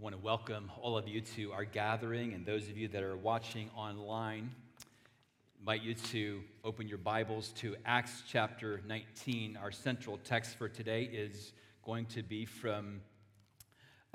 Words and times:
I 0.00 0.02
want 0.02 0.14
to 0.14 0.22
welcome 0.22 0.72
all 0.80 0.96
of 0.96 1.06
you 1.06 1.20
to 1.36 1.52
our 1.52 1.66
gathering 1.66 2.32
and 2.32 2.46
those 2.46 2.70
of 2.70 2.78
you 2.78 2.88
that 2.88 3.02
are 3.02 3.18
watching 3.18 3.68
online. 3.76 4.50
I 4.80 5.60
invite 5.60 5.82
you 5.82 5.92
to 5.92 6.40
open 6.64 6.88
your 6.88 6.96
Bibles 6.96 7.48
to 7.56 7.76
Acts 7.84 8.22
chapter 8.26 8.80
19. 8.86 9.58
Our 9.58 9.70
central 9.70 10.18
text 10.24 10.56
for 10.56 10.70
today 10.70 11.02
is 11.02 11.52
going 11.84 12.06
to 12.06 12.22
be 12.22 12.46
from 12.46 13.02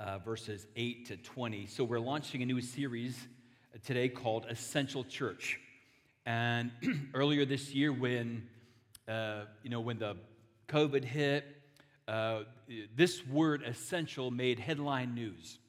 uh, 0.00 0.18
verses 0.18 0.66
8 0.74 1.06
to 1.06 1.18
20. 1.18 1.68
So 1.68 1.84
we're 1.84 2.00
launching 2.00 2.42
a 2.42 2.46
new 2.46 2.60
series 2.60 3.16
today 3.84 4.08
called 4.08 4.46
Essential 4.50 5.04
Church. 5.04 5.60
And 6.24 6.72
earlier 7.14 7.44
this 7.44 7.72
year, 7.72 7.92
when 7.92 8.48
uh, 9.06 9.42
you 9.62 9.70
know 9.70 9.78
when 9.78 10.00
the 10.00 10.16
COVID 10.66 11.04
hit, 11.04 11.44
uh, 12.08 12.40
this 12.96 13.24
word 13.24 13.62
essential 13.64 14.32
made 14.32 14.58
headline 14.58 15.14
news. 15.14 15.60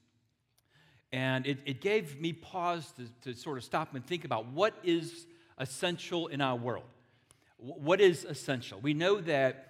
And 1.11 1.47
it, 1.47 1.59
it 1.65 1.81
gave 1.81 2.19
me 2.19 2.33
pause 2.33 2.93
to, 2.97 3.31
to 3.31 3.37
sort 3.37 3.57
of 3.57 3.63
stop 3.63 3.95
and 3.95 4.05
think 4.05 4.25
about 4.25 4.47
what 4.47 4.73
is 4.83 5.25
essential 5.57 6.27
in 6.27 6.41
our 6.41 6.55
world. 6.55 6.85
What 7.57 8.01
is 8.01 8.25
essential? 8.25 8.79
We 8.79 8.93
know 8.93 9.21
that 9.21 9.67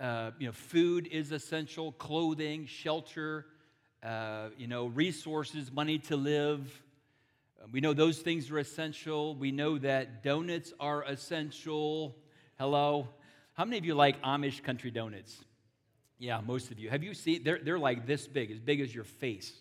uh, 0.00 0.32
you 0.38 0.46
know, 0.46 0.52
food 0.52 1.06
is 1.12 1.30
essential, 1.30 1.92
clothing, 1.92 2.66
shelter, 2.66 3.46
uh, 4.02 4.48
you 4.56 4.66
know, 4.66 4.86
resources, 4.86 5.70
money 5.70 5.98
to 5.98 6.16
live. 6.16 6.82
We 7.70 7.80
know 7.80 7.92
those 7.92 8.18
things 8.18 8.50
are 8.50 8.58
essential. 8.58 9.36
We 9.36 9.52
know 9.52 9.78
that 9.78 10.24
donuts 10.24 10.72
are 10.80 11.04
essential. 11.04 12.16
Hello? 12.58 13.08
How 13.52 13.64
many 13.64 13.78
of 13.78 13.84
you 13.84 13.94
like 13.94 14.20
Amish 14.22 14.62
country 14.64 14.90
donuts? 14.90 15.44
Yeah, 16.18 16.40
most 16.40 16.72
of 16.72 16.78
you. 16.80 16.90
Have 16.90 17.04
you 17.04 17.14
seen? 17.14 17.44
They're, 17.44 17.60
they're 17.62 17.78
like 17.78 18.06
this 18.06 18.26
big, 18.26 18.50
as 18.50 18.58
big 18.58 18.80
as 18.80 18.92
your 18.92 19.04
face 19.04 19.52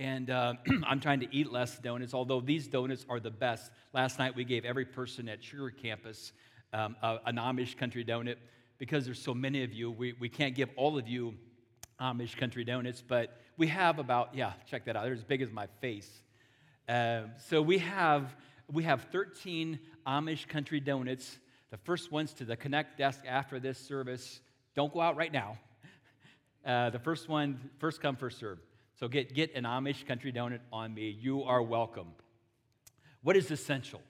and 0.00 0.30
uh, 0.30 0.54
I'm 0.86 0.98
trying 0.98 1.20
to 1.20 1.28
eat 1.30 1.52
less 1.52 1.78
donuts, 1.78 2.14
although 2.14 2.40
these 2.40 2.66
donuts 2.66 3.04
are 3.08 3.20
the 3.20 3.30
best. 3.30 3.70
Last 3.92 4.18
night 4.18 4.34
we 4.34 4.44
gave 4.44 4.64
every 4.64 4.86
person 4.86 5.28
at 5.28 5.44
Sugar 5.44 5.70
Campus 5.70 6.32
um, 6.72 6.96
a, 7.02 7.18
an 7.26 7.36
Amish 7.36 7.76
country 7.76 8.04
donut. 8.04 8.36
Because 8.78 9.04
there's 9.04 9.22
so 9.22 9.34
many 9.34 9.62
of 9.62 9.74
you, 9.74 9.90
we, 9.90 10.14
we 10.18 10.30
can't 10.30 10.54
give 10.54 10.70
all 10.74 10.96
of 10.96 11.06
you 11.06 11.34
Amish 12.00 12.34
country 12.34 12.64
donuts, 12.64 13.04
but 13.06 13.36
we 13.58 13.66
have 13.66 13.98
about, 13.98 14.34
yeah, 14.34 14.54
check 14.66 14.86
that 14.86 14.96
out. 14.96 15.04
They're 15.04 15.12
as 15.12 15.22
big 15.22 15.42
as 15.42 15.52
my 15.52 15.66
face. 15.82 16.10
Uh, 16.88 17.24
so 17.36 17.60
we 17.60 17.76
have, 17.76 18.34
we 18.72 18.84
have 18.84 19.02
13 19.12 19.78
Amish 20.06 20.48
country 20.48 20.80
donuts. 20.80 21.38
The 21.70 21.76
first 21.76 22.10
one's 22.10 22.32
to 22.34 22.46
the 22.46 22.56
Connect 22.56 22.96
desk 22.96 23.20
after 23.28 23.60
this 23.60 23.78
service. 23.78 24.40
Don't 24.74 24.94
go 24.94 25.02
out 25.02 25.16
right 25.16 25.30
now. 25.30 25.58
Uh, 26.64 26.88
the 26.88 26.98
first 26.98 27.28
one, 27.28 27.70
first 27.78 28.00
come, 28.00 28.16
first 28.16 28.38
serve. 28.38 28.58
So 29.00 29.08
get, 29.08 29.34
get 29.34 29.54
an 29.54 29.64
Amish 29.64 30.06
country 30.06 30.30
donut 30.30 30.60
on 30.70 30.92
me. 30.92 31.08
You 31.08 31.44
are 31.44 31.62
welcome. 31.62 32.08
What 33.22 33.34
is 33.34 33.50
essential? 33.50 34.02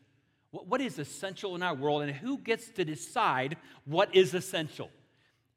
What, 0.51 0.67
what 0.67 0.81
is 0.81 0.99
essential 0.99 1.55
in 1.55 1.63
our 1.63 1.77
world, 1.77 2.03
and 2.03 2.11
who 2.11 2.39
gets 2.39 2.71
to 2.71 2.85
decide 2.85 3.57
what 3.85 4.13
is 4.17 4.35
essential? 4.35 4.91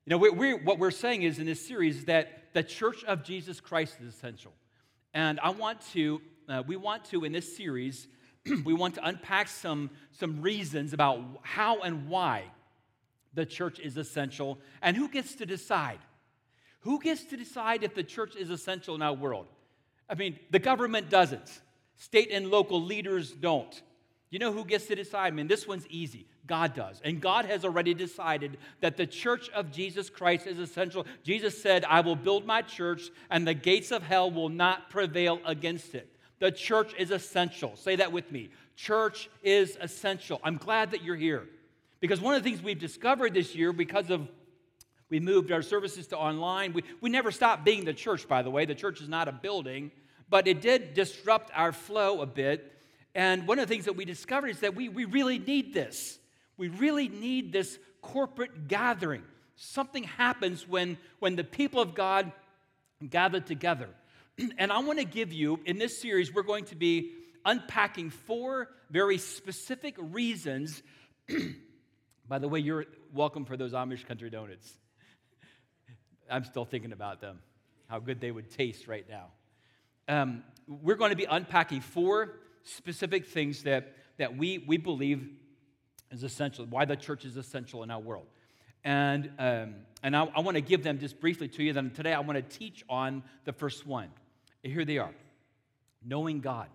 You 0.05 0.11
know, 0.11 0.17
we're, 0.19 0.33
we're, 0.33 0.63
what 0.63 0.77
we're 0.77 0.91
saying 0.91 1.23
is 1.23 1.39
in 1.39 1.47
this 1.47 1.65
series 1.65 2.05
that 2.05 2.53
the 2.53 2.61
church 2.61 3.03
of 3.05 3.23
Jesus 3.23 3.59
Christ 3.59 3.97
is 4.01 4.13
essential. 4.13 4.53
And 5.15 5.39
I 5.39 5.49
want 5.49 5.81
to, 5.93 6.21
uh, 6.47 6.61
we 6.67 6.75
want 6.75 7.05
to, 7.05 7.23
in 7.23 7.31
this 7.31 7.57
series, 7.57 8.07
we 8.63 8.75
want 8.75 8.93
to 8.95 9.07
unpack 9.07 9.47
some, 9.47 9.89
some 10.11 10.43
reasons 10.43 10.93
about 10.93 11.19
how 11.41 11.81
and 11.81 12.07
why 12.07 12.43
the 13.33 13.47
church 13.47 13.79
is 13.79 13.97
essential 13.97 14.59
and 14.83 14.95
who 14.95 15.09
gets 15.09 15.33
to 15.37 15.47
decide. 15.47 15.97
Who 16.83 16.99
gets 16.99 17.23
to 17.25 17.37
decide 17.37 17.83
if 17.83 17.95
the 17.95 18.03
church 18.03 18.35
is 18.35 18.49
essential 18.49 18.95
in 18.95 19.01
our 19.01 19.13
world? 19.13 19.47
I 20.09 20.15
mean, 20.15 20.37
the 20.51 20.59
government 20.59 21.09
doesn't, 21.09 21.61
state 21.97 22.29
and 22.31 22.51
local 22.51 22.81
leaders 22.81 23.31
don't. 23.31 23.81
You 24.29 24.39
know 24.39 24.51
who 24.51 24.65
gets 24.65 24.87
to 24.87 24.95
decide? 24.95 25.27
I 25.27 25.31
mean, 25.31 25.47
this 25.47 25.67
one's 25.67 25.87
easy. 25.87 26.27
God 26.45 26.73
does. 26.73 26.99
And 27.05 27.21
God 27.21 27.45
has 27.45 27.63
already 27.63 27.93
decided 27.93 28.57
that 28.81 28.97
the 28.97 29.05
church 29.05 29.49
of 29.51 29.71
Jesus 29.71 30.09
Christ 30.09 30.45
is 30.45 30.59
essential. 30.59 31.05
Jesus 31.23 31.61
said, 31.61 31.85
I 31.85 32.01
will 32.01 32.17
build 32.17 32.45
my 32.45 32.61
church, 32.61 33.11
and 33.29 33.47
the 33.47 33.53
gates 33.53 33.91
of 33.91 34.03
hell 34.03 34.29
will 34.29 34.49
not 34.49 34.89
prevail 34.89 35.39
against 35.45 35.95
it. 35.95 36.09
The 36.39 36.51
church 36.51 36.93
is 36.97 37.11
essential. 37.11 37.77
Say 37.77 37.95
that 37.95 38.11
with 38.11 38.29
me. 38.31 38.49
Church 38.75 39.29
is 39.41 39.77
essential. 39.79 40.41
I'm 40.43 40.57
glad 40.57 40.91
that 40.91 41.03
you're 41.03 41.15
here. 41.15 41.47
Because 42.01 42.19
one 42.19 42.35
of 42.35 42.43
the 42.43 42.49
things 42.49 42.61
we've 42.61 42.79
discovered 42.79 43.33
this 43.33 43.55
year, 43.55 43.71
because 43.71 44.09
of 44.09 44.27
we 45.13 45.19
moved 45.19 45.51
our 45.51 45.61
services 45.61 46.07
to 46.07 46.17
online. 46.17 46.73
We, 46.73 46.83
we 46.99 47.11
never 47.11 47.29
stopped 47.29 47.63
being 47.63 47.85
the 47.85 47.93
church, 47.93 48.27
by 48.27 48.41
the 48.41 48.49
way. 48.49 48.65
The 48.65 48.73
church 48.73 48.99
is 48.99 49.07
not 49.07 49.27
a 49.27 49.31
building, 49.31 49.91
but 50.27 50.47
it 50.47 50.59
did 50.59 50.95
disrupt 50.95 51.51
our 51.53 51.71
flow 51.71 52.21
a 52.21 52.25
bit. 52.25 52.81
And 53.13 53.47
one 53.47 53.59
of 53.59 53.67
the 53.67 53.71
things 53.71 53.85
that 53.85 53.95
we 53.95 54.05
discovered 54.05 54.47
is 54.47 54.61
that 54.61 54.73
we, 54.73 54.89
we 54.89 55.05
really 55.05 55.37
need 55.37 55.71
this. 55.71 56.17
We 56.57 56.69
really 56.69 57.09
need 57.09 57.53
this 57.53 57.77
corporate 58.01 58.67
gathering. 58.67 59.21
Something 59.55 60.05
happens 60.05 60.67
when, 60.67 60.97
when 61.19 61.35
the 61.35 61.43
people 61.43 61.79
of 61.79 61.93
God 61.93 62.31
gather 63.07 63.39
together. 63.39 63.89
And 64.57 64.71
I 64.71 64.79
want 64.79 64.97
to 64.97 65.05
give 65.05 65.31
you, 65.31 65.59
in 65.63 65.77
this 65.77 66.01
series, 66.01 66.33
we're 66.33 66.41
going 66.41 66.65
to 66.65 66.75
be 66.75 67.11
unpacking 67.45 68.09
four 68.09 68.67
very 68.89 69.19
specific 69.19 69.93
reasons. 69.99 70.81
By 72.27 72.39
the 72.39 72.47
way, 72.47 72.61
you're 72.61 72.85
welcome 73.13 73.45
for 73.45 73.55
those 73.55 73.73
Amish 73.73 74.07
country 74.07 74.31
donuts. 74.31 74.75
I'm 76.29 76.43
still 76.43 76.65
thinking 76.65 76.91
about 76.91 77.21
them, 77.21 77.39
how 77.87 77.99
good 77.99 78.19
they 78.19 78.31
would 78.31 78.49
taste 78.49 78.87
right 78.87 79.05
now. 79.09 79.27
Um, 80.07 80.43
we're 80.67 80.95
going 80.95 81.11
to 81.11 81.15
be 81.17 81.25
unpacking 81.25 81.81
four 81.81 82.39
specific 82.63 83.25
things 83.25 83.63
that, 83.63 83.95
that 84.17 84.37
we, 84.37 84.63
we 84.67 84.77
believe 84.77 85.29
is 86.11 86.23
essential, 86.23 86.65
why 86.65 86.85
the 86.85 86.95
church 86.95 87.25
is 87.25 87.37
essential 87.37 87.83
in 87.83 87.91
our 87.91 87.99
world. 87.99 88.27
And, 88.83 89.31
um, 89.39 89.75
and 90.01 90.15
I, 90.15 90.25
I 90.35 90.41
want 90.41 90.55
to 90.55 90.61
give 90.61 90.83
them 90.83 90.99
just 90.99 91.19
briefly 91.19 91.47
to 91.47 91.63
you. 91.63 91.73
Then 91.73 91.91
today 91.91 92.13
I 92.13 92.19
want 92.19 92.35
to 92.37 92.57
teach 92.57 92.83
on 92.89 93.23
the 93.45 93.53
first 93.53 93.87
one. 93.87 94.09
Here 94.61 94.85
they 94.85 94.97
are 94.97 95.13
knowing 96.05 96.41
God. 96.41 96.67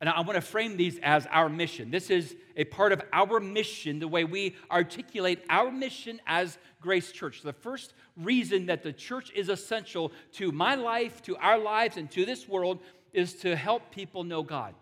And 0.00 0.10
I 0.10 0.20
want 0.20 0.34
to 0.34 0.42
frame 0.42 0.76
these 0.76 0.98
as 1.02 1.26
our 1.30 1.48
mission. 1.48 1.90
This 1.90 2.10
is 2.10 2.36
a 2.56 2.64
part 2.64 2.92
of 2.92 3.00
our 3.12 3.40
mission, 3.40 3.98
the 3.98 4.08
way 4.08 4.24
we 4.24 4.54
articulate 4.70 5.42
our 5.48 5.70
mission 5.70 6.20
as 6.26 6.58
Grace 6.80 7.12
Church. 7.12 7.42
The 7.42 7.54
first 7.54 7.94
reason 8.16 8.66
that 8.66 8.82
the 8.82 8.92
church 8.92 9.30
is 9.34 9.48
essential 9.48 10.12
to 10.32 10.52
my 10.52 10.74
life, 10.74 11.22
to 11.22 11.36
our 11.36 11.58
lives, 11.58 11.96
and 11.96 12.10
to 12.10 12.26
this 12.26 12.46
world 12.46 12.80
is 13.14 13.34
to 13.36 13.56
help 13.56 13.90
people 13.90 14.22
know 14.22 14.42
God. 14.42 14.74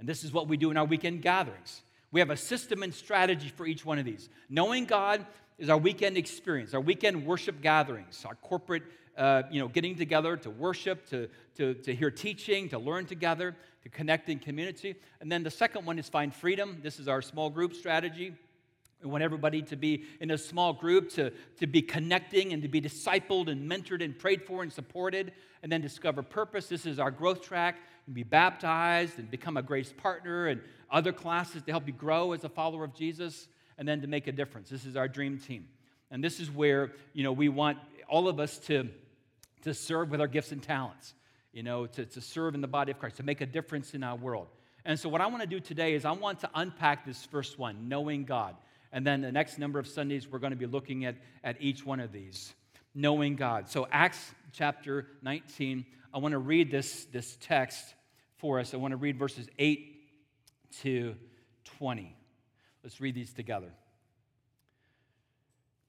And 0.00 0.08
this 0.08 0.24
is 0.24 0.32
what 0.32 0.48
we 0.48 0.56
do 0.56 0.70
in 0.72 0.76
our 0.76 0.84
weekend 0.84 1.22
gatherings. 1.22 1.82
We 2.10 2.20
have 2.20 2.30
a 2.30 2.36
system 2.36 2.82
and 2.82 2.92
strategy 2.92 3.48
for 3.48 3.66
each 3.66 3.84
one 3.84 3.98
of 3.98 4.04
these. 4.04 4.28
Knowing 4.48 4.86
God 4.86 5.24
is 5.58 5.70
our 5.70 5.78
weekend 5.78 6.16
experience, 6.16 6.74
our 6.74 6.80
weekend 6.80 7.24
worship 7.24 7.62
gatherings, 7.62 8.24
our 8.24 8.34
corporate, 8.34 8.82
uh, 9.16 9.44
you 9.50 9.60
know, 9.60 9.68
getting 9.68 9.96
together 9.96 10.36
to 10.36 10.50
worship, 10.50 11.06
to, 11.08 11.28
to, 11.56 11.74
to 11.74 11.94
hear 11.94 12.10
teaching, 12.10 12.68
to 12.68 12.78
learn 12.78 13.06
together, 13.06 13.56
to 13.86 13.90
connect 13.90 14.28
in 14.28 14.40
community. 14.40 14.96
And 15.20 15.30
then 15.30 15.44
the 15.44 15.50
second 15.50 15.86
one 15.86 15.96
is 15.96 16.08
find 16.08 16.34
freedom. 16.34 16.80
This 16.82 16.98
is 16.98 17.06
our 17.06 17.22
small 17.22 17.50
group 17.50 17.72
strategy. 17.72 18.34
We 19.00 19.08
want 19.08 19.22
everybody 19.22 19.62
to 19.62 19.76
be 19.76 20.02
in 20.20 20.32
a 20.32 20.38
small 20.38 20.72
group, 20.72 21.10
to, 21.10 21.30
to 21.60 21.68
be 21.68 21.82
connecting 21.82 22.52
and 22.52 22.62
to 22.62 22.68
be 22.68 22.80
discipled 22.80 23.48
and 23.48 23.70
mentored 23.70 24.02
and 24.02 24.18
prayed 24.18 24.42
for 24.42 24.64
and 24.64 24.72
supported, 24.72 25.32
and 25.62 25.70
then 25.70 25.82
discover 25.82 26.22
purpose. 26.24 26.66
This 26.66 26.84
is 26.84 26.98
our 26.98 27.12
growth 27.12 27.42
track. 27.42 27.76
And 28.06 28.14
be 28.14 28.22
baptized 28.22 29.18
and 29.18 29.28
become 29.30 29.56
a 29.56 29.62
grace 29.62 29.92
partner 29.96 30.46
and 30.46 30.60
other 30.90 31.12
classes 31.12 31.62
to 31.64 31.72
help 31.72 31.86
you 31.88 31.92
grow 31.92 32.32
as 32.32 32.44
a 32.44 32.48
follower 32.48 32.84
of 32.84 32.94
Jesus 32.94 33.48
and 33.78 33.86
then 33.86 34.00
to 34.00 34.06
make 34.06 34.28
a 34.28 34.32
difference. 34.32 34.68
This 34.68 34.84
is 34.84 34.96
our 34.96 35.08
dream 35.08 35.38
team. 35.38 35.66
And 36.10 36.22
this 36.22 36.38
is 36.38 36.48
where, 36.48 36.92
you 37.12 37.24
know, 37.24 37.32
we 37.32 37.48
want 37.48 37.78
all 38.08 38.28
of 38.28 38.38
us 38.38 38.58
to, 38.58 38.88
to 39.62 39.74
serve 39.74 40.10
with 40.10 40.20
our 40.20 40.28
gifts 40.28 40.52
and 40.52 40.62
talents, 40.62 41.14
you 41.56 41.62
know, 41.62 41.86
to, 41.86 42.04
to 42.04 42.20
serve 42.20 42.54
in 42.54 42.60
the 42.60 42.68
body 42.68 42.92
of 42.92 42.98
Christ, 42.98 43.16
to 43.16 43.22
make 43.22 43.40
a 43.40 43.46
difference 43.46 43.94
in 43.94 44.02
our 44.02 44.14
world. 44.14 44.48
And 44.84 45.00
so, 45.00 45.08
what 45.08 45.22
I 45.22 45.26
want 45.26 45.40
to 45.40 45.48
do 45.48 45.58
today 45.58 45.94
is 45.94 46.04
I 46.04 46.12
want 46.12 46.40
to 46.40 46.50
unpack 46.54 47.06
this 47.06 47.24
first 47.24 47.58
one, 47.58 47.88
knowing 47.88 48.26
God. 48.26 48.56
And 48.92 49.06
then 49.06 49.22
the 49.22 49.32
next 49.32 49.58
number 49.58 49.78
of 49.78 49.86
Sundays, 49.86 50.28
we're 50.30 50.38
going 50.38 50.50
to 50.50 50.56
be 50.56 50.66
looking 50.66 51.06
at, 51.06 51.16
at 51.42 51.56
each 51.58 51.84
one 51.84 51.98
of 51.98 52.12
these, 52.12 52.52
knowing 52.94 53.36
God. 53.36 53.70
So, 53.70 53.88
Acts 53.90 54.34
chapter 54.52 55.06
19, 55.22 55.86
I 56.12 56.18
want 56.18 56.32
to 56.32 56.38
read 56.38 56.70
this, 56.70 57.06
this 57.06 57.38
text 57.40 57.94
for 58.36 58.60
us. 58.60 58.74
I 58.74 58.76
want 58.76 58.92
to 58.92 58.98
read 58.98 59.18
verses 59.18 59.48
8 59.58 59.96
to 60.82 61.14
20. 61.78 62.14
Let's 62.84 63.00
read 63.00 63.14
these 63.14 63.32
together. 63.32 63.72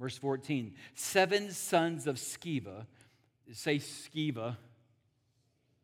Verse 0.00 0.16
14 0.16 0.74
Seven 0.94 1.50
sons 1.50 2.06
of 2.06 2.16
Sceva, 2.16 2.86
say 3.52 3.76
Sceva, 3.76 4.56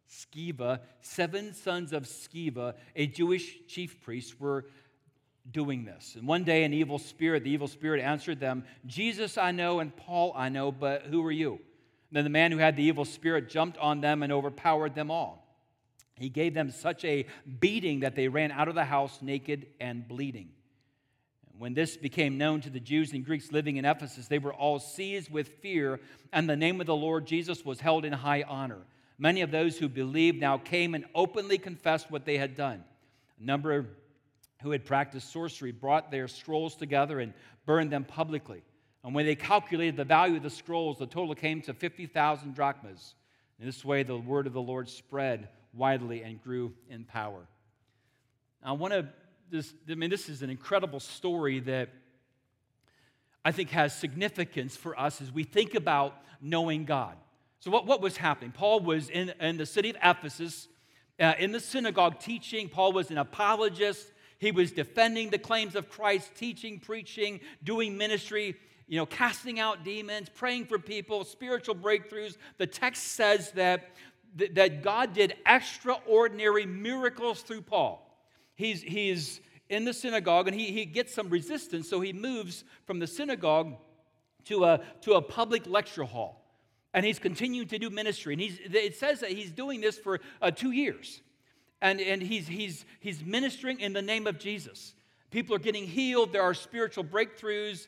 Sceva, 0.08 0.80
seven 1.02 1.52
sons 1.52 1.92
of 1.92 2.04
Sceva, 2.04 2.74
a 2.96 3.06
Jewish 3.06 3.58
chief 3.68 4.00
priest, 4.00 4.40
were 4.40 4.64
doing 5.50 5.84
this. 5.84 6.14
And 6.16 6.26
one 6.26 6.44
day, 6.44 6.64
an 6.64 6.72
evil 6.72 6.98
spirit, 6.98 7.44
the 7.44 7.50
evil 7.50 7.68
spirit 7.68 8.00
answered 8.00 8.40
them, 8.40 8.64
Jesus 8.86 9.36
I 9.36 9.52
know 9.52 9.80
and 9.80 9.94
Paul 9.94 10.32
I 10.34 10.48
know, 10.48 10.72
but 10.72 11.02
who 11.02 11.24
are 11.24 11.32
you? 11.32 11.52
And 11.52 12.16
then 12.16 12.24
the 12.24 12.30
man 12.30 12.52
who 12.52 12.58
had 12.58 12.76
the 12.76 12.84
evil 12.84 13.04
spirit 13.04 13.50
jumped 13.50 13.78
on 13.78 14.00
them 14.00 14.22
and 14.22 14.32
overpowered 14.32 14.94
them 14.94 15.10
all. 15.10 15.44
He 16.18 16.30
gave 16.30 16.54
them 16.54 16.70
such 16.70 17.04
a 17.04 17.26
beating 17.60 18.00
that 18.00 18.14
they 18.14 18.28
ran 18.28 18.50
out 18.50 18.68
of 18.68 18.74
the 18.74 18.84
house 18.84 19.20
naked 19.20 19.66
and 19.78 20.08
bleeding. 20.08 20.48
When 21.58 21.74
this 21.74 21.96
became 21.96 22.38
known 22.38 22.60
to 22.62 22.70
the 22.70 22.80
Jews 22.80 23.12
and 23.12 23.24
Greeks 23.24 23.52
living 23.52 23.76
in 23.76 23.84
Ephesus, 23.84 24.28
they 24.28 24.38
were 24.38 24.52
all 24.52 24.78
seized 24.78 25.30
with 25.30 25.48
fear, 25.60 26.00
and 26.32 26.48
the 26.48 26.56
name 26.56 26.80
of 26.80 26.86
the 26.86 26.96
Lord 26.96 27.26
Jesus 27.26 27.64
was 27.64 27.80
held 27.80 28.04
in 28.04 28.12
high 28.12 28.42
honor. 28.42 28.82
Many 29.18 29.40
of 29.40 29.50
those 29.50 29.78
who 29.78 29.88
believed 29.88 30.40
now 30.40 30.58
came 30.58 30.94
and 30.94 31.06
openly 31.14 31.56
confessed 31.56 32.10
what 32.10 32.26
they 32.26 32.36
had 32.36 32.56
done. 32.56 32.84
A 33.40 33.44
number 33.44 33.86
who 34.62 34.70
had 34.70 34.84
practiced 34.84 35.32
sorcery 35.32 35.72
brought 35.72 36.10
their 36.10 36.28
scrolls 36.28 36.74
together 36.74 37.20
and 37.20 37.32
burned 37.64 37.90
them 37.90 38.04
publicly. 38.04 38.62
And 39.04 39.14
when 39.14 39.24
they 39.24 39.36
calculated 39.36 39.96
the 39.96 40.04
value 40.04 40.36
of 40.36 40.42
the 40.42 40.50
scrolls, 40.50 40.98
the 40.98 41.06
total 41.06 41.34
came 41.34 41.62
to 41.62 41.74
50,000 41.74 42.54
drachmas. 42.54 43.14
In 43.58 43.66
this 43.66 43.84
way, 43.84 44.02
the 44.02 44.16
word 44.16 44.46
of 44.46 44.52
the 44.52 44.60
Lord 44.60 44.88
spread 44.88 45.48
widely 45.72 46.22
and 46.22 46.42
grew 46.42 46.72
in 46.90 47.04
power. 47.04 47.46
I 48.62 48.72
want 48.72 48.92
to, 48.92 49.06
this, 49.50 49.74
I 49.88 49.94
mean, 49.94 50.10
this 50.10 50.28
is 50.28 50.42
an 50.42 50.50
incredible 50.50 51.00
story 51.00 51.60
that 51.60 51.90
I 53.44 53.52
think 53.52 53.70
has 53.70 53.94
significance 53.96 54.76
for 54.76 54.98
us 54.98 55.20
as 55.20 55.30
we 55.30 55.44
think 55.44 55.74
about 55.74 56.14
knowing 56.40 56.84
God. 56.84 57.16
So, 57.60 57.70
what, 57.70 57.86
what 57.86 58.00
was 58.00 58.16
happening? 58.16 58.52
Paul 58.52 58.80
was 58.80 59.08
in, 59.08 59.32
in 59.40 59.56
the 59.56 59.66
city 59.66 59.90
of 59.90 59.96
Ephesus, 60.02 60.68
uh, 61.20 61.34
in 61.38 61.52
the 61.52 61.60
synagogue 61.60 62.18
teaching. 62.18 62.68
Paul 62.68 62.92
was 62.92 63.10
an 63.10 63.18
apologist. 63.18 64.06
He 64.38 64.50
was 64.50 64.72
defending 64.72 65.30
the 65.30 65.38
claims 65.38 65.74
of 65.74 65.88
Christ, 65.88 66.34
teaching, 66.36 66.78
preaching, 66.78 67.40
doing 67.64 67.96
ministry, 67.96 68.56
you 68.86 68.98
know, 68.98 69.06
casting 69.06 69.58
out 69.58 69.82
demons, 69.82 70.28
praying 70.28 70.66
for 70.66 70.78
people, 70.78 71.24
spiritual 71.24 71.74
breakthroughs. 71.74 72.36
The 72.58 72.66
text 72.66 73.02
says 73.12 73.52
that 73.52 73.90
that 74.36 74.82
God 74.82 75.14
did 75.14 75.34
extraordinary 75.46 76.66
miracles 76.66 77.40
through 77.40 77.62
Paul. 77.62 78.05
He's, 78.56 78.82
he's 78.82 79.40
in 79.68 79.84
the 79.84 79.92
synagogue 79.92 80.48
and 80.48 80.58
he, 80.58 80.72
he 80.72 80.84
gets 80.84 81.14
some 81.14 81.28
resistance, 81.28 81.88
so 81.88 82.00
he 82.00 82.12
moves 82.12 82.64
from 82.84 82.98
the 82.98 83.06
synagogue 83.06 83.76
to 84.46 84.64
a, 84.64 84.80
to 85.02 85.14
a 85.14 85.22
public 85.22 85.66
lecture 85.66 86.04
hall. 86.04 86.42
And 86.94 87.04
he's 87.04 87.18
continuing 87.18 87.68
to 87.68 87.78
do 87.78 87.90
ministry. 87.90 88.32
And 88.32 88.40
he's, 88.40 88.58
it 88.58 88.96
says 88.96 89.20
that 89.20 89.30
he's 89.30 89.50
doing 89.50 89.80
this 89.80 89.98
for 89.98 90.20
uh, 90.40 90.50
two 90.50 90.70
years. 90.70 91.20
And, 91.82 92.00
and 92.00 92.22
he's, 92.22 92.48
he's, 92.48 92.86
he's 93.00 93.22
ministering 93.22 93.80
in 93.80 93.92
the 93.92 94.00
name 94.00 94.26
of 94.26 94.38
Jesus. 94.38 94.94
People 95.30 95.54
are 95.54 95.60
getting 95.60 95.86
healed, 95.86 96.32
there 96.32 96.42
are 96.42 96.54
spiritual 96.54 97.04
breakthroughs. 97.04 97.86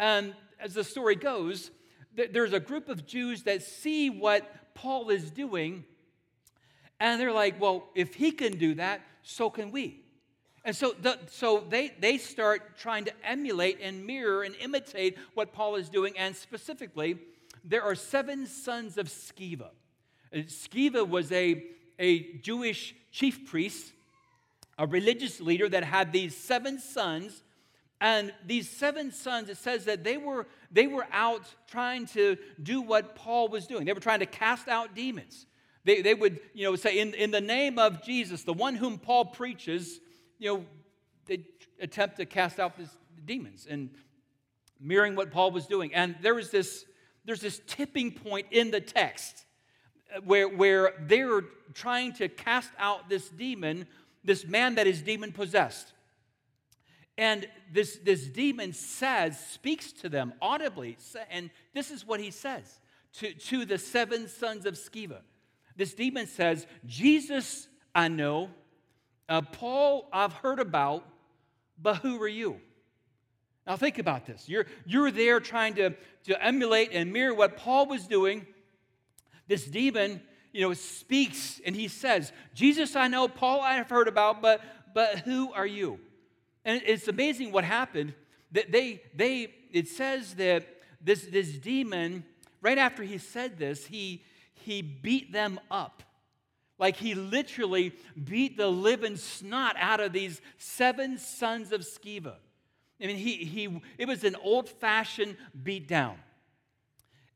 And 0.00 0.34
as 0.58 0.74
the 0.74 0.82
story 0.82 1.14
goes, 1.14 1.70
there's 2.32 2.52
a 2.52 2.58
group 2.58 2.88
of 2.88 3.06
Jews 3.06 3.44
that 3.44 3.62
see 3.62 4.10
what 4.10 4.74
Paul 4.74 5.10
is 5.10 5.30
doing. 5.30 5.84
And 6.98 7.20
they're 7.20 7.32
like, 7.32 7.60
well, 7.60 7.88
if 7.94 8.14
he 8.14 8.32
can 8.32 8.58
do 8.58 8.74
that, 8.74 9.02
so 9.22 9.50
can 9.50 9.70
we. 9.70 10.02
And 10.68 10.76
so, 10.76 10.94
the, 11.00 11.18
so 11.30 11.64
they, 11.66 11.94
they 11.98 12.18
start 12.18 12.76
trying 12.76 13.06
to 13.06 13.12
emulate 13.24 13.78
and 13.80 14.04
mirror 14.06 14.42
and 14.42 14.54
imitate 14.56 15.16
what 15.32 15.50
Paul 15.50 15.76
is 15.76 15.88
doing. 15.88 16.12
And 16.18 16.36
specifically, 16.36 17.16
there 17.64 17.82
are 17.82 17.94
seven 17.94 18.44
sons 18.44 18.98
of 18.98 19.06
Sceva. 19.06 19.70
Uh, 20.30 20.40
Sceva 20.40 21.08
was 21.08 21.32
a, 21.32 21.64
a 21.98 22.34
Jewish 22.42 22.94
chief 23.10 23.46
priest, 23.46 23.94
a 24.76 24.86
religious 24.86 25.40
leader 25.40 25.70
that 25.70 25.84
had 25.84 26.12
these 26.12 26.36
seven 26.36 26.78
sons 26.78 27.42
and 27.98 28.30
these 28.46 28.68
seven 28.68 29.10
sons, 29.10 29.48
it 29.48 29.56
says 29.56 29.86
that 29.86 30.04
they 30.04 30.18
were, 30.18 30.46
they 30.70 30.86
were 30.86 31.06
out 31.12 31.46
trying 31.66 32.04
to 32.08 32.36
do 32.62 32.82
what 32.82 33.14
Paul 33.14 33.48
was 33.48 33.66
doing. 33.66 33.86
They 33.86 33.94
were 33.94 34.00
trying 34.00 34.20
to 34.20 34.26
cast 34.26 34.68
out 34.68 34.94
demons. 34.94 35.46
They, 35.84 36.02
they 36.02 36.12
would, 36.12 36.40
you 36.52 36.64
know, 36.64 36.76
say, 36.76 36.98
in, 36.98 37.14
in 37.14 37.30
the 37.30 37.40
name 37.40 37.78
of 37.78 38.02
Jesus, 38.04 38.42
the 38.42 38.52
one 38.52 38.74
whom 38.74 38.98
Paul 38.98 39.24
preaches, 39.24 39.98
you 40.38 40.54
know, 40.54 40.64
they 41.26 41.44
attempt 41.80 42.16
to 42.16 42.26
cast 42.26 42.58
out 42.58 42.76
these 42.76 42.96
demons 43.24 43.66
and 43.68 43.90
mirroring 44.80 45.14
what 45.14 45.30
Paul 45.30 45.50
was 45.50 45.66
doing. 45.66 45.94
And 45.94 46.16
there 46.22 46.34
was 46.34 46.50
this, 46.50 46.84
there's 47.24 47.40
this 47.40 47.60
tipping 47.66 48.12
point 48.12 48.46
in 48.50 48.70
the 48.70 48.80
text 48.80 49.44
uh, 50.14 50.20
where, 50.20 50.48
where 50.48 50.94
they're 51.00 51.42
trying 51.74 52.12
to 52.14 52.28
cast 52.28 52.70
out 52.78 53.08
this 53.08 53.28
demon, 53.28 53.86
this 54.24 54.46
man 54.46 54.76
that 54.76 54.86
is 54.86 55.02
demon 55.02 55.32
possessed. 55.32 55.92
And 57.16 57.48
this, 57.72 57.98
this 58.04 58.26
demon 58.26 58.72
says, 58.72 59.38
speaks 59.38 59.92
to 59.92 60.08
them 60.08 60.32
audibly. 60.40 60.96
And 61.30 61.50
this 61.74 61.90
is 61.90 62.06
what 62.06 62.20
he 62.20 62.30
says 62.30 62.80
to, 63.14 63.34
to 63.34 63.64
the 63.64 63.78
seven 63.78 64.28
sons 64.28 64.66
of 64.66 64.74
Sceva. 64.74 65.18
This 65.76 65.94
demon 65.94 66.26
says, 66.26 66.66
Jesus, 66.86 67.68
I 67.94 68.08
know. 68.08 68.50
Uh, 69.28 69.42
Paul, 69.42 70.08
I've 70.12 70.32
heard 70.32 70.58
about, 70.58 71.04
but 71.80 71.96
who 71.96 72.20
are 72.22 72.28
you? 72.28 72.60
Now 73.66 73.76
think 73.76 73.98
about 73.98 74.24
this. 74.24 74.48
You're, 74.48 74.64
you're 74.86 75.10
there 75.10 75.40
trying 75.40 75.74
to, 75.74 75.94
to 76.24 76.44
emulate 76.44 76.90
and 76.92 77.12
mirror 77.12 77.34
what 77.34 77.58
Paul 77.58 77.86
was 77.86 78.06
doing. 78.06 78.46
This 79.46 79.66
demon, 79.66 80.22
you 80.52 80.62
know, 80.62 80.72
speaks 80.72 81.60
and 81.66 81.76
he 81.76 81.88
says, 81.88 82.32
Jesus 82.54 82.96
I 82.96 83.08
know, 83.08 83.28
Paul 83.28 83.60
I 83.60 83.74
have 83.74 83.90
heard 83.90 84.08
about, 84.08 84.40
but, 84.40 84.62
but 84.94 85.18
who 85.20 85.52
are 85.52 85.66
you? 85.66 86.00
And 86.64 86.80
it's 86.86 87.08
amazing 87.08 87.52
what 87.52 87.64
happened. 87.64 88.14
That 88.52 88.72
they, 88.72 89.02
they, 89.14 89.52
it 89.70 89.88
says 89.88 90.34
that 90.34 90.66
this, 91.02 91.26
this 91.26 91.52
demon, 91.52 92.24
right 92.62 92.78
after 92.78 93.02
he 93.02 93.18
said 93.18 93.58
this, 93.58 93.84
he, 93.84 94.22
he 94.54 94.80
beat 94.80 95.30
them 95.32 95.60
up. 95.70 96.02
Like 96.78 96.96
he 96.96 97.14
literally 97.14 97.92
beat 98.22 98.56
the 98.56 98.68
living 98.68 99.16
snot 99.16 99.76
out 99.78 100.00
of 100.00 100.12
these 100.12 100.40
seven 100.58 101.18
sons 101.18 101.72
of 101.72 101.80
Sceva. 101.80 102.34
I 103.00 103.06
mean, 103.06 103.16
he, 103.16 103.36
he, 103.44 103.80
it 103.96 104.08
was 104.08 104.24
an 104.24 104.36
old 104.42 104.68
fashioned 104.68 105.36
beatdown. 105.60 106.16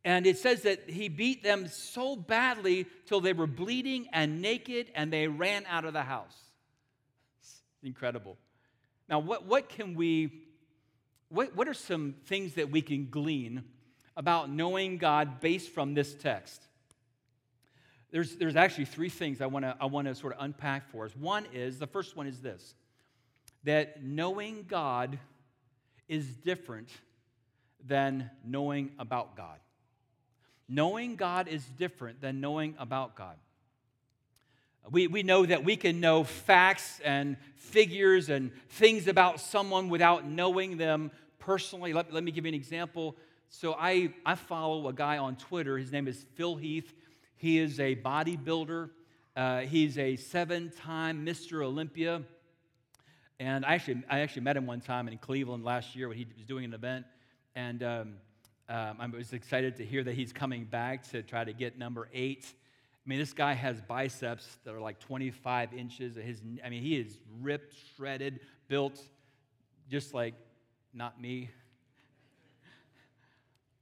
And 0.05 0.27
it 0.27 0.39
says 0.39 0.63
that 0.63 0.91
he 0.91 1.09
beat 1.09 1.45
them 1.45 1.69
so 1.69 2.17
badly 2.17 2.87
till 3.07 3.21
they 3.21 3.33
were 3.33 3.47
bleeding 3.47 4.09
and 4.13 4.43
naked 4.43 4.91
and 4.95 5.13
they 5.13 5.29
ran 5.29 5.65
out 5.69 5.85
of 5.85 5.93
the 5.93 6.03
house. 6.03 6.37
It's 7.41 7.63
incredible. 7.85 8.37
Now, 9.09 9.21
what, 9.21 9.47
what 9.47 9.69
can 9.69 9.95
we, 9.95 10.43
what, 11.29 11.55
what 11.55 11.69
are 11.69 11.75
some 11.75 12.15
things 12.27 12.55
that 12.55 12.71
we 12.71 12.83
can 12.83 13.11
glean 13.11 13.63
about 14.17 14.51
knowing 14.51 14.99
God 14.99 15.41
based 15.41 15.71
from 15.71 15.95
this 15.95 16.15
text? 16.15 16.67
There's, 18.13 18.37
there's 18.37 18.57
actually 18.57 18.85
three 18.85 19.09
things 19.09 19.41
I 19.41 19.47
want 19.47 19.65
to 19.65 19.75
I 19.81 19.87
wanna 19.87 20.15
sort 20.15 20.35
of 20.35 20.45
unpack 20.45 20.91
for 20.91 21.07
us. 21.07 21.17
One 21.17 21.47
is, 21.53 21.79
the 21.79 21.87
first 21.87 22.17
one 22.17 22.27
is 22.27 22.41
this 22.41 22.75
that 23.65 24.03
knowing 24.03 24.67
God 24.69 25.19
is 26.09 26.27
different 26.27 26.89
than 27.87 28.31
knowing 28.45 28.91
about 28.99 29.37
God. 29.37 29.59
Knowing 30.69 31.17
God 31.17 31.49
is 31.49 31.65
different 31.79 32.21
than 32.21 32.41
knowing 32.41 32.75
about 32.79 33.15
God. 33.15 33.37
We, 34.91 35.07
we 35.07 35.23
know 35.23 35.47
that 35.47 35.65
we 35.65 35.77
can 35.77 36.01
know 36.01 36.25
facts 36.25 37.01
and 37.05 37.37
figures 37.55 38.29
and 38.29 38.51
things 38.71 39.07
about 39.07 39.41
someone 39.41 39.89
without 39.89 40.27
knowing 40.27 40.77
them 40.77 41.13
personally. 41.39 41.93
Let, 41.93 42.13
let 42.13 42.25
me 42.25 42.33
give 42.33 42.45
you 42.45 42.49
an 42.49 42.55
example. 42.55 43.17
So, 43.49 43.75
I, 43.79 44.13
I 44.27 44.35
follow 44.35 44.89
a 44.89 44.93
guy 44.93 45.19
on 45.19 45.37
Twitter. 45.37 45.79
His 45.79 45.93
name 45.93 46.09
is 46.09 46.25
Phil 46.35 46.57
Heath. 46.57 46.93
He 47.43 47.59
is 47.59 47.81
a 47.81 47.97
bodybuilder, 47.97 48.91
uh, 49.35 49.61
he's 49.63 49.99
a 49.99 50.15
seven 50.15 50.71
time 50.71 51.27
Mr. 51.27 51.65
Olympia. 51.65 52.23
And 53.41 53.67
I 53.67 53.75
actually, 53.75 54.05
I 54.09 54.21
actually 54.21 54.43
met 54.43 54.57
him 54.57 54.65
one 54.65 54.81
time 54.81 55.09
in 55.09 55.19
Cleveland 55.19 55.65
last 55.65 55.97
year 55.97 56.07
when 56.07 56.17
he 56.17 56.25
was 56.37 56.47
doing 56.47 56.65
an 56.65 56.73
event. 56.73 57.05
And 57.57 57.83
um, 57.83 58.15
um, 58.69 58.97
I 59.01 59.07
was 59.09 59.33
excited 59.33 59.75
to 59.79 59.85
hear 59.85 60.05
that 60.05 60.15
he's 60.15 60.33
coming 60.33 60.67
back 60.67 61.11
to 61.11 61.21
try 61.25 61.43
to 61.43 61.53
get 61.53 61.77
number 61.77 62.09
eight. 62.15 62.47
I 63.05 63.09
mean, 63.09 63.19
this 63.19 63.33
guy 63.33 63.55
has 63.55 63.81
biceps 63.81 64.47
that 64.65 64.73
are 64.73 64.81
like 64.81 65.01
25 65.01 65.75
inches. 65.75 66.15
His, 66.15 66.41
I 66.65 66.69
mean, 66.69 66.81
he 66.81 66.95
is 66.95 67.19
ripped, 67.41 67.75
shredded, 67.97 68.39
built, 68.69 69.01
just 69.91 70.15
like 70.15 70.35
not 70.95 71.21
me. 71.21 71.51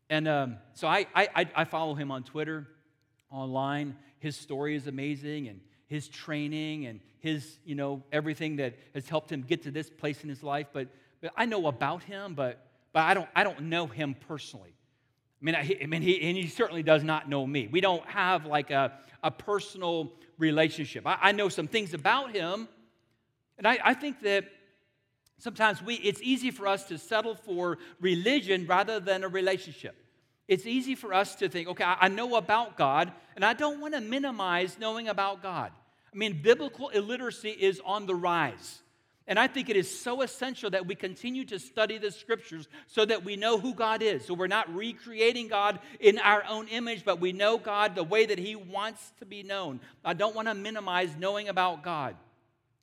And 0.09 0.27
um, 0.27 0.57
so 0.73 0.89
I, 0.89 1.07
I, 1.15 1.47
I 1.55 1.65
follow 1.65 1.95
him 1.95 2.11
on 2.11 2.23
Twitter, 2.23 2.67
online. 3.31 3.97
His 4.19 4.37
story 4.37 4.75
is 4.75 4.87
amazing, 4.87 5.49
and 5.49 5.61
his 5.87 6.09
training 6.09 6.87
and 6.87 7.01
his, 7.19 7.59
you 7.65 7.75
know, 7.75 8.03
everything 8.13 8.57
that 8.57 8.75
has 8.95 9.09
helped 9.09 9.31
him 9.31 9.43
get 9.43 9.63
to 9.65 9.71
this 9.71 9.91
place 9.91 10.23
in 10.23 10.29
his 10.29 10.43
life. 10.43 10.69
But, 10.73 10.89
but 11.21 11.33
I 11.37 11.47
know 11.47 11.67
about 11.67 12.03
him, 12.03 12.35
but, 12.35 12.67
but 12.93 13.01
I, 13.01 13.15
don't, 13.15 13.29
I 13.35 13.45
don't 13.45 13.63
know 13.63 13.87
him 13.87 14.15
personally. 14.29 14.73
I 15.41 15.45
mean, 15.45 15.55
I, 15.55 15.79
I 15.83 15.87
mean 15.87 16.03
he, 16.03 16.21
and 16.23 16.37
he 16.37 16.47
certainly 16.47 16.83
does 16.83 17.03
not 17.03 17.29
know 17.29 17.47
me. 17.47 17.69
We 17.71 17.81
don't 17.81 18.07
have 18.07 18.47
like 18.47 18.71
a, 18.71 18.93
a 19.23 19.31
personal 19.31 20.13
relationship. 20.39 21.07
I, 21.07 21.19
I 21.21 21.33
know 21.33 21.49
some 21.49 21.67
things 21.67 21.93
about 21.93 22.35
him, 22.35 22.69
and 23.59 23.67
I, 23.67 23.79
I 23.85 23.95
think 23.95 24.21
that 24.23 24.45
sometimes 25.39 25.83
we, 25.83 25.97
it's 25.97 26.21
easy 26.23 26.51
for 26.51 26.67
us 26.67 26.85
to 26.85 26.99
settle 26.99 27.35
for 27.35 27.79
religion 28.01 28.67
rather 28.67 29.01
than 29.01 29.25
a 29.25 29.29
relationship. 29.29 29.97
It's 30.51 30.67
easy 30.67 30.97
for 30.97 31.15
us 31.15 31.37
to 31.37 31.49
think, 31.49 31.69
okay, 31.69 31.85
I 31.85 32.09
know 32.09 32.35
about 32.35 32.77
God, 32.77 33.13
and 33.37 33.45
I 33.45 33.53
don't 33.53 33.81
want 33.81 33.95
to 33.95 34.01
minimize 34.01 34.81
knowing 34.81 35.07
about 35.07 35.45
God. 35.45 35.71
I 36.13 36.17
mean, 36.17 36.43
biblical 36.43 36.89
illiteracy 36.89 37.51
is 37.51 37.81
on 37.85 38.07
the 38.07 38.17
rise. 38.17 38.83
And 39.29 39.39
I 39.39 39.47
think 39.47 39.69
it 39.69 39.77
is 39.77 39.89
so 39.89 40.23
essential 40.23 40.69
that 40.71 40.89
we 40.89 40.97
continue 40.97 41.45
to 41.45 41.61
study 41.61 41.99
the 41.99 42.11
scriptures 42.11 42.67
so 42.89 43.05
that 43.05 43.25
we 43.25 43.37
know 43.37 43.61
who 43.61 43.75
God 43.75 44.03
is. 44.03 44.25
So 44.25 44.35
we're 44.35 44.49
not 44.49 44.75
recreating 44.75 45.47
God 45.47 45.79
in 46.01 46.19
our 46.19 46.43
own 46.49 46.67
image, 46.67 47.05
but 47.05 47.21
we 47.21 47.31
know 47.31 47.57
God 47.57 47.95
the 47.95 48.03
way 48.03 48.27
that 48.27 48.41
He 48.41 48.57
wants 48.57 49.13
to 49.21 49.27
be 49.27 49.45
known. 49.45 49.79
I 50.05 50.15
don't 50.15 50.35
want 50.35 50.49
to 50.49 50.55
minimize 50.55 51.15
knowing 51.17 51.49
about 51.49 51.85
God. 51.85 52.17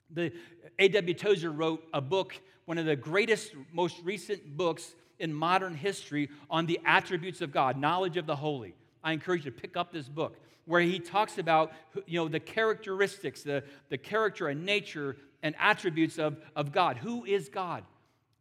The 0.09 0.31
A.W. 0.79 1.13
Tozer 1.15 1.51
wrote 1.51 1.83
a 1.93 1.99
book, 1.99 2.39
one 2.63 2.77
of 2.77 2.85
the 2.85 2.95
greatest, 2.95 3.51
most 3.73 3.97
recent 4.05 4.55
books 4.55 4.95
in 5.19 5.33
modern 5.33 5.73
history 5.73 6.29
on 6.49 6.65
the 6.65 6.79
attributes 6.85 7.41
of 7.41 7.51
God, 7.51 7.77
knowledge 7.77 8.17
of 8.17 8.25
the 8.25 8.35
holy. 8.35 8.75
I 9.03 9.13
encourage 9.13 9.45
you 9.45 9.51
to 9.51 9.57
pick 9.57 9.77
up 9.77 9.91
this 9.91 10.07
book 10.07 10.37
where 10.65 10.81
he 10.81 10.99
talks 10.99 11.37
about 11.37 11.71
you 12.05 12.19
know, 12.19 12.27
the 12.27 12.39
characteristics, 12.39 13.41
the, 13.43 13.63
the 13.89 13.97
character 13.97 14.49
and 14.49 14.65
nature 14.65 15.15
and 15.41 15.55
attributes 15.59 16.19
of, 16.19 16.37
of 16.55 16.71
God. 16.71 16.97
Who 16.97 17.23
is 17.23 17.49
God? 17.49 17.83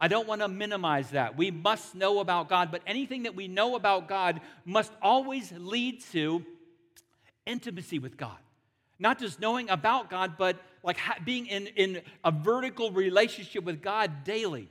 I 0.00 0.08
don't 0.08 0.28
want 0.28 0.42
to 0.42 0.48
minimize 0.48 1.10
that. 1.10 1.38
We 1.38 1.50
must 1.50 1.94
know 1.94 2.18
about 2.18 2.48
God, 2.48 2.70
but 2.70 2.82
anything 2.86 3.22
that 3.22 3.34
we 3.34 3.48
know 3.48 3.76
about 3.76 4.08
God 4.08 4.40
must 4.64 4.92
always 5.00 5.52
lead 5.56 6.02
to 6.12 6.44
intimacy 7.46 7.98
with 7.98 8.16
God. 8.16 8.36
Not 8.98 9.18
just 9.18 9.40
knowing 9.40 9.70
about 9.70 10.10
God, 10.10 10.34
but 10.36 10.56
like 10.82 10.98
being 11.24 11.46
in, 11.46 11.68
in 11.68 12.02
a 12.24 12.30
vertical 12.30 12.90
relationship 12.90 13.64
with 13.64 13.80
God 13.82 14.24
daily. 14.24 14.68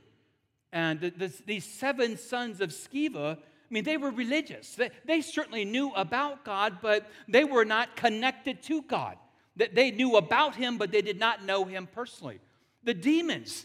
And 0.76 1.00
the, 1.00 1.08
the, 1.08 1.32
these 1.46 1.64
seven 1.64 2.18
sons 2.18 2.60
of 2.60 2.68
Sceva, 2.68 3.38
I 3.38 3.38
mean, 3.70 3.84
they 3.84 3.96
were 3.96 4.10
religious. 4.10 4.74
They, 4.74 4.90
they 5.06 5.22
certainly 5.22 5.64
knew 5.64 5.90
about 5.94 6.44
God, 6.44 6.80
but 6.82 7.10
they 7.26 7.44
were 7.44 7.64
not 7.64 7.96
connected 7.96 8.62
to 8.64 8.82
God. 8.82 9.16
They 9.56 9.90
knew 9.90 10.16
about 10.16 10.54
him, 10.54 10.76
but 10.76 10.92
they 10.92 11.00
did 11.00 11.18
not 11.18 11.42
know 11.42 11.64
him 11.64 11.88
personally. 11.90 12.40
The 12.84 12.92
demons, 12.92 13.64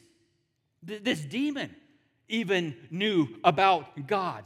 this 0.82 1.20
demon, 1.20 1.76
even 2.30 2.78
knew 2.90 3.28
about 3.44 4.08
God. 4.08 4.46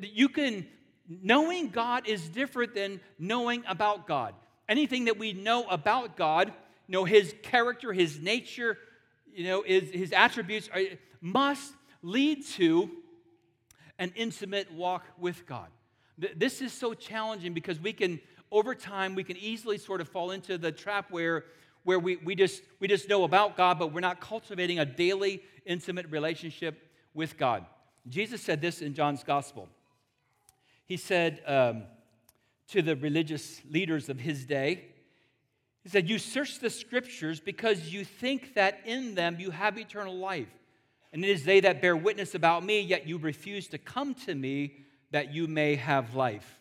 You 0.00 0.28
can, 0.28 0.66
knowing 1.08 1.68
God 1.68 2.08
is 2.08 2.28
different 2.28 2.74
than 2.74 3.00
knowing 3.16 3.62
about 3.68 4.08
God. 4.08 4.34
Anything 4.68 5.04
that 5.04 5.20
we 5.20 5.32
know 5.32 5.68
about 5.68 6.16
God, 6.16 6.52
know, 6.88 7.04
his 7.04 7.32
character, 7.44 7.92
his 7.92 8.18
nature, 8.18 8.76
you 9.32 9.44
know, 9.44 9.62
his, 9.62 9.90
his 9.90 10.12
attributes 10.12 10.68
are, 10.74 10.80
must 11.24 11.72
lead 12.02 12.44
to 12.44 12.90
an 13.98 14.12
intimate 14.14 14.70
walk 14.70 15.06
with 15.18 15.46
God. 15.46 15.68
This 16.18 16.60
is 16.60 16.70
so 16.70 16.92
challenging 16.92 17.54
because 17.54 17.80
we 17.80 17.94
can, 17.94 18.20
over 18.52 18.74
time, 18.74 19.14
we 19.14 19.24
can 19.24 19.38
easily 19.38 19.78
sort 19.78 20.02
of 20.02 20.08
fall 20.08 20.32
into 20.32 20.58
the 20.58 20.70
trap 20.70 21.10
where, 21.10 21.46
where 21.82 21.98
we, 21.98 22.16
we, 22.16 22.34
just, 22.34 22.62
we 22.78 22.88
just 22.88 23.08
know 23.08 23.24
about 23.24 23.56
God, 23.56 23.78
but 23.78 23.90
we're 23.90 24.00
not 24.00 24.20
cultivating 24.20 24.78
a 24.78 24.84
daily, 24.84 25.42
intimate 25.64 26.10
relationship 26.10 26.90
with 27.14 27.38
God. 27.38 27.64
Jesus 28.06 28.42
said 28.42 28.60
this 28.60 28.82
in 28.82 28.92
John's 28.92 29.24
gospel. 29.24 29.70
He 30.84 30.98
said 30.98 31.40
um, 31.46 31.84
to 32.68 32.82
the 32.82 32.96
religious 32.96 33.62
leaders 33.70 34.10
of 34.10 34.20
his 34.20 34.44
day, 34.44 34.84
He 35.84 35.88
said, 35.88 36.06
You 36.06 36.18
search 36.18 36.58
the 36.58 36.68
scriptures 36.68 37.40
because 37.40 37.88
you 37.88 38.04
think 38.04 38.54
that 38.56 38.80
in 38.84 39.14
them 39.14 39.38
you 39.40 39.52
have 39.52 39.78
eternal 39.78 40.18
life 40.18 40.48
and 41.14 41.24
it 41.24 41.30
is 41.30 41.44
they 41.44 41.60
that 41.60 41.80
bear 41.80 41.96
witness 41.96 42.34
about 42.34 42.64
me, 42.64 42.80
yet 42.80 43.06
you 43.06 43.18
refuse 43.18 43.68
to 43.68 43.78
come 43.78 44.14
to 44.26 44.34
me 44.34 44.78
that 45.12 45.32
you 45.32 45.46
may 45.46 45.76
have 45.76 46.16
life. 46.16 46.60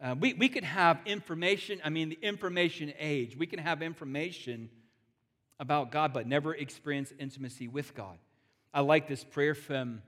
Uh, 0.00 0.14
we, 0.18 0.34
we 0.34 0.48
could 0.48 0.62
have 0.62 1.00
information, 1.04 1.80
I 1.84 1.90
mean, 1.90 2.10
the 2.10 2.18
information 2.22 2.92
age. 2.96 3.36
We 3.36 3.48
can 3.48 3.58
have 3.58 3.82
information 3.82 4.70
about 5.58 5.90
God, 5.90 6.12
but 6.12 6.28
never 6.28 6.54
experience 6.54 7.12
intimacy 7.18 7.66
with 7.66 7.92
God. 7.96 8.16
I 8.72 8.82
like 8.82 9.08
this 9.08 9.24
prayer 9.24 9.54
from 9.54 10.00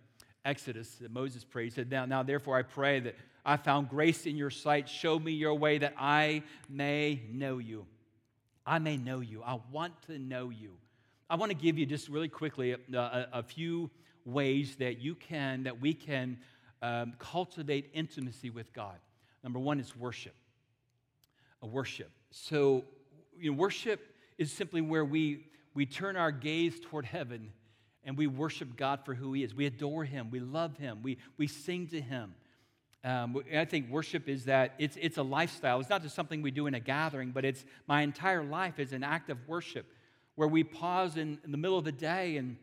Exodus 0.44 0.88
that 1.00 1.10
Moses 1.10 1.42
prayed. 1.42 1.64
He 1.64 1.70
said, 1.70 1.90
now, 1.90 2.06
now, 2.06 2.22
therefore, 2.22 2.56
I 2.56 2.62
pray 2.62 3.00
that 3.00 3.16
I 3.44 3.56
found 3.56 3.88
grace 3.88 4.24
in 4.24 4.36
your 4.36 4.50
sight. 4.50 4.88
Show 4.88 5.18
me 5.18 5.32
your 5.32 5.54
way 5.54 5.78
that 5.78 5.94
I 5.98 6.44
may 6.68 7.22
know 7.32 7.58
you. 7.58 7.86
I 8.64 8.78
may 8.78 8.96
know 8.96 9.18
you. 9.18 9.42
I 9.42 9.58
want 9.72 10.00
to 10.06 10.16
know 10.16 10.50
you. 10.50 10.76
I 11.28 11.36
want 11.36 11.50
to 11.50 11.56
give 11.56 11.78
you 11.78 11.86
just 11.86 12.08
really 12.08 12.28
quickly 12.28 12.72
a, 12.72 12.78
a, 12.94 13.28
a 13.34 13.42
few 13.42 13.90
ways 14.24 14.76
that 14.76 14.98
you 14.98 15.14
can, 15.14 15.64
that 15.64 15.80
we 15.80 15.94
can 15.94 16.38
um, 16.82 17.14
cultivate 17.18 17.90
intimacy 17.94 18.50
with 18.50 18.72
God. 18.72 18.96
Number 19.42 19.58
one 19.58 19.80
is 19.80 19.96
worship. 19.96 20.34
A 21.62 21.66
worship. 21.66 22.10
So, 22.30 22.84
you 23.38 23.50
know, 23.50 23.56
worship 23.56 24.00
is 24.36 24.52
simply 24.52 24.82
where 24.82 25.04
we, 25.04 25.46
we 25.74 25.86
turn 25.86 26.16
our 26.16 26.30
gaze 26.30 26.78
toward 26.80 27.06
heaven 27.06 27.52
and 28.04 28.18
we 28.18 28.26
worship 28.26 28.76
God 28.76 29.00
for 29.04 29.14
who 29.14 29.32
He 29.32 29.42
is. 29.42 29.54
We 29.54 29.64
adore 29.64 30.04
Him. 30.04 30.30
We 30.30 30.40
love 30.40 30.76
Him. 30.76 31.00
We, 31.02 31.16
we 31.38 31.46
sing 31.46 31.86
to 31.88 32.00
Him. 32.00 32.34
Um, 33.02 33.42
I 33.54 33.64
think 33.64 33.90
worship 33.90 34.28
is 34.28 34.44
that 34.44 34.74
it's, 34.78 34.96
it's 35.00 35.16
a 35.16 35.22
lifestyle. 35.22 35.80
It's 35.80 35.90
not 35.90 36.02
just 36.02 36.14
something 36.14 36.42
we 36.42 36.50
do 36.50 36.66
in 36.66 36.74
a 36.74 36.80
gathering, 36.80 37.30
but 37.32 37.44
it's 37.44 37.64
my 37.86 38.02
entire 38.02 38.42
life 38.42 38.78
is 38.78 38.92
an 38.92 39.02
act 39.02 39.30
of 39.30 39.38
worship 39.48 39.86
where 40.34 40.48
we 40.48 40.64
pause 40.64 41.16
in, 41.16 41.38
in 41.44 41.52
the 41.52 41.58
middle 41.58 41.78
of 41.78 41.84
the 41.84 41.92
day 41.92 42.36
and 42.36 42.56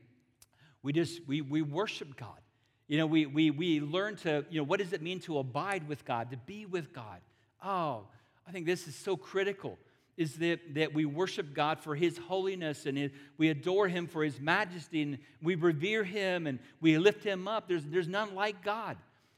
we 0.84 0.94
just 0.94 1.22
we, 1.28 1.42
we 1.42 1.62
worship 1.62 2.16
god. 2.18 2.40
You 2.88 2.98
know 2.98 3.06
we, 3.06 3.26
we 3.26 3.52
we 3.52 3.80
learn 3.80 4.16
to 4.18 4.46
you 4.50 4.60
know 4.60 4.66
what 4.66 4.80
does 4.80 4.94
it 4.94 5.02
mean 5.02 5.20
to 5.22 5.38
abide 5.38 5.88
with 5.88 6.04
god 6.06 6.32
to 6.32 6.38
be 6.38 6.66
with 6.66 6.94
god? 6.94 7.22
Oh 7.64 8.04
i 8.48 8.52
think 8.52 8.66
this 8.66 8.88
is 8.88 8.96
so 8.96 9.16
critical 9.16 9.78
is 10.18 10.36
that, 10.36 10.76
that 10.76 10.94
we 10.94 11.06
worship 11.06 11.54
god 11.54 11.80
for 11.80 11.96
his 11.96 12.18
holiness 12.18 12.86
and 12.86 12.98
his, 12.98 13.12
we 13.38 13.50
adore 13.50 13.88
him 13.88 14.08
for 14.08 14.24
his 14.24 14.40
majesty 14.40 15.02
and 15.02 15.18
we 15.42 15.56
revere 15.56 16.04
him 16.04 16.48
and 16.48 16.60
we 16.80 16.98
lift 16.98 17.24
him 17.24 17.48
up. 17.48 17.68
There's, 17.68 17.84
there's 17.86 18.08
none 18.08 18.36
like 18.36 18.64
god. 18.64 18.98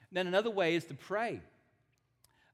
And 0.09 0.17
then 0.17 0.27
another 0.27 0.49
way 0.49 0.75
is 0.75 0.85
to 0.85 0.93
pray. 0.93 1.41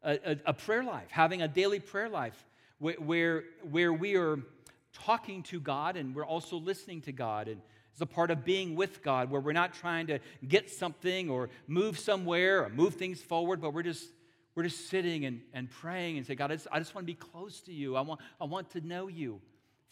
A, 0.04 0.32
a, 0.32 0.38
a 0.48 0.54
prayer 0.54 0.84
life 0.84 1.08
having 1.10 1.42
a 1.42 1.48
daily 1.48 1.80
prayer 1.80 2.08
life 2.08 2.46
where, 2.78 2.94
where, 2.96 3.44
where 3.70 3.92
we 3.92 4.16
are 4.16 4.40
talking 4.94 5.44
to 5.44 5.60
God 5.60 5.98
and 5.98 6.16
we're 6.16 6.26
also 6.26 6.58
listening 6.58 7.02
to 7.02 7.12
God. 7.12 7.48
And 7.48 7.62
it's 7.92 8.02
a 8.02 8.06
part 8.06 8.32
of 8.32 8.46
being 8.46 8.76
with 8.76 9.04
God 9.04 9.30
where 9.30 9.42
we're 9.42 9.52
not 9.52 9.74
trying 9.74 10.08
to 10.08 10.20
get 10.48 10.70
something 10.70 11.30
or 11.30 11.50
move 11.68 12.00
somewhere 12.00 12.64
or 12.64 12.70
move 12.70 12.96
things 12.96 13.22
forward, 13.22 13.62
but 13.62 13.74
we're 13.74 13.84
just, 13.84 14.08
we're 14.56 14.64
just 14.64 14.90
sitting 14.90 15.26
and, 15.26 15.42
and 15.54 15.70
praying 15.70 16.18
and 16.18 16.26
say, 16.26 16.36
God, 16.36 16.52
I 16.52 16.56
just, 16.56 16.68
I 16.72 16.80
just 16.80 16.96
want 16.96 17.06
to 17.06 17.14
be 17.14 17.18
close 17.18 17.62
to 17.62 17.74
you. 17.74 17.96
I 17.96 18.02
want, 18.02 18.22
I 18.40 18.46
want 18.46 18.72
to 18.72 18.82
know 18.82 19.08
you. 19.08 19.42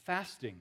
Fasting. 0.06 0.60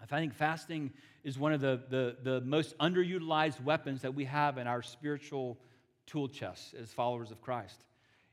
I 0.00 0.06
think 0.06 0.34
fasting 0.34 0.92
is 1.24 1.38
one 1.38 1.52
of 1.52 1.60
the, 1.60 1.80
the, 1.88 2.16
the 2.22 2.40
most 2.42 2.76
underutilized 2.78 3.62
weapons 3.62 4.02
that 4.02 4.14
we 4.14 4.24
have 4.26 4.58
in 4.58 4.66
our 4.66 4.82
spiritual 4.82 5.58
tool 6.06 6.28
chest 6.28 6.74
as 6.74 6.92
followers 6.92 7.30
of 7.30 7.40
Christ. 7.40 7.84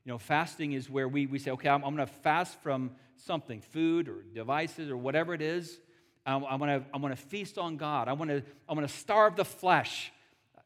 You 0.06 0.12
know, 0.12 0.18
fasting 0.18 0.72
is 0.72 0.88
where 0.88 1.08
we, 1.08 1.26
we 1.26 1.40
say, 1.40 1.50
okay, 1.50 1.68
I'm, 1.68 1.82
I'm 1.82 1.96
going 1.96 2.06
to 2.06 2.14
fast 2.14 2.62
from 2.62 2.92
something, 3.16 3.60
food 3.60 4.08
or 4.08 4.22
devices 4.32 4.88
or 4.88 4.96
whatever 4.96 5.34
it 5.34 5.42
is. 5.42 5.80
I, 6.24 6.36
I 6.36 6.54
want 6.54 6.70
to 6.70 6.84
I 6.94 6.98
want 6.98 7.14
to 7.14 7.20
feast 7.20 7.58
on 7.58 7.76
God. 7.76 8.06
I 8.06 8.12
want 8.12 8.30
to 8.30 8.40
I 8.68 8.74
want 8.74 8.86
to 8.86 8.94
starve 8.94 9.34
the 9.34 9.44
flesh 9.44 10.12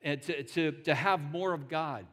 and 0.02 0.20
to, 0.22 0.42
to, 0.42 0.72
to 0.72 0.94
have 0.94 1.20
more 1.20 1.54
of 1.54 1.68
God. 1.68 2.04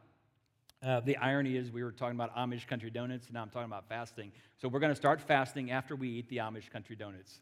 Uh, 0.82 1.00
the 1.00 1.18
irony 1.18 1.56
is, 1.56 1.70
we 1.70 1.82
were 1.82 1.92
talking 1.92 2.14
about 2.14 2.34
Amish 2.34 2.66
country 2.66 2.88
donuts, 2.88 3.26
and 3.26 3.34
now 3.34 3.42
I'm 3.42 3.50
talking 3.50 3.66
about 3.66 3.88
fasting. 3.88 4.32
So 4.56 4.68
we're 4.68 4.80
going 4.80 4.92
to 4.92 4.96
start 4.96 5.20
fasting 5.20 5.70
after 5.70 5.96
we 5.96 6.08
eat 6.08 6.28
the 6.30 6.38
Amish 6.38 6.70
country 6.70 6.96
donuts. 6.96 7.40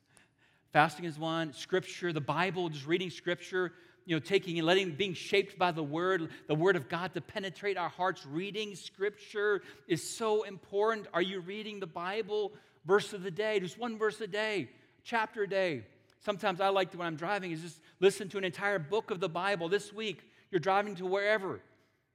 Fasting 0.73 1.05
is 1.05 1.16
one, 1.16 1.52
scripture, 1.52 2.12
the 2.12 2.21
Bible, 2.21 2.69
just 2.71 2.87
reading 2.87 3.11
scripture, 3.11 3.73
you 4.07 4.15
know, 4.15 4.21
taking 4.21 4.57
and 4.59 4.67
letting, 4.67 4.93
being 4.93 5.15
shaped 5.15 5.59
by 5.59 5.73
the 5.73 5.83
word, 5.83 6.31
the 6.47 6.55
word 6.55 6.77
of 6.77 6.89
God 6.89 7.13
to 7.15 7.21
penetrate 7.21 7.77
our 7.77 7.89
hearts. 7.89 8.25
Reading 8.25 8.77
scripture 8.77 9.63
is 9.89 10.09
so 10.09 10.45
important. 10.45 11.09
Are 11.13 11.21
you 11.21 11.41
reading 11.41 11.81
the 11.81 11.89
Bible? 11.89 12.53
Verse 12.87 13.13
of 13.13 13.25
the 13.25 13.33
day, 13.33 13.59
just 13.59 13.79
one 13.79 13.99
verse 13.99 14.21
a 14.21 14.29
day, 14.29 14.71
chapter 15.03 15.43
a 15.43 15.49
day. 15.49 15.83
Sometimes 16.21 16.61
I 16.61 16.69
like 16.69 16.93
to, 16.93 16.99
when 16.99 17.09
I'm 17.09 17.17
driving, 17.17 17.51
is 17.51 17.63
just 17.63 17.81
listen 17.99 18.29
to 18.29 18.39
an 18.39 18.45
entire 18.45 18.79
book 18.79 19.11
of 19.11 19.19
the 19.19 19.29
Bible. 19.29 19.69
This 19.69 19.93
week, 19.93 20.23
you're 20.53 20.61
driving 20.61 20.95
to 20.97 21.07
wherever. 21.07 21.61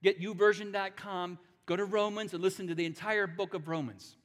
Get 0.01 0.21
youversion.com, 0.21 1.39
go 1.65 1.75
to 1.75 1.83
Romans, 1.83 2.33
and 2.33 2.41
listen 2.41 2.67
to 2.67 2.75
the 2.75 2.85
entire 2.85 3.27
book 3.27 3.53
of 3.53 3.67
Romans 3.67 4.15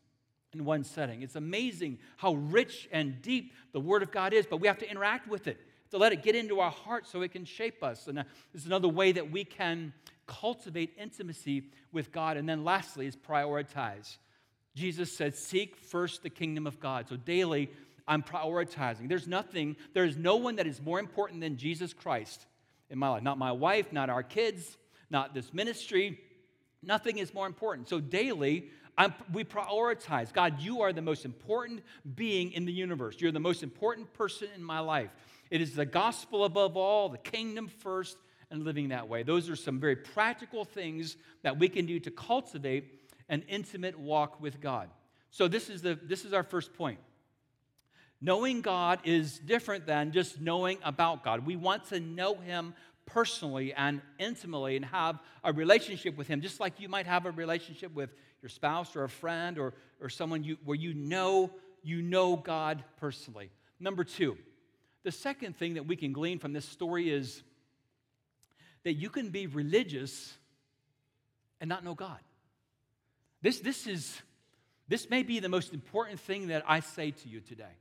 in 0.55 0.65
one 0.65 0.85
setting. 0.85 1.23
It's 1.23 1.35
amazing 1.35 1.99
how 2.17 2.35
rich 2.35 2.89
and 2.93 3.21
deep 3.21 3.53
the 3.73 3.81
Word 3.81 4.05
of 4.05 4.13
God 4.13 4.33
is, 4.33 4.47
but 4.47 4.59
we 4.59 4.69
have 4.69 4.79
to 4.79 4.89
interact 4.89 5.29
with 5.29 5.49
it 5.49 5.59
to 5.91 5.99
let 5.99 6.13
it 6.13 6.23
get 6.23 6.35
into 6.35 6.61
our 6.61 6.71
heart 6.71 7.07
so 7.07 7.23
it 7.23 7.33
can 7.33 7.45
shape 7.45 7.83
us. 7.83 8.09
And 8.09 8.19
uh, 8.19 8.25
this 8.53 8.63
is 8.63 8.67
another 8.67 8.89
way 8.89 9.13
that 9.13 9.31
we 9.31 9.45
can 9.45 9.93
cultivate 10.27 10.95
intimacy 10.99 11.65
with 11.93 12.13
God. 12.13 12.37
And 12.37 12.49
then 12.49 12.65
lastly 12.65 13.07
is 13.07 13.17
prioritize. 13.17 14.17
Jesus 14.75 15.17
said, 15.17 15.35
Seek 15.35 15.77
first 15.77 16.23
the 16.23 16.31
kingdom 16.31 16.67
of 16.67 16.81
God. 16.81 17.09
So 17.09 17.17
daily, 17.17 17.71
I'm 18.07 18.23
prioritizing. 18.23 19.09
There's 19.09 19.27
nothing, 19.27 19.77
there's 19.95 20.17
no 20.17 20.37
one 20.37 20.57
that 20.57 20.67
is 20.67 20.81
more 20.81 21.01
important 21.01 21.41
than 21.41 21.57
Jesus 21.57 21.93
Christ 21.93 22.47
in 22.91 22.99
my 22.99 23.09
life. 23.09 23.23
Not 23.23 23.39
my 23.39 23.53
wife, 23.53 23.93
not 23.93 24.11
our 24.11 24.23
kids, 24.23 24.77
not 25.11 25.35
this 25.35 25.53
ministry. 25.53 26.21
Nothing 26.83 27.19
is 27.19 27.35
more 27.35 27.47
important. 27.47 27.89
So 27.89 28.01
daily, 28.01 28.71
I'm, 28.99 29.15
we 29.33 29.45
prioritize 29.45 30.33
God, 30.33 30.61
you 30.61 30.83
are 30.83 30.93
the 30.93 31.03
most 31.03 31.25
important 31.25 31.83
being 32.15 32.53
in 32.53 32.65
the 32.65 32.73
universe. 32.73 33.17
You're 33.19 33.33
the 33.33 33.41
most 33.41 33.63
important 33.63 34.13
person 34.15 34.49
in 34.55 34.63
my 34.63 34.79
life. 34.79 35.11
It 35.51 35.61
is 35.61 35.75
the 35.75 35.87
gospel 35.87 36.45
above 36.45 36.77
all, 36.77 37.09
the 37.09 37.19
kingdom 37.19 37.69
first, 37.69 38.17
and 38.51 38.65
living 38.65 38.89
that 38.89 39.09
way. 39.09 39.23
Those 39.23 39.49
are 39.51 39.57
some 39.57 39.81
very 39.81 39.97
practical 39.97 40.65
things 40.65 41.17
that 41.43 41.59
we 41.59 41.69
can 41.69 41.87
do 41.87 41.99
to 42.01 42.11
cultivate 42.11 42.85
an 43.29 43.43
intimate 43.49 43.99
walk 43.99 44.41
with 44.41 44.61
God. 44.61 44.89
So 45.31 45.49
this 45.49 45.69
is 45.69 45.83
the 45.83 45.99
this 46.03 46.25
is 46.25 46.33
our 46.33 46.43
first 46.43 46.75
point. 46.75 47.01
Knowing 48.21 48.63
God 48.63 49.01
is 49.05 49.39
different 49.39 49.87
than 49.87 50.13
just 50.13 50.41
knowing 50.41 50.79
about 50.83 51.23
God. 51.23 51.45
We 51.45 51.57
want 51.57 51.87
to 51.89 52.01
know 52.01 52.35
him 52.35 52.75
personally 53.05 53.73
and 53.75 54.01
intimately 54.19 54.77
and 54.77 54.85
have 54.87 55.19
a 55.45 55.53
relationship 55.53 56.17
with 56.17 56.27
him 56.27 56.41
just 56.41 56.59
like 56.59 56.81
you 56.81 56.89
might 56.89 57.07
have 57.07 57.27
a 57.27 57.31
relationship 57.31 57.95
with 57.95 58.11
your 58.43 58.49
spouse 58.49 58.97
or 58.97 59.05
a 59.05 59.09
friend 59.09 59.59
or, 59.59 59.75
or 60.01 60.09
someone 60.09 60.45
you, 60.45 60.57
where 60.65 60.77
you 60.77 60.95
know 60.95 61.51
you 61.83 62.03
know 62.03 62.37
God 62.37 62.83
personally. 62.99 63.51
Number 63.79 64.03
2. 64.05 64.37
The 65.07 65.13
second 65.13 65.55
thing 65.55 65.75
that 65.75 65.87
we 65.87 65.95
can 65.95 66.13
glean 66.13 66.41
from 66.41 66.53
this 66.53 66.65
story 66.65 67.11
is 67.11 67.45
that 68.83 68.95
you 68.95 69.09
can 69.09 69.31
be 69.31 69.47
religious 69.47 70.35
and 71.61 71.69
not 71.69 71.85
know 71.85 71.95
God. 71.95 72.19
This, 73.41 73.61
this, 73.61 73.87
is, 73.87 74.21
this 74.89 75.09
may 75.09 75.23
be 75.23 75.39
the 75.39 75.49
most 75.49 75.73
important 75.73 76.19
thing 76.19 76.49
that 76.49 76.65
I 76.67 76.81
say 76.81 77.13
to 77.13 77.29
you 77.29 77.39
today. 77.39 77.77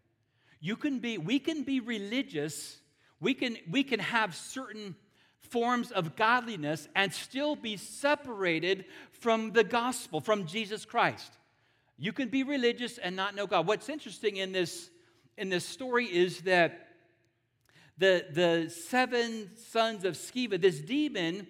You 0.59 0.75
can 0.75 0.99
be, 0.99 1.17
we 1.17 1.39
can 1.39 1.63
be 1.63 1.79
religious, 1.79 2.77
we 3.19 3.33
can, 3.33 3.57
we 3.71 3.81
can 3.83 4.01
have 4.01 4.35
certain 4.35 4.93
forms 5.39 5.91
of 5.91 6.15
godliness 6.15 6.87
and 6.95 7.11
still 7.11 7.55
be 7.55 7.75
separated 7.75 8.85
from 9.13 9.51
the 9.51 9.63
gospel, 9.63 10.21
from 10.21 10.45
Jesus 10.45 10.85
Christ. 10.85 11.33
You 11.97 12.13
can 12.13 12.29
be 12.29 12.43
religious 12.43 12.99
and 12.99 13.15
not 13.15 13.33
know 13.33 13.47
God. 13.47 13.65
What's 13.65 13.89
interesting 13.89 14.35
in 14.35 14.51
this, 14.51 14.91
in 15.39 15.49
this 15.49 15.65
story 15.65 16.05
is 16.05 16.41
that 16.41 16.83
the, 17.97 18.25
the 18.31 18.69
seven 18.69 19.49
sons 19.55 20.03
of 20.03 20.15
Sceva, 20.15 20.59
this 20.59 20.79
demon 20.79 21.47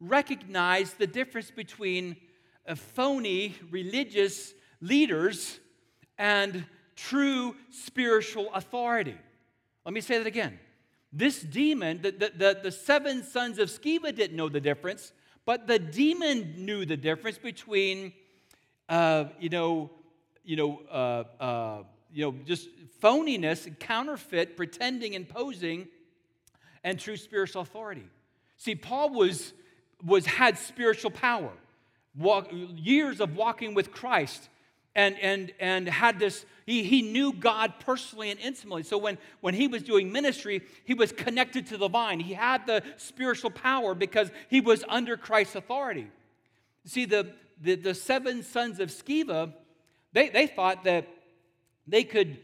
recognized 0.00 0.98
the 0.98 1.06
difference 1.06 1.50
between 1.50 2.16
phony 2.76 3.54
religious 3.70 4.52
leaders 4.80 5.58
and 6.18 6.64
true 6.96 7.56
spiritual 7.70 8.52
authority. 8.54 9.16
Let 9.84 9.94
me 9.94 10.00
say 10.00 10.18
that 10.18 10.26
again. 10.26 10.58
This 11.12 11.40
demon, 11.40 12.02
the, 12.02 12.10
the, 12.10 12.32
the, 12.36 12.60
the 12.64 12.72
seven 12.72 13.22
sons 13.22 13.58
of 13.58 13.70
Sceva 13.70 14.14
didn't 14.14 14.36
know 14.36 14.50
the 14.50 14.60
difference, 14.60 15.12
but 15.46 15.66
the 15.66 15.78
demon 15.78 16.66
knew 16.66 16.84
the 16.84 16.96
difference 16.96 17.38
between, 17.38 18.12
uh, 18.90 19.24
you 19.40 19.48
know, 19.48 19.90
you 20.44 20.56
know, 20.56 20.82
uh, 20.90 21.42
uh, 21.42 21.82
you 22.12 22.24
know, 22.24 22.34
just 22.46 22.68
phoniness, 23.02 23.78
counterfeit, 23.78 24.56
pretending 24.56 25.14
and 25.14 25.28
posing, 25.28 25.88
and 26.84 26.98
true 26.98 27.16
spiritual 27.16 27.62
authority. 27.62 28.04
See, 28.56 28.74
Paul 28.74 29.10
was, 29.10 29.52
was 30.04 30.26
had 30.26 30.58
spiritual 30.58 31.10
power, 31.10 31.52
walk, 32.16 32.48
years 32.50 33.20
of 33.20 33.36
walking 33.36 33.74
with 33.74 33.92
Christ, 33.92 34.48
and, 34.94 35.16
and, 35.20 35.52
and 35.60 35.88
had 35.88 36.18
this, 36.18 36.44
he, 36.66 36.82
he 36.82 37.02
knew 37.02 37.32
God 37.32 37.74
personally 37.78 38.30
and 38.30 38.40
intimately. 38.40 38.82
So 38.82 38.98
when, 38.98 39.16
when 39.40 39.54
he 39.54 39.68
was 39.68 39.82
doing 39.82 40.10
ministry, 40.10 40.62
he 40.84 40.94
was 40.94 41.12
connected 41.12 41.66
to 41.68 41.76
the 41.76 41.88
vine. 41.88 42.18
He 42.18 42.34
had 42.34 42.66
the 42.66 42.82
spiritual 42.96 43.50
power 43.50 43.94
because 43.94 44.30
he 44.48 44.60
was 44.60 44.84
under 44.88 45.16
Christ's 45.16 45.54
authority. 45.54 46.08
See, 46.84 47.04
the, 47.04 47.32
the, 47.62 47.76
the 47.76 47.94
seven 47.94 48.42
sons 48.42 48.80
of 48.80 48.88
Sceva, 48.88 49.52
they, 50.12 50.30
they 50.30 50.48
thought 50.48 50.82
that 50.84 51.06
they 51.88 52.04
could 52.04 52.38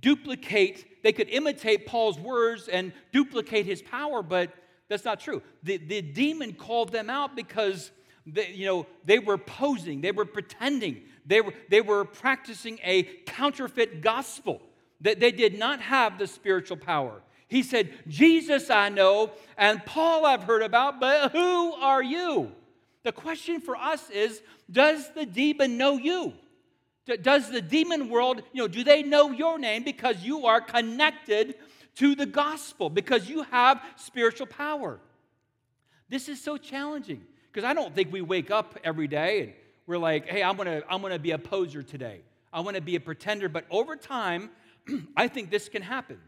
duplicate, 0.00 1.02
they 1.02 1.12
could 1.12 1.28
imitate 1.28 1.86
Paul's 1.86 2.18
words 2.18 2.68
and 2.68 2.92
duplicate 3.12 3.66
his 3.66 3.82
power, 3.82 4.22
but 4.22 4.52
that's 4.88 5.04
not 5.04 5.20
true. 5.20 5.42
The, 5.62 5.78
the 5.78 6.02
demon 6.02 6.54
called 6.54 6.92
them 6.92 7.10
out 7.10 7.36
because 7.36 7.90
they, 8.26 8.52
you 8.52 8.66
know, 8.66 8.86
they 9.04 9.18
were 9.18 9.38
posing, 9.38 10.00
they 10.00 10.12
were 10.12 10.24
pretending, 10.24 11.02
they 11.24 11.40
were, 11.40 11.52
they 11.68 11.80
were 11.80 12.04
practicing 12.04 12.78
a 12.82 13.04
counterfeit 13.26 14.00
gospel, 14.00 14.60
that 15.00 15.20
they 15.20 15.30
did 15.30 15.58
not 15.58 15.80
have 15.80 16.18
the 16.18 16.26
spiritual 16.26 16.76
power. 16.76 17.20
He 17.48 17.62
said, 17.62 17.92
Jesus 18.08 18.70
I 18.70 18.88
know, 18.88 19.30
and 19.56 19.84
Paul 19.84 20.26
I've 20.26 20.42
heard 20.42 20.62
about, 20.62 21.00
but 21.00 21.32
who 21.32 21.74
are 21.74 22.02
you? 22.02 22.52
The 23.04 23.12
question 23.12 23.60
for 23.60 23.76
us 23.76 24.10
is 24.10 24.42
Does 24.70 25.10
the 25.14 25.26
demon 25.26 25.76
know 25.78 25.96
you? 25.96 26.32
Does 27.22 27.50
the 27.50 27.62
demon 27.62 28.08
world, 28.08 28.42
you 28.52 28.62
know, 28.62 28.68
do 28.68 28.82
they 28.82 29.02
know 29.02 29.30
your 29.30 29.58
name 29.58 29.84
because 29.84 30.22
you 30.22 30.46
are 30.46 30.60
connected 30.60 31.54
to 31.96 32.14
the 32.14 32.26
gospel, 32.26 32.90
because 32.90 33.28
you 33.28 33.42
have 33.44 33.80
spiritual 33.96 34.46
power? 34.46 34.98
This 36.08 36.28
is 36.28 36.42
so 36.42 36.56
challenging 36.56 37.22
because 37.52 37.64
I 37.64 37.74
don't 37.74 37.94
think 37.94 38.12
we 38.12 38.20
wake 38.20 38.50
up 38.50 38.78
every 38.84 39.08
day 39.08 39.42
and 39.42 39.52
we're 39.86 39.98
like, 39.98 40.26
hey, 40.28 40.42
I'm 40.42 40.56
gonna, 40.56 40.82
I'm 40.90 41.00
gonna 41.00 41.18
be 41.18 41.30
a 41.30 41.38
poser 41.38 41.82
today. 41.82 42.20
I 42.52 42.60
wanna 42.60 42.80
be 42.80 42.96
a 42.96 43.00
pretender. 43.00 43.48
But 43.48 43.66
over 43.70 43.96
time, 43.96 44.50
I 45.16 45.28
think 45.28 45.50
this 45.50 45.68
can 45.68 45.82
happen 45.82 46.18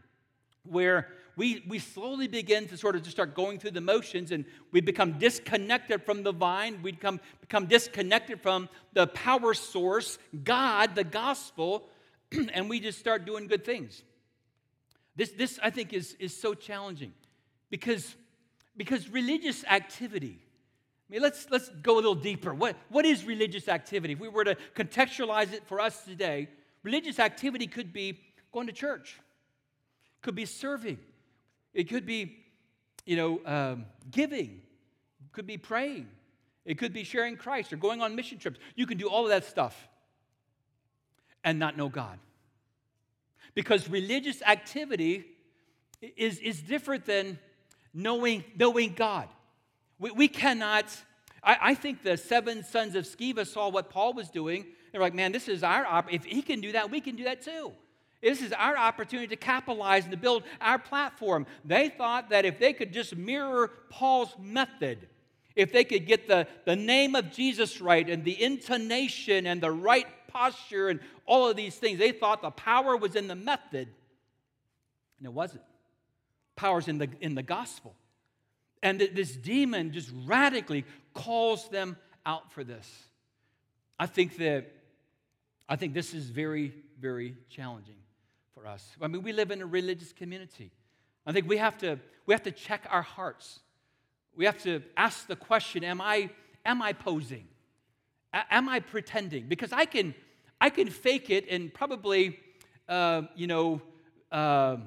where 0.63 1.07
we, 1.39 1.63
we 1.69 1.79
slowly 1.79 2.27
begin 2.27 2.67
to 2.67 2.75
sort 2.75 2.97
of 2.97 3.03
just 3.03 3.15
start 3.15 3.33
going 3.33 3.59
through 3.59 3.71
the 3.71 3.79
motions 3.79 4.33
and 4.33 4.43
we 4.73 4.81
become 4.81 5.19
disconnected 5.19 6.03
from 6.03 6.21
the 6.23 6.33
vine. 6.33 6.81
We 6.83 6.91
become, 6.91 7.21
become 7.39 7.67
disconnected 7.67 8.41
from 8.41 8.67
the 8.91 9.07
power 9.07 9.53
source, 9.53 10.19
God, 10.43 10.95
the 10.95 11.05
gospel, 11.05 11.87
and 12.53 12.69
we 12.69 12.81
just 12.81 12.99
start 12.99 13.25
doing 13.25 13.47
good 13.47 13.63
things. 13.63 14.03
This, 15.15 15.31
this 15.31 15.57
I 15.63 15.69
think, 15.69 15.93
is, 15.93 16.13
is 16.19 16.35
so 16.35 16.53
challenging 16.53 17.13
because, 17.69 18.17
because 18.75 19.07
religious 19.07 19.63
activity, 19.63 20.41
I 21.09 21.13
mean, 21.13 21.21
let's, 21.21 21.47
let's 21.49 21.69
go 21.69 21.93
a 21.93 21.95
little 21.95 22.15
deeper. 22.15 22.53
What, 22.53 22.75
what 22.89 23.05
is 23.05 23.23
religious 23.23 23.69
activity? 23.69 24.11
If 24.11 24.19
we 24.19 24.27
were 24.27 24.43
to 24.43 24.57
contextualize 24.75 25.53
it 25.53 25.65
for 25.67 25.79
us 25.79 26.03
today, 26.03 26.49
religious 26.83 27.17
activity 27.17 27.67
could 27.67 27.93
be 27.93 28.19
going 28.51 28.67
to 28.67 28.73
church, 28.73 29.17
could 30.21 30.35
be 30.35 30.45
serving, 30.45 30.97
it 31.73 31.89
could 31.89 32.05
be, 32.05 32.37
you 33.05 33.15
know, 33.15 33.41
um, 33.45 33.85
giving, 34.11 34.61
it 35.25 35.31
could 35.31 35.47
be 35.47 35.57
praying, 35.57 36.07
it 36.65 36.77
could 36.77 36.93
be 36.93 37.03
sharing 37.03 37.37
Christ 37.37 37.73
or 37.73 37.77
going 37.77 38.01
on 38.01 38.15
mission 38.15 38.37
trips. 38.37 38.59
You 38.75 38.85
can 38.85 38.97
do 38.97 39.09
all 39.09 39.23
of 39.23 39.29
that 39.29 39.45
stuff 39.45 39.87
and 41.43 41.57
not 41.59 41.77
know 41.77 41.89
God. 41.89 42.19
Because 43.55 43.89
religious 43.89 44.41
activity 44.43 45.25
is, 46.01 46.39
is 46.39 46.61
different 46.61 47.05
than 47.05 47.39
knowing, 47.93 48.43
knowing 48.57 48.93
God. 48.93 49.27
We, 49.99 50.11
we 50.11 50.27
cannot, 50.27 50.85
I, 51.43 51.57
I 51.61 51.75
think 51.75 52.03
the 52.03 52.17
seven 52.17 52.63
sons 52.63 52.95
of 52.95 53.05
Sceva 53.05 53.47
saw 53.47 53.69
what 53.69 53.89
Paul 53.89 54.13
was 54.13 54.29
doing. 54.29 54.65
They're 54.91 55.01
like, 55.01 55.13
man, 55.13 55.31
this 55.31 55.47
is 55.47 55.63
our, 55.63 55.85
op- 55.85 56.13
if 56.13 56.25
he 56.25 56.41
can 56.41 56.61
do 56.61 56.71
that, 56.73 56.91
we 56.91 57.01
can 57.01 57.15
do 57.15 57.23
that 57.25 57.41
too. 57.41 57.73
This 58.21 58.41
is 58.41 58.51
our 58.51 58.77
opportunity 58.77 59.27
to 59.27 59.35
capitalize 59.37 60.03
and 60.03 60.11
to 60.11 60.17
build 60.17 60.43
our 60.59 60.77
platform. 60.77 61.45
They 61.63 61.89
thought 61.89 62.29
that 62.31 62.45
if 62.45 62.59
they 62.59 62.73
could 62.73 62.91
just 62.91 63.15
mirror 63.15 63.71
Paul's 63.89 64.35
method, 64.37 65.07
if 65.55 65.71
they 65.71 65.85
could 65.85 66.05
get 66.05 66.27
the, 66.27 66.47
the 66.65 66.75
name 66.75 67.15
of 67.15 67.31
Jesus 67.31 67.79
right 67.79 68.07
and 68.09 68.25
the 68.25 68.41
intonation 68.41 69.45
and 69.45 69.61
the 69.61 69.71
right 69.71 70.05
posture 70.27 70.89
and 70.89 70.99
all 71.25 71.49
of 71.49 71.55
these 71.55 71.75
things, 71.75 71.97
they 71.97 72.11
thought 72.11 72.41
the 72.41 72.51
power 72.51 72.97
was 72.97 73.15
in 73.15 73.27
the 73.27 73.35
method 73.35 73.87
And 75.19 75.25
it 75.25 75.33
wasn't. 75.33 75.63
Power's 76.57 76.89
in 76.89 76.97
the, 76.97 77.09
in 77.21 77.35
the 77.35 77.43
gospel. 77.43 77.95
And 78.83 78.99
this 78.99 79.31
demon 79.31 79.93
just 79.93 80.09
radically 80.25 80.85
calls 81.13 81.69
them 81.69 81.95
out 82.25 82.51
for 82.51 82.65
this. 82.65 82.87
I 83.97 84.07
think 84.07 84.37
that 84.37 84.71
I 85.67 85.75
think 85.75 85.93
this 85.93 86.13
is 86.13 86.25
very, 86.25 86.73
very 86.99 87.35
challenging 87.49 87.95
for 88.59 88.67
us. 88.67 88.89
I 89.01 89.07
mean, 89.07 89.21
we 89.23 89.31
live 89.31 89.51
in 89.51 89.61
a 89.61 89.65
religious 89.65 90.11
community. 90.11 90.71
I 91.25 91.31
think 91.31 91.47
we 91.47 91.57
have 91.57 91.77
to, 91.79 91.99
we 92.25 92.33
have 92.33 92.43
to 92.43 92.51
check 92.51 92.87
our 92.89 93.01
hearts. 93.01 93.59
We 94.35 94.45
have 94.45 94.61
to 94.63 94.81
ask 94.97 95.27
the 95.27 95.35
question, 95.35 95.83
am 95.83 96.01
I, 96.01 96.29
am 96.65 96.81
I 96.81 96.93
posing? 96.93 97.47
A- 98.33 98.53
am 98.53 98.67
I 98.67 98.79
pretending? 98.79 99.47
Because 99.47 99.71
I 99.71 99.85
can, 99.85 100.13
I 100.59 100.69
can 100.69 100.89
fake 100.89 101.29
it 101.29 101.49
and 101.49 101.73
probably, 101.73 102.39
uh, 102.87 103.23
you 103.35 103.47
know, 103.47 103.81
uh, 104.31 104.77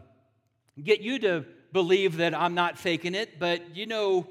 get 0.83 1.01
you 1.01 1.19
to 1.21 1.45
believe 1.73 2.19
that 2.19 2.35
I'm 2.35 2.55
not 2.55 2.79
faking 2.79 3.15
it, 3.15 3.39
but 3.39 3.75
you 3.75 3.87
know, 3.87 4.27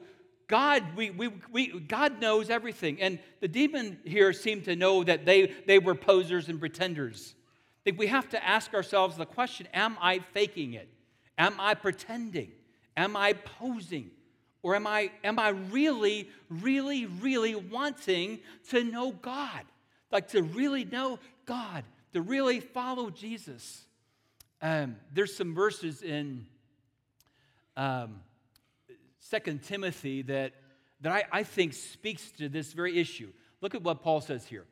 God, 0.48 0.84
we, 0.96 1.10
we, 1.10 1.30
we, 1.52 1.80
God 1.80 2.20
knows 2.20 2.50
everything. 2.50 3.02
And 3.02 3.20
the 3.40 3.48
demon 3.48 4.00
here 4.04 4.34
seemed 4.34 4.66
to 4.66 4.76
know 4.76 5.04
that 5.04 5.26
they, 5.26 5.54
they 5.66 5.80
were 5.80 5.96
posers 5.96 6.50
and 6.50 6.60
pretenders. 6.60 7.34
I 7.82 7.84
think 7.84 7.98
we 7.98 8.08
have 8.08 8.30
to 8.30 8.46
ask 8.46 8.76
ourselves 8.76 9.18
the 9.18 9.26
question 9.26 9.68
Am 9.74 9.98
I 10.00 10.20
faking 10.20 10.74
it? 10.74 10.88
Am 11.38 11.60
I 11.60 11.74
pretending? 11.74 12.52
Am 12.96 13.16
I 13.16 13.34
posing? 13.34 14.12
Or 14.64 14.76
am 14.76 14.86
I, 14.86 15.10
am 15.24 15.40
I 15.40 15.50
really, 15.50 16.30
really, 16.48 17.08
really 17.08 17.56
wanting 17.56 18.40
to 18.70 18.84
know 18.84 19.12
God? 19.12 19.64
Like 20.12 20.28
to 20.30 20.44
really 20.44 20.86
know 20.86 21.18
God, 21.46 21.84
to 22.14 22.22
really 22.22 22.60
follow 22.60 23.10
Jesus. 23.10 23.86
Um, 24.62 24.98
there's 25.12 25.36
some 25.36 25.56
verses 25.56 26.04
in 26.04 26.46
um, 27.76 28.22
2 29.32 29.60
Timothy 29.64 30.22
that, 30.24 30.54
that 31.02 31.12
I, 31.12 31.24
I 31.32 31.44
think 31.44 31.74
speaks 31.74 32.30
to 32.34 32.48
this 32.48 32.74
very 32.74 33.00
issue. 33.00 33.32
Look 33.62 33.74
at 33.74 33.82
what 33.82 34.04
Paul 34.04 34.22
says 34.22 34.46
here. 34.46 34.66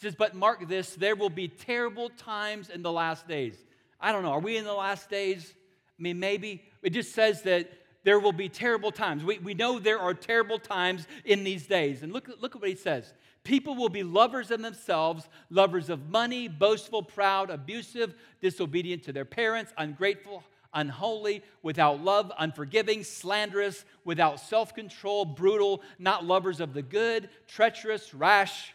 He 0.00 0.06
says, 0.06 0.14
But 0.14 0.34
mark 0.34 0.66
this, 0.66 0.94
there 0.94 1.14
will 1.14 1.30
be 1.30 1.48
terrible 1.48 2.08
times 2.08 2.70
in 2.70 2.82
the 2.82 2.90
last 2.90 3.28
days. 3.28 3.54
I 4.00 4.12
don't 4.12 4.22
know, 4.22 4.30
are 4.30 4.40
we 4.40 4.56
in 4.56 4.64
the 4.64 4.72
last 4.72 5.10
days? 5.10 5.54
I 5.98 6.02
mean, 6.02 6.18
maybe. 6.18 6.62
It 6.82 6.90
just 6.90 7.14
says 7.14 7.42
that 7.42 7.70
there 8.02 8.18
will 8.18 8.32
be 8.32 8.48
terrible 8.48 8.92
times. 8.92 9.22
We, 9.22 9.38
we 9.40 9.52
know 9.52 9.78
there 9.78 9.98
are 9.98 10.14
terrible 10.14 10.58
times 10.58 11.06
in 11.26 11.44
these 11.44 11.66
days. 11.66 12.02
And 12.02 12.14
look, 12.14 12.30
look 12.40 12.56
at 12.56 12.62
what 12.62 12.70
he 12.70 12.76
says. 12.76 13.12
People 13.44 13.74
will 13.74 13.90
be 13.90 14.02
lovers 14.02 14.50
of 14.50 14.62
themselves, 14.62 15.28
lovers 15.50 15.90
of 15.90 16.08
money, 16.08 16.48
boastful, 16.48 17.02
proud, 17.02 17.50
abusive, 17.50 18.14
disobedient 18.40 19.02
to 19.02 19.12
their 19.12 19.26
parents, 19.26 19.74
ungrateful, 19.76 20.44
unholy, 20.72 21.42
without 21.62 22.02
love, 22.02 22.32
unforgiving, 22.38 23.04
slanderous, 23.04 23.84
without 24.06 24.40
self 24.40 24.74
control, 24.74 25.26
brutal, 25.26 25.82
not 25.98 26.24
lovers 26.24 26.60
of 26.60 26.72
the 26.72 26.82
good, 26.82 27.28
treacherous, 27.46 28.14
rash, 28.14 28.72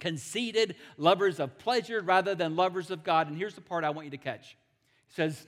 conceited, 0.00 0.74
lovers 0.96 1.38
of 1.38 1.58
pleasure 1.58 2.00
rather 2.00 2.34
than 2.34 2.56
lovers 2.56 2.90
of 2.90 3.04
God. 3.04 3.28
And 3.28 3.36
here's 3.36 3.54
the 3.54 3.60
part 3.60 3.84
I 3.84 3.90
want 3.90 4.06
you 4.06 4.10
to 4.10 4.16
catch. 4.16 4.56
It 5.10 5.14
says, 5.14 5.46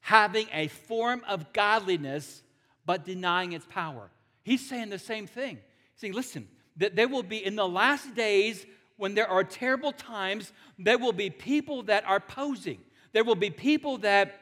having 0.00 0.48
a 0.52 0.68
form 0.68 1.22
of 1.28 1.52
godliness, 1.52 2.42
but 2.84 3.04
denying 3.04 3.52
its 3.52 3.66
power. 3.70 4.10
He's 4.42 4.68
saying 4.68 4.90
the 4.90 4.98
same 4.98 5.26
thing. 5.26 5.56
He's 5.92 6.00
saying, 6.00 6.12
listen, 6.12 6.48
that 6.76 6.96
there 6.96 7.08
will 7.08 7.22
be 7.22 7.44
in 7.44 7.56
the 7.56 7.68
last 7.68 8.14
days 8.14 8.66
when 8.96 9.14
there 9.14 9.28
are 9.28 9.44
terrible 9.44 9.92
times, 9.92 10.52
there 10.78 10.98
will 10.98 11.12
be 11.12 11.30
people 11.30 11.84
that 11.84 12.04
are 12.06 12.20
posing. 12.20 12.78
There 13.12 13.24
will 13.24 13.34
be 13.34 13.50
people 13.50 13.98
that 13.98 14.40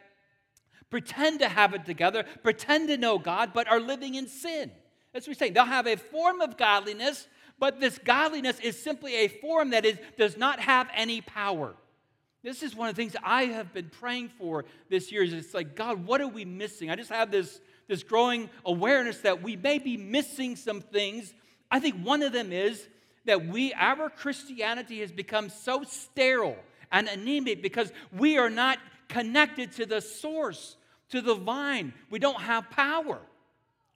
pretend 0.90 1.40
to 1.40 1.48
have 1.48 1.72
it 1.74 1.84
together, 1.84 2.24
pretend 2.42 2.88
to 2.88 2.96
know 2.96 3.18
God, 3.18 3.52
but 3.54 3.68
are 3.68 3.80
living 3.80 4.16
in 4.16 4.26
sin. 4.26 4.70
That's 5.12 5.26
what 5.26 5.32
he's 5.32 5.38
saying. 5.38 5.54
They'll 5.54 5.64
have 5.64 5.86
a 5.86 5.96
form 5.96 6.40
of 6.40 6.56
godliness, 6.56 7.26
but 7.60 7.78
this 7.78 7.98
godliness 7.98 8.58
is 8.58 8.82
simply 8.82 9.14
a 9.16 9.28
form 9.28 9.70
that 9.70 9.84
is, 9.84 9.98
does 10.18 10.36
not 10.36 10.58
have 10.58 10.88
any 10.94 11.20
power. 11.20 11.74
This 12.42 12.62
is 12.62 12.74
one 12.74 12.88
of 12.88 12.96
the 12.96 13.02
things 13.02 13.14
I 13.22 13.44
have 13.44 13.72
been 13.74 13.90
praying 13.90 14.30
for 14.30 14.64
this 14.88 15.12
year. 15.12 15.22
Is 15.22 15.34
it's 15.34 15.52
like, 15.52 15.76
God, 15.76 16.06
what 16.06 16.22
are 16.22 16.28
we 16.28 16.46
missing? 16.46 16.90
I 16.90 16.96
just 16.96 17.10
have 17.10 17.30
this, 17.30 17.60
this 17.86 18.02
growing 18.02 18.48
awareness 18.64 19.18
that 19.18 19.42
we 19.42 19.56
may 19.56 19.78
be 19.78 19.98
missing 19.98 20.56
some 20.56 20.80
things. 20.80 21.34
I 21.70 21.80
think 21.80 22.02
one 22.02 22.22
of 22.22 22.32
them 22.32 22.50
is 22.50 22.88
that 23.26 23.46
we, 23.46 23.74
our 23.74 24.08
Christianity 24.08 25.00
has 25.00 25.12
become 25.12 25.50
so 25.50 25.84
sterile 25.84 26.56
and 26.90 27.08
anemic 27.08 27.62
because 27.62 27.92
we 28.16 28.38
are 28.38 28.50
not 28.50 28.78
connected 29.08 29.72
to 29.72 29.84
the 29.84 30.00
source 30.00 30.76
to 31.10 31.20
the 31.20 31.34
vine. 31.34 31.92
We 32.08 32.18
don't 32.18 32.40
have 32.40 32.70
power. 32.70 33.18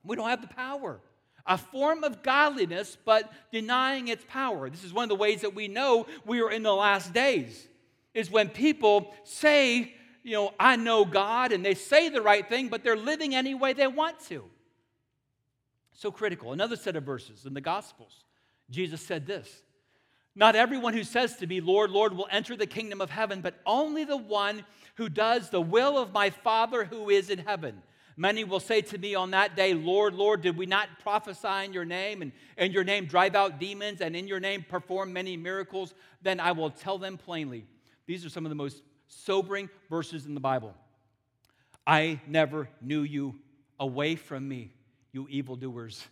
We 0.05 0.16
don't 0.16 0.29
have 0.29 0.42
the 0.42 0.48
power. 0.48 1.00
A 1.46 1.59
form 1.59 2.04
of 2.04 2.22
godliness, 2.22 2.96
but 3.04 3.30
denying 3.52 4.09
its 4.09 4.24
power. 4.28 4.70
This 4.70 4.85
is 4.85 4.92
one 4.92 5.04
of 5.04 5.09
the 5.11 5.14
ways 5.14 5.42
that 5.42 5.54
we 5.54 5.68
know 5.68 6.07
we 6.24 6.40
are 6.40 6.50
in 6.50 6.62
the 6.62 6.74
last 6.74 7.12
days, 7.12 7.68
is 8.14 8.30
when 8.30 8.48
people 8.48 9.14
say, 9.24 9.94
you 10.22 10.33
know, 10.33 10.54
I 10.59 10.76
know 10.76 11.04
God, 11.04 11.52
and 11.52 11.64
they 11.64 11.74
say 11.74 12.09
the 12.09 12.22
right 12.22 12.48
thing, 12.48 12.68
but 12.68 12.83
they're 12.83 12.96
living 12.96 13.35
any 13.35 13.54
way 13.54 13.74
they 13.74 13.87
want 13.87 14.18
to. 14.28 14.44
So 15.92 16.11
critical. 16.11 16.52
Another 16.52 16.76
set 16.76 16.96
of 16.96 17.04
verses 17.04 17.44
in 17.46 17.54
the 17.54 17.61
Gospels. 17.61 18.24
Jesus 18.70 19.00
said 19.00 19.26
this 19.26 19.62
Not 20.35 20.57
everyone 20.57 20.94
who 20.94 21.04
says 21.04 21.37
to 21.37 21.46
me, 21.46 21.61
Lord, 21.61 21.90
Lord, 21.90 22.16
will 22.16 22.28
enter 22.30 22.57
the 22.57 22.66
kingdom 22.66 23.00
of 23.00 23.11
heaven, 23.11 23.42
but 23.42 23.61
only 23.66 24.04
the 24.04 24.16
one 24.16 24.64
who 24.96 25.09
does 25.09 25.50
the 25.50 25.61
will 25.61 25.98
of 25.98 26.12
my 26.12 26.30
Father 26.30 26.85
who 26.85 27.11
is 27.11 27.30
in 27.30 27.38
heaven. 27.38 27.83
Many 28.16 28.44
will 28.44 28.61
say 28.61 28.81
to 28.81 28.98
me 28.98 29.14
on 29.14 29.33
that 29.33 29.57
day, 29.57 29.74
Lord, 29.74 30.14
Lord, 30.14 30.40
did 30.40 30.57
we 30.57 30.66
not 30.66 30.88
prophesy 31.03 31.64
in 31.64 31.72
your 31.72 31.85
name, 31.85 32.22
and 32.22 32.33
in 32.57 32.70
your 32.70 32.85
name 32.85 33.07
drive 33.07 33.35
out 33.35 33.59
demons, 33.59 34.00
and 34.00 34.14
in 34.14 34.29
your 34.29 34.40
name 34.40 34.64
perform 34.68 35.12
many 35.12 35.37
miracles? 35.37 35.94
Then 36.22 36.38
I 36.38 36.53
will 36.53 36.70
tell 36.70 36.98
them 36.98 37.18
plainly. 37.18 37.66
These 38.07 38.24
are 38.24 38.29
some 38.29 38.46
of 38.46 38.50
the 38.50 38.57
most 38.57 38.83
sobering 39.09 39.68
verses 39.90 40.27
in 40.27 40.35
the 40.35 40.40
Bible. 40.40 40.74
I 41.87 42.20
never 42.27 42.68
knew 42.81 43.03
you 43.03 43.35
away 43.81 44.14
from 44.14 44.46
me, 44.48 44.72
you 45.12 45.27
evildoers. 45.29 46.07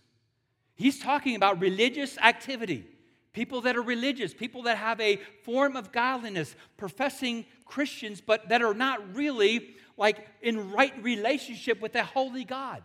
He's 0.74 0.98
talking 0.98 1.36
about 1.36 1.60
religious 1.60 2.18
activity 2.18 2.86
people 3.32 3.62
that 3.62 3.76
are 3.76 3.82
religious, 3.82 4.34
people 4.34 4.62
that 4.62 4.76
have 4.78 5.00
a 5.00 5.16
form 5.42 5.76
of 5.76 5.92
godliness, 5.92 6.54
professing 6.76 7.46
Christians, 7.64 8.20
but 8.20 8.48
that 8.50 8.62
are 8.62 8.74
not 8.74 9.14
really 9.16 9.74
like 9.96 10.26
in 10.40 10.72
right 10.72 10.92
relationship 11.02 11.80
with 11.80 11.92
the 11.92 12.04
holy 12.04 12.44
God. 12.44 12.82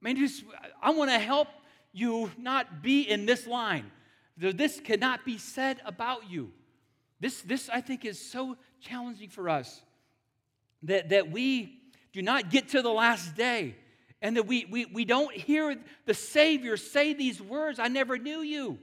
I 0.00 0.04
mean, 0.04 0.16
just, 0.16 0.44
I 0.80 0.90
want 0.90 1.10
to 1.10 1.18
help 1.18 1.48
you 1.92 2.30
not 2.38 2.82
be 2.82 3.02
in 3.02 3.26
this 3.26 3.46
line. 3.46 3.90
This 4.36 4.80
cannot 4.80 5.24
be 5.24 5.38
said 5.38 5.80
about 5.84 6.30
you. 6.30 6.52
This, 7.20 7.40
this 7.42 7.68
I 7.68 7.80
think, 7.80 8.04
is 8.04 8.20
so 8.20 8.56
challenging 8.80 9.30
for 9.30 9.48
us 9.48 9.82
that, 10.84 11.08
that 11.08 11.30
we 11.30 11.80
do 12.12 12.22
not 12.22 12.50
get 12.50 12.68
to 12.70 12.82
the 12.82 12.90
last 12.90 13.34
day 13.34 13.74
and 14.22 14.36
that 14.36 14.46
we, 14.46 14.64
we, 14.64 14.86
we 14.86 15.04
don't 15.04 15.34
hear 15.34 15.76
the 16.06 16.14
Savior 16.14 16.76
say 16.76 17.14
these 17.14 17.40
words 17.40 17.78
I 17.78 17.88
never 17.88 18.18
knew 18.18 18.40
you. 18.40 18.78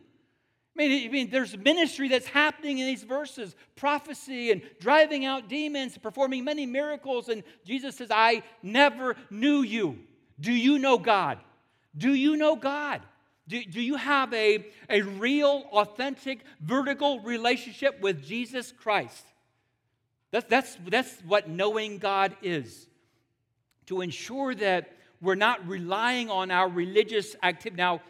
I 0.75 0.88
mean, 0.88 1.07
I 1.07 1.11
mean, 1.11 1.29
there's 1.29 1.57
ministry 1.57 2.09
that's 2.09 2.27
happening 2.27 2.79
in 2.79 2.88
these 2.88 3.03
verses 3.03 3.55
prophecy 3.75 4.51
and 4.51 4.61
driving 4.79 5.23
out 5.23 5.47
demons, 5.47 5.97
performing 5.97 6.43
many 6.43 6.65
miracles. 6.65 7.29
And 7.29 7.43
Jesus 7.65 7.95
says, 7.95 8.09
I 8.11 8.43
never 8.61 9.15
knew 9.29 9.61
you. 9.61 9.99
Do 10.39 10.51
you 10.51 10.77
know 10.77 10.97
God? 10.97 11.39
Do 11.97 12.13
you 12.13 12.35
know 12.35 12.57
God? 12.57 13.01
Do, 13.47 13.63
do 13.63 13.79
you 13.79 13.95
have 13.95 14.33
a, 14.33 14.65
a 14.89 15.01
real, 15.01 15.65
authentic, 15.71 16.39
vertical 16.59 17.21
relationship 17.21 18.01
with 18.01 18.25
Jesus 18.25 18.73
Christ? 18.73 19.23
That's, 20.31 20.47
that's, 20.49 20.77
that's 20.88 21.21
what 21.25 21.47
knowing 21.47 21.99
God 21.99 22.35
is. 22.41 22.88
To 23.85 24.01
ensure 24.01 24.55
that 24.55 24.91
we're 25.21 25.35
not 25.35 25.65
relying 25.67 26.29
on 26.29 26.51
our 26.51 26.67
religious 26.67 27.35
activity. 27.41 27.77
Now, 27.77 28.01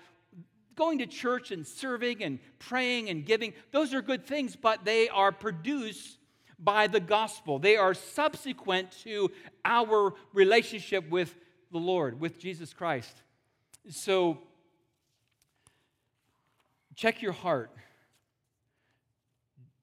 going 0.76 1.00
to 1.00 1.06
church 1.06 1.52
and 1.52 1.66
serving 1.66 2.24
and 2.24 2.40
praying 2.60 3.10
and 3.10 3.26
giving, 3.26 3.54
those 3.72 3.94
are 3.94 4.02
good 4.02 4.26
things, 4.26 4.56
but 4.56 4.86
they 4.86 5.10
are 5.10 5.32
produced 5.32 6.18
by 6.60 6.88
the 6.88 7.00
gospel. 7.00 7.60
They 7.60 7.78
are 7.78 7.94
subsequent 7.94 8.92
to 9.04 9.32
our 9.64 10.14
relationship 10.34 11.10
with 11.10 11.36
the 11.72 11.78
Lord, 11.78 12.20
with 12.20 12.40
Jesus 12.40 12.74
Christ. 12.74 13.16
So, 13.90 14.40
check 16.96 17.22
your 17.22 17.34
heart. 17.34 17.72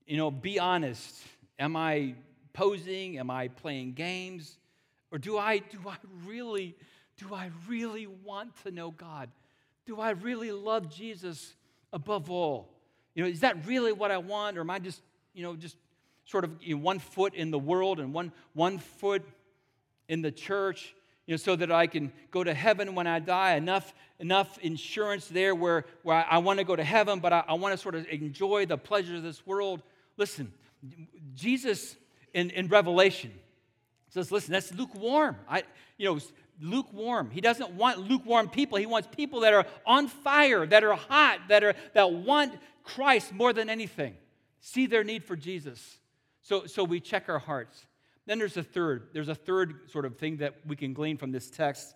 You 0.06 0.16
know, 0.16 0.30
be 0.30 0.58
honest. 0.58 1.22
Am 1.58 1.76
I 1.76 2.14
posing? 2.52 3.18
Am 3.18 3.30
I 3.30 3.48
playing 3.48 3.92
games? 3.92 4.58
Or 5.10 5.18
do 5.18 5.38
I, 5.38 5.58
do 5.58 5.78
I 5.86 5.96
really, 6.26 6.74
do 7.18 7.34
I 7.34 7.50
really 7.68 8.06
want 8.06 8.56
to 8.64 8.70
know 8.70 8.90
God? 8.90 9.28
Do 9.86 10.00
I 10.00 10.10
really 10.10 10.52
love 10.52 10.88
Jesus 10.94 11.54
above 11.92 12.30
all? 12.30 12.68
You 13.14 13.24
know, 13.24 13.28
is 13.28 13.40
that 13.40 13.66
really 13.66 13.92
what 13.92 14.10
I 14.10 14.18
want, 14.18 14.56
or 14.56 14.60
am 14.60 14.70
I 14.70 14.78
just, 14.78 15.02
you 15.34 15.42
know, 15.42 15.56
just 15.56 15.76
sort 16.24 16.44
of 16.44 16.50
you 16.60 16.76
know, 16.76 16.82
one 16.82 16.98
foot 16.98 17.34
in 17.34 17.50
the 17.50 17.58
world 17.58 18.00
and 18.00 18.14
one, 18.14 18.32
one 18.54 18.78
foot 18.78 19.22
in 20.08 20.22
the 20.22 20.30
church, 20.30 20.94
you 21.26 21.32
know, 21.32 21.36
so 21.36 21.56
that 21.56 21.70
I 21.70 21.86
can 21.86 22.12
go 22.30 22.42
to 22.42 22.54
heaven 22.54 22.94
when 22.94 23.06
I 23.06 23.18
die, 23.18 23.54
enough, 23.54 23.92
enough 24.18 24.58
insurance 24.58 25.26
there 25.28 25.54
where, 25.54 25.84
where 26.02 26.16
I, 26.16 26.22
I 26.22 26.38
want 26.38 26.58
to 26.58 26.64
go 26.64 26.76
to 26.76 26.84
heaven, 26.84 27.20
but 27.20 27.32
I, 27.32 27.44
I 27.48 27.54
want 27.54 27.72
to 27.72 27.78
sort 27.78 27.94
of 27.94 28.06
enjoy 28.08 28.66
the 28.66 28.78
pleasures 28.78 29.18
of 29.18 29.22
this 29.22 29.46
world. 29.46 29.82
Listen, 30.16 30.52
Jesus 31.34 31.96
in, 32.34 32.50
in 32.50 32.68
Revelation 32.68 33.32
says, 34.08 34.30
listen, 34.30 34.52
that's 34.52 34.72
lukewarm. 34.74 35.36
I, 35.48 35.62
you 35.96 36.12
know, 36.12 36.20
lukewarm. 36.60 37.30
He 37.30 37.40
doesn't 37.40 37.72
want 37.72 37.98
lukewarm 37.98 38.48
people. 38.48 38.78
He 38.78 38.86
wants 38.86 39.08
people 39.14 39.40
that 39.40 39.52
are 39.52 39.66
on 39.86 40.08
fire, 40.08 40.66
that 40.66 40.84
are 40.84 40.94
hot, 40.94 41.40
that, 41.48 41.64
are, 41.64 41.74
that 41.94 42.12
want 42.12 42.54
Christ 42.84 43.32
more 43.32 43.52
than 43.52 43.68
anything. 43.68 44.14
See 44.60 44.86
their 44.86 45.04
need 45.04 45.24
for 45.24 45.36
Jesus. 45.36 45.98
So, 46.42 46.66
so 46.66 46.84
we 46.84 47.00
check 47.00 47.28
our 47.28 47.38
hearts. 47.38 47.86
Then 48.26 48.38
there's 48.38 48.56
a 48.56 48.62
third. 48.62 49.08
There's 49.12 49.28
a 49.28 49.34
third 49.34 49.90
sort 49.90 50.04
of 50.04 50.16
thing 50.16 50.38
that 50.38 50.54
we 50.66 50.76
can 50.76 50.92
glean 50.92 51.16
from 51.16 51.32
this 51.32 51.50
text. 51.50 51.94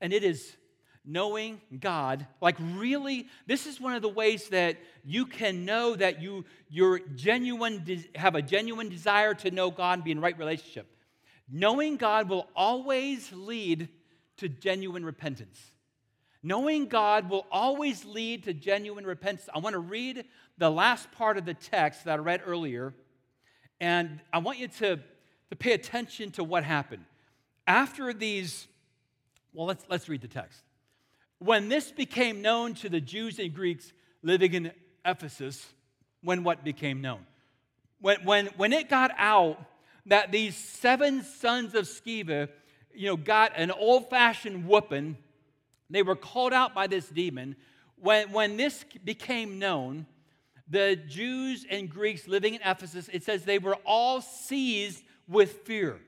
And 0.00 0.12
it 0.12 0.22
is 0.22 0.56
knowing 1.04 1.60
God. 1.80 2.26
Like 2.40 2.56
really, 2.60 3.26
this 3.46 3.66
is 3.66 3.80
one 3.80 3.94
of 3.94 4.02
the 4.02 4.08
ways 4.08 4.48
that 4.50 4.76
you 5.04 5.24
can 5.24 5.64
know 5.64 5.96
that 5.96 6.20
you 6.20 6.44
you're 6.68 6.98
genuine 6.98 8.04
have 8.14 8.34
a 8.34 8.42
genuine 8.42 8.90
desire 8.90 9.32
to 9.34 9.50
know 9.50 9.70
God 9.70 9.94
and 9.94 10.04
be 10.04 10.10
in 10.10 10.20
right 10.20 10.38
relationship. 10.38 10.94
Knowing 11.50 11.96
God 11.96 12.28
will 12.28 12.46
always 12.54 13.32
lead 13.32 13.88
to 14.36 14.48
genuine 14.48 15.04
repentance. 15.04 15.58
Knowing 16.42 16.86
God 16.86 17.28
will 17.30 17.46
always 17.50 18.04
lead 18.04 18.44
to 18.44 18.54
genuine 18.54 19.04
repentance. 19.06 19.48
I 19.54 19.58
want 19.58 19.74
to 19.74 19.80
read 19.80 20.24
the 20.56 20.70
last 20.70 21.10
part 21.12 21.36
of 21.36 21.44
the 21.44 21.54
text 21.54 22.04
that 22.04 22.18
I 22.18 22.22
read 22.22 22.42
earlier, 22.44 22.94
and 23.80 24.20
I 24.32 24.38
want 24.38 24.58
you 24.58 24.68
to, 24.68 24.96
to 25.50 25.56
pay 25.56 25.72
attention 25.72 26.30
to 26.32 26.44
what 26.44 26.64
happened. 26.64 27.04
After 27.66 28.12
these, 28.12 28.68
well, 29.52 29.66
let's, 29.66 29.84
let's 29.88 30.08
read 30.08 30.20
the 30.20 30.28
text. 30.28 30.62
When 31.38 31.68
this 31.68 31.90
became 31.90 32.42
known 32.42 32.74
to 32.74 32.88
the 32.88 33.00
Jews 33.00 33.38
and 33.38 33.54
Greeks 33.54 33.92
living 34.22 34.54
in 34.54 34.72
Ephesus, 35.04 35.66
when 36.22 36.44
what 36.44 36.64
became 36.64 37.00
known? 37.00 37.20
When, 38.00 38.24
when, 38.24 38.46
when 38.56 38.72
it 38.72 38.88
got 38.88 39.12
out 39.16 39.58
that 40.06 40.32
these 40.32 40.56
seven 40.56 41.22
sons 41.22 41.74
of 41.74 41.84
Sceva, 41.84 42.48
you 42.94 43.06
know, 43.06 43.16
got 43.16 43.52
an 43.56 43.70
old-fashioned 43.70 44.66
whooping, 44.66 45.16
they 45.90 46.02
were 46.02 46.16
called 46.16 46.52
out 46.52 46.74
by 46.74 46.86
this 46.86 47.08
demon. 47.08 47.56
When, 47.96 48.32
when 48.32 48.56
this 48.56 48.84
became 49.04 49.58
known, 49.58 50.06
the 50.68 50.96
Jews 50.96 51.66
and 51.68 51.88
Greeks 51.88 52.28
living 52.28 52.54
in 52.54 52.60
Ephesus, 52.64 53.08
it 53.12 53.24
says 53.24 53.44
they 53.44 53.58
were 53.58 53.76
all 53.84 54.20
seized 54.20 55.02
with 55.26 55.52
fear. 55.64 55.98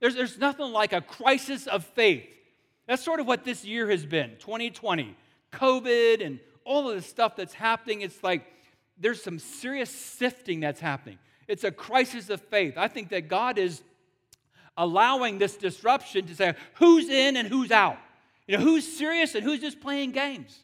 There's, 0.00 0.14
there's 0.14 0.38
nothing 0.38 0.72
like 0.72 0.92
a 0.92 1.00
crisis 1.00 1.66
of 1.66 1.84
faith 1.84 2.26
that's 2.90 3.04
sort 3.04 3.20
of 3.20 3.26
what 3.28 3.44
this 3.44 3.64
year 3.64 3.88
has 3.88 4.04
been 4.04 4.30
2020. 4.40 5.16
COVID 5.52 6.26
and 6.26 6.40
all 6.64 6.90
of 6.90 6.96
the 6.96 7.02
stuff 7.02 7.36
that's 7.36 7.54
happening. 7.54 8.00
It's 8.00 8.20
like 8.24 8.44
there's 8.98 9.22
some 9.22 9.38
serious 9.38 9.90
sifting 9.90 10.58
that's 10.58 10.80
happening. 10.80 11.18
It's 11.50 11.64
a 11.64 11.72
crisis 11.72 12.30
of 12.30 12.40
faith. 12.40 12.74
I 12.76 12.86
think 12.86 13.08
that 13.08 13.28
God 13.28 13.58
is 13.58 13.82
allowing 14.76 15.38
this 15.38 15.56
disruption 15.56 16.26
to 16.26 16.34
say 16.36 16.54
who's 16.74 17.08
in 17.08 17.36
and 17.36 17.48
who's 17.48 17.72
out. 17.72 17.98
You 18.46 18.56
know, 18.56 18.62
who's 18.62 18.86
serious 18.86 19.34
and 19.34 19.42
who's 19.42 19.60
just 19.60 19.80
playing 19.80 20.12
games. 20.12 20.56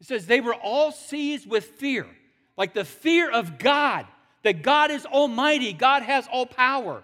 It 0.00 0.06
says 0.06 0.26
they 0.26 0.40
were 0.40 0.54
all 0.54 0.92
seized 0.92 1.48
with 1.48 1.64
fear, 1.64 2.06
like 2.58 2.74
the 2.74 2.84
fear 2.84 3.30
of 3.30 3.58
God, 3.58 4.06
that 4.42 4.62
God 4.62 4.90
is 4.90 5.06
almighty, 5.06 5.72
God 5.72 6.02
has 6.02 6.28
all 6.30 6.46
power. 6.46 7.02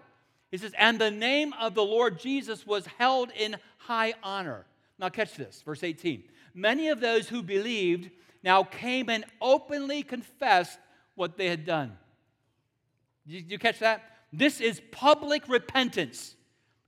He 0.50 0.58
says, 0.58 0.72
and 0.78 0.98
the 0.98 1.10
name 1.10 1.54
of 1.54 1.74
the 1.74 1.82
Lord 1.82 2.20
Jesus 2.20 2.66
was 2.66 2.87
held 2.98 3.30
in 3.32 3.56
high 3.78 4.14
honor. 4.22 4.66
Now, 4.98 5.08
catch 5.08 5.34
this, 5.34 5.62
verse 5.62 5.82
18. 5.82 6.24
Many 6.54 6.88
of 6.88 7.00
those 7.00 7.28
who 7.28 7.42
believed 7.42 8.10
now 8.42 8.62
came 8.62 9.08
and 9.08 9.24
openly 9.40 10.02
confessed 10.02 10.78
what 11.14 11.37
they 11.37 11.48
had 11.48 11.64
done. 11.64 11.96
Did 13.26 13.50
you 13.50 13.58
catch 13.58 13.78
that? 13.78 14.02
This 14.32 14.60
is 14.60 14.80
public 14.90 15.48
repentance, 15.48 16.34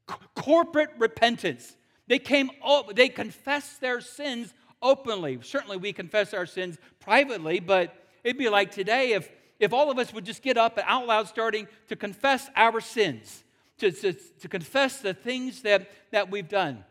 C- 0.09 0.16
corporate 0.35 0.90
repentance. 0.99 1.77
They 2.09 2.18
came, 2.18 2.51
they 2.94 3.09
confessed 3.09 3.81
their 3.81 4.01
sins 4.01 4.53
openly. 4.83 5.38
Certainly, 5.42 5.79
we 5.79 5.92
confess 5.92 6.35
our 6.35 6.46
sins 6.46 6.79
privately, 7.01 7.61
but 7.61 7.94
it'd 8.22 8.38
be 8.38 8.49
like 8.49 8.70
today 8.70 9.12
if, 9.12 9.31
if 9.59 9.72
all 9.72 9.90
of 9.90 9.99
us 9.99 10.12
would 10.12 10.25
just 10.25 10.42
get 10.42 10.57
up 10.57 10.77
and 10.77 10.85
out 10.87 11.07
loud 11.07 11.29
starting 11.29 11.66
to 11.88 11.96
confess 11.96 12.49
our 12.55 12.81
sins 12.81 13.44
to, 13.79 13.90
to, 13.90 14.12
to 14.12 14.49
confess 14.49 15.01
the 15.01 15.14
things 15.14 15.62
that, 15.62 15.90
that 16.11 16.31
we've 16.31 16.49
done. 16.49 16.85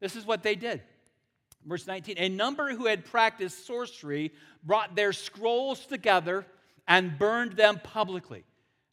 This 0.00 0.16
is 0.16 0.26
what 0.26 0.42
they 0.42 0.54
did. 0.54 0.82
Verse 1.64 1.86
19 1.86 2.16
A 2.18 2.28
number 2.28 2.74
who 2.74 2.86
had 2.86 3.04
practiced 3.04 3.66
sorcery 3.66 4.32
brought 4.64 4.94
their 4.96 5.12
scrolls 5.12 5.86
together 5.86 6.46
and 6.88 7.18
burned 7.18 7.52
them 7.52 7.80
publicly. 7.82 8.44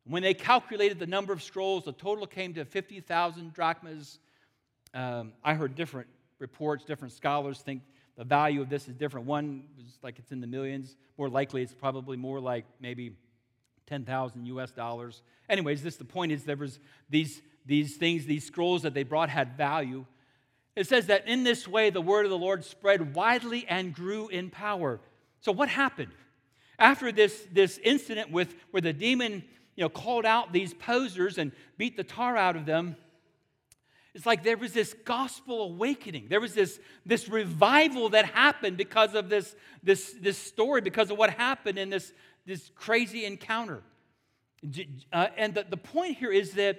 When 0.05 0.23
they 0.23 0.33
calculated 0.33 0.99
the 0.99 1.07
number 1.07 1.33
of 1.33 1.43
scrolls, 1.43 1.85
the 1.85 1.91
total 1.91 2.25
came 2.25 2.53
to 2.55 2.65
50,000 2.65 3.53
drachmas. 3.53 4.19
Um, 4.93 5.33
I 5.43 5.53
heard 5.53 5.75
different 5.75 6.07
reports, 6.39 6.85
different 6.85 7.13
scholars 7.13 7.59
think 7.59 7.83
the 8.19 8.25
value 8.25 8.61
of 8.61 8.69
this 8.69 8.87
is 8.89 8.95
different. 8.95 9.27
One 9.27 9.63
is 9.79 9.97
like 10.03 10.19
it's 10.19 10.33
in 10.33 10.41
the 10.41 10.47
millions. 10.47 10.97
More 11.17 11.29
likely, 11.29 11.61
it's 11.61 11.73
probably 11.73 12.17
more 12.17 12.41
like 12.41 12.65
maybe 12.81 13.13
10,000 13.87 14.45
US 14.45 14.71
dollars. 14.71 15.21
Anyways, 15.47 15.81
this 15.81 15.95
the 15.95 16.03
point 16.03 16.33
is 16.33 16.43
there 16.43 16.57
was 16.57 16.79
these, 17.09 17.41
these 17.65 17.95
things, 17.95 18.25
these 18.25 18.45
scrolls 18.45 18.81
that 18.81 18.93
they 18.93 19.03
brought 19.03 19.29
had 19.29 19.55
value. 19.55 20.05
It 20.75 20.85
says 20.87 21.07
that 21.07 21.29
in 21.29 21.45
this 21.45 21.65
way 21.65 21.91
the 21.91 22.01
word 22.01 22.25
of 22.25 22.29
the 22.29 22.37
Lord 22.37 22.65
spread 22.65 23.15
widely 23.15 23.65
and 23.67 23.93
grew 23.93 24.27
in 24.27 24.49
power. 24.49 24.99
So 25.39 25.53
what 25.53 25.69
happened? 25.69 26.11
After 26.77 27.13
this, 27.13 27.47
this 27.51 27.77
incident 27.77 28.31
with 28.31 28.53
where 28.71 28.81
the 28.81 28.93
demon 28.93 29.43
you 29.79 29.85
know, 29.85 29.89
called 29.89 30.25
out 30.25 30.51
these 30.51 30.73
posers 30.73 31.37
and 31.37 31.53
beat 31.77 31.95
the 31.95 32.03
tar 32.03 32.35
out 32.35 32.57
of 32.57 32.65
them, 32.65 32.97
it's 34.13 34.25
like 34.25 34.43
there 34.43 34.57
was 34.57 34.73
this 34.73 34.93
gospel 35.05 35.61
awakening. 35.61 36.27
There 36.27 36.41
was 36.41 36.53
this, 36.53 36.81
this 37.05 37.29
revival 37.29 38.09
that 38.09 38.25
happened 38.25 38.75
because 38.75 39.15
of 39.15 39.29
this, 39.29 39.55
this, 39.81 40.13
this 40.19 40.37
story, 40.37 40.81
because 40.81 41.11
of 41.11 41.17
what 41.17 41.29
happened 41.29 41.79
in 41.79 41.89
this, 41.89 42.11
this 42.45 42.69
crazy 42.75 43.23
encounter. 43.23 43.81
Uh, 45.13 45.27
and 45.37 45.53
the, 45.53 45.65
the 45.69 45.77
point 45.77 46.17
here 46.17 46.33
is 46.33 46.51
that, 46.55 46.77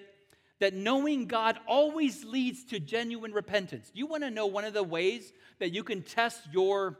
that 0.58 0.74
knowing 0.74 1.24
God 1.24 1.58
always 1.66 2.22
leads 2.22 2.64
to 2.64 2.78
genuine 2.78 3.32
repentance. 3.32 3.90
You 3.94 4.08
want 4.08 4.24
to 4.24 4.30
know 4.30 4.44
one 4.44 4.66
of 4.66 4.74
the 4.74 4.82
ways 4.82 5.32
that 5.58 5.72
you 5.72 5.82
can 5.82 6.02
test 6.02 6.42
your, 6.52 6.98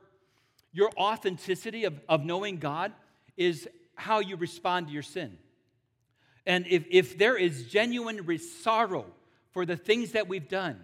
your 0.72 0.88
authenticity 0.96 1.84
of, 1.84 2.00
of 2.08 2.24
knowing 2.24 2.56
God 2.56 2.94
is 3.36 3.68
how 3.96 4.20
you 4.20 4.36
respond 4.36 4.86
to 4.86 4.94
your 4.94 5.02
sin. 5.02 5.36
And 6.46 6.66
if, 6.66 6.85
if 6.90 7.18
there 7.18 7.37
is 7.37 7.66
genuine 7.66 8.38
sorrow 8.38 9.07
for 9.53 9.66
the 9.66 9.76
things 9.76 10.12
that 10.12 10.29
we've 10.29 10.48
done, 10.48 10.81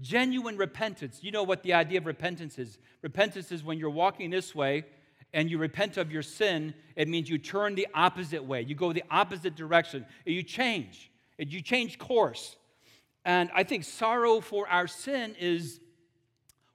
genuine 0.00 0.56
repentance, 0.56 1.20
you 1.22 1.30
know 1.30 1.42
what 1.42 1.62
the 1.62 1.74
idea 1.74 1.98
of 1.98 2.06
repentance 2.06 2.58
is. 2.58 2.78
Repentance 3.02 3.52
is 3.52 3.64
when 3.64 3.78
you're 3.78 3.90
walking 3.90 4.30
this 4.30 4.54
way 4.54 4.84
and 5.32 5.50
you 5.50 5.58
repent 5.58 5.96
of 5.96 6.10
your 6.10 6.22
sin, 6.22 6.74
it 6.96 7.08
means 7.08 7.28
you 7.28 7.38
turn 7.38 7.74
the 7.74 7.86
opposite 7.94 8.44
way. 8.44 8.62
You 8.62 8.74
go 8.74 8.92
the 8.92 9.04
opposite 9.10 9.54
direction. 9.54 10.04
You 10.24 10.42
change. 10.42 11.10
You 11.38 11.60
change 11.60 11.98
course. 11.98 12.56
And 13.24 13.50
I 13.54 13.64
think 13.64 13.84
sorrow 13.84 14.40
for 14.40 14.68
our 14.68 14.86
sin 14.86 15.34
is 15.38 15.80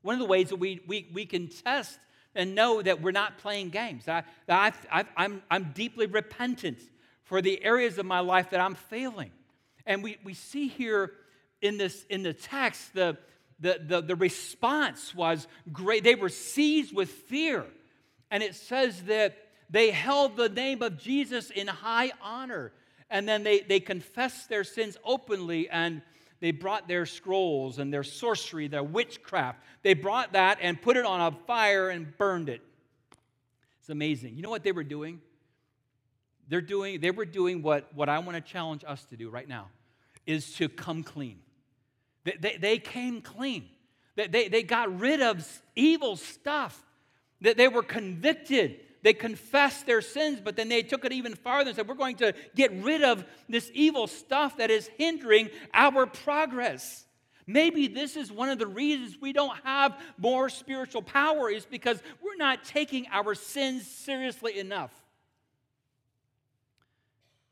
one 0.02 0.13
of 0.13 0.19
the 0.19 0.28
ways 0.28 0.50
that 0.50 0.58
we, 0.58 0.82
we, 0.88 1.10
we 1.13 1.26
can 1.26 1.48
test 1.48 2.00
and 2.36 2.54
know 2.54 2.82
that 2.82 3.02
we're 3.02 3.12
not 3.12 3.38
playing 3.38 3.69
games. 3.69 4.08
I, 4.08 4.24
I, 4.48 4.71
I, 4.91 5.06
I'm, 5.17 5.41
I'm 5.50 5.71
deeply 5.74 6.06
repentant 6.06 6.80
for 7.26 7.42
the 7.42 7.64
areas 7.64 7.98
of 7.98 8.06
my 8.06 8.22
life 8.22 8.52
that 8.52 8.60
I'm 8.60 8.76
failing. 8.76 9.32
And 9.86 10.02
we, 10.02 10.18
we 10.24 10.34
see 10.34 10.68
here 10.68 11.12
in, 11.62 11.78
this, 11.78 12.06
in 12.10 12.24
the 12.24 12.34
text 12.34 12.94
the, 12.94 13.18
the, 13.60 13.80
the, 13.86 14.02
the 14.02 14.16
response 14.16 15.14
was 15.14 15.48
great. 15.72 16.04
They 16.04 16.16
were 16.16 16.30
seized 16.30 16.96
with 16.96 17.10
fear 17.10 17.66
and 18.32 18.42
it 18.42 18.56
says 18.56 19.02
that 19.04 19.38
they 19.70 19.92
held 19.92 20.38
the 20.38 20.50
name 20.50 20.82
of 20.82 20.98
Jesus 20.98 21.50
in 21.50 21.68
high 21.68 22.12
honor. 22.22 22.72
And 23.10 23.28
then 23.28 23.44
they, 23.44 23.62
they 23.62 23.80
confessed 23.80 24.50
their 24.50 24.64
sins 24.64 24.98
openly 25.04 25.70
and 25.70 26.02
they 26.40 26.52
brought 26.52 26.88
their 26.88 27.06
scrolls 27.06 27.80
and 27.80 27.94
their 27.94 28.04
sorcery, 28.04 28.68
their 28.68 28.84
witchcraft. 28.84 29.60
They 29.84 29.94
brought 29.94 30.34
that 30.34 30.60
and 30.62 30.82
put 30.82 30.98
it 30.98 31.06
on 31.06 31.22
a 31.22 31.32
fire 31.48 31.90
and 31.90 32.16
burned 32.18 32.50
it. 32.50 32.62
It's 33.80 33.90
amazing. 33.90 34.36
You 34.36 34.42
know 34.42 34.50
what 34.50 34.64
they 34.64 34.72
were 34.72 34.84
doing? 34.84 35.22
They're 36.47 36.62
doing, 36.62 36.99
they 36.99 37.12
were 37.12 37.25
doing 37.25 37.62
what, 37.62 37.93
what 37.93 38.10
I 38.10 38.19
want 38.19 38.36
to 38.36 38.41
challenge 38.41 38.84
us 38.86 39.03
to 39.05 39.17
do 39.17 39.29
right 39.29 39.47
now 39.47 39.67
is 40.25 40.53
to 40.55 40.69
come 40.69 41.03
clean. 41.03 41.39
They, 42.23 42.38
they, 42.39 42.58
they 42.58 42.77
came 42.77 43.21
clean. 43.21 43.69
They, 44.15 44.27
they, 44.27 44.47
they 44.47 44.63
got 44.63 44.99
rid 44.99 45.21
of 45.21 45.47
evil 45.75 46.15
stuff 46.15 46.81
that 47.41 47.58
they 47.58 47.67
were 47.67 47.84
convicted 47.84 48.79
they 49.05 49.13
confessed 49.13 49.86
their 49.86 50.01
sins, 50.01 50.41
but 50.43 50.55
then 50.55 50.67
they 50.67 50.81
took 50.81 51.05
it 51.05 51.12
even 51.12 51.36
farther 51.36 51.69
and 51.69 51.75
said, 51.75 51.88
We're 51.88 51.93
going 51.93 52.15
to 52.15 52.34
get 52.55 52.73
rid 52.81 53.03
of 53.03 53.23
this 53.47 53.69
evil 53.75 54.08
stuff 54.08 54.58
that 54.58 54.71
is 54.71 54.89
hindering 54.97 55.51
our 55.75 56.08
progress. 56.08 57.05
Maybe 57.45 57.88
this 57.88 58.15
is 58.15 58.31
one 58.31 58.49
of 58.49 58.58
the 58.58 58.65
reasons 58.65 59.19
we 59.21 59.31
don't 59.31 59.55
have 59.63 59.95
more 60.17 60.49
spiritual 60.49 61.03
power, 61.03 61.51
is 61.51 61.67
because 61.67 62.01
we're 62.19 62.36
not 62.36 62.63
taking 62.63 63.05
our 63.12 63.36
sins 63.36 63.86
seriously 63.86 64.58
enough. 64.58 64.89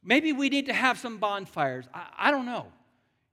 Maybe 0.04 0.34
we 0.34 0.50
need 0.50 0.66
to 0.68 0.74
have 0.74 1.00
some 1.00 1.18
bonfires. 1.18 1.86
I, 1.94 2.08
I 2.18 2.32
don't 2.32 2.46
know. 2.46 2.68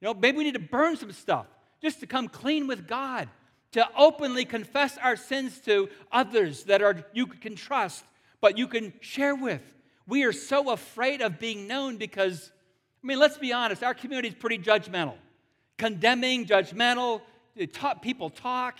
You 0.00 0.06
know, 0.06 0.14
maybe 0.14 0.38
we 0.38 0.44
need 0.44 0.54
to 0.54 0.60
burn 0.60 0.96
some 0.96 1.12
stuff 1.12 1.46
just 1.82 2.00
to 2.00 2.06
come 2.06 2.28
clean 2.28 2.66
with 2.66 2.86
God, 2.86 3.28
to 3.72 3.86
openly 3.96 4.44
confess 4.44 4.96
our 4.98 5.16
sins 5.16 5.58
to 5.60 5.88
others 6.10 6.64
that 6.64 6.82
are 6.82 7.04
you 7.12 7.26
can 7.26 7.54
trust, 7.54 8.04
but 8.40 8.56
you 8.56 8.66
can 8.66 8.92
share 9.00 9.34
with. 9.34 9.62
We 10.06 10.24
are 10.24 10.32
so 10.32 10.70
afraid 10.70 11.22
of 11.22 11.38
being 11.38 11.68
known 11.68 11.96
because, 11.96 12.50
I 13.02 13.06
mean, 13.06 13.18
let's 13.18 13.38
be 13.38 13.52
honest, 13.52 13.82
our 13.82 13.94
community 13.94 14.28
is 14.28 14.34
pretty 14.34 14.58
judgmental, 14.58 15.14
condemning, 15.76 16.46
judgmental. 16.46 17.22
People 18.00 18.30
talk. 18.30 18.78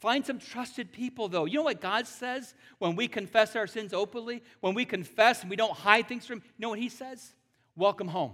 Find 0.00 0.24
some 0.24 0.38
trusted 0.38 0.92
people, 0.92 1.28
though. 1.28 1.44
You 1.44 1.58
know 1.58 1.64
what 1.64 1.80
God 1.80 2.06
says 2.06 2.54
when 2.78 2.94
we 2.94 3.08
confess 3.08 3.56
our 3.56 3.66
sins 3.66 3.92
openly? 3.92 4.42
When 4.60 4.74
we 4.74 4.84
confess 4.84 5.40
and 5.40 5.50
we 5.50 5.56
don't 5.56 5.72
hide 5.72 6.08
things 6.08 6.24
from 6.24 6.38
Him, 6.38 6.44
you 6.56 6.62
know 6.62 6.68
what 6.68 6.78
He 6.78 6.88
says? 6.88 7.34
Welcome 7.74 8.08
home. 8.08 8.32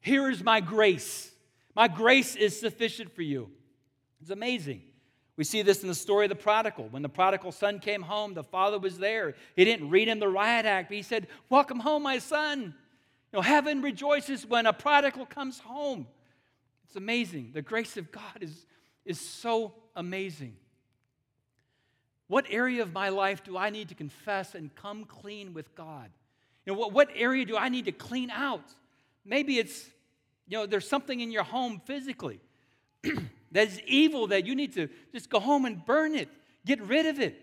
Here 0.00 0.30
is 0.30 0.42
my 0.42 0.60
grace. 0.60 1.30
My 1.74 1.88
grace 1.88 2.36
is 2.36 2.58
sufficient 2.58 3.14
for 3.14 3.22
you. 3.22 3.50
It's 4.20 4.30
amazing. 4.30 4.82
We 5.36 5.44
see 5.44 5.62
this 5.62 5.82
in 5.82 5.88
the 5.88 5.94
story 5.94 6.26
of 6.26 6.30
the 6.30 6.36
prodigal. 6.36 6.88
When 6.90 7.02
the 7.02 7.08
prodigal 7.08 7.52
son 7.52 7.80
came 7.80 8.02
home, 8.02 8.34
the 8.34 8.44
father 8.44 8.78
was 8.78 8.98
there. 8.98 9.34
He 9.56 9.64
didn't 9.64 9.90
read 9.90 10.08
him 10.08 10.20
the 10.20 10.28
riot 10.28 10.64
act, 10.64 10.88
but 10.88 10.96
he 10.96 11.02
said, 11.02 11.26
Welcome 11.50 11.80
home, 11.80 12.04
my 12.04 12.18
son. 12.18 12.74
You 13.32 13.38
know, 13.38 13.42
heaven 13.42 13.82
rejoices 13.82 14.46
when 14.46 14.66
a 14.66 14.72
prodigal 14.72 15.26
comes 15.26 15.58
home. 15.58 16.06
It's 16.86 16.96
amazing. 16.96 17.50
The 17.52 17.62
grace 17.62 17.96
of 17.96 18.12
God 18.12 18.38
is, 18.40 18.64
is 19.04 19.20
so 19.20 19.74
amazing. 19.96 20.56
What 22.28 22.46
area 22.48 22.82
of 22.82 22.92
my 22.92 23.10
life 23.10 23.44
do 23.44 23.56
I 23.56 23.70
need 23.70 23.88
to 23.90 23.94
confess 23.94 24.54
and 24.54 24.74
come 24.74 25.04
clean 25.04 25.52
with 25.52 25.74
God? 25.74 26.10
You 26.64 26.72
know, 26.72 26.78
what, 26.78 26.92
what 26.92 27.10
area 27.14 27.44
do 27.44 27.56
I 27.56 27.68
need 27.68 27.84
to 27.84 27.92
clean 27.92 28.30
out? 28.30 28.64
Maybe 29.24 29.58
it's, 29.58 29.84
you 30.48 30.58
know, 30.58 30.66
there's 30.66 30.88
something 30.88 31.20
in 31.20 31.30
your 31.30 31.42
home 31.42 31.80
physically 31.84 32.40
that 33.02 33.68
is 33.68 33.80
evil 33.86 34.28
that 34.28 34.46
you 34.46 34.54
need 34.54 34.72
to 34.74 34.88
just 35.12 35.28
go 35.28 35.38
home 35.38 35.66
and 35.66 35.84
burn 35.84 36.14
it, 36.14 36.28
get 36.64 36.80
rid 36.82 37.06
of 37.06 37.20
it. 37.20 37.40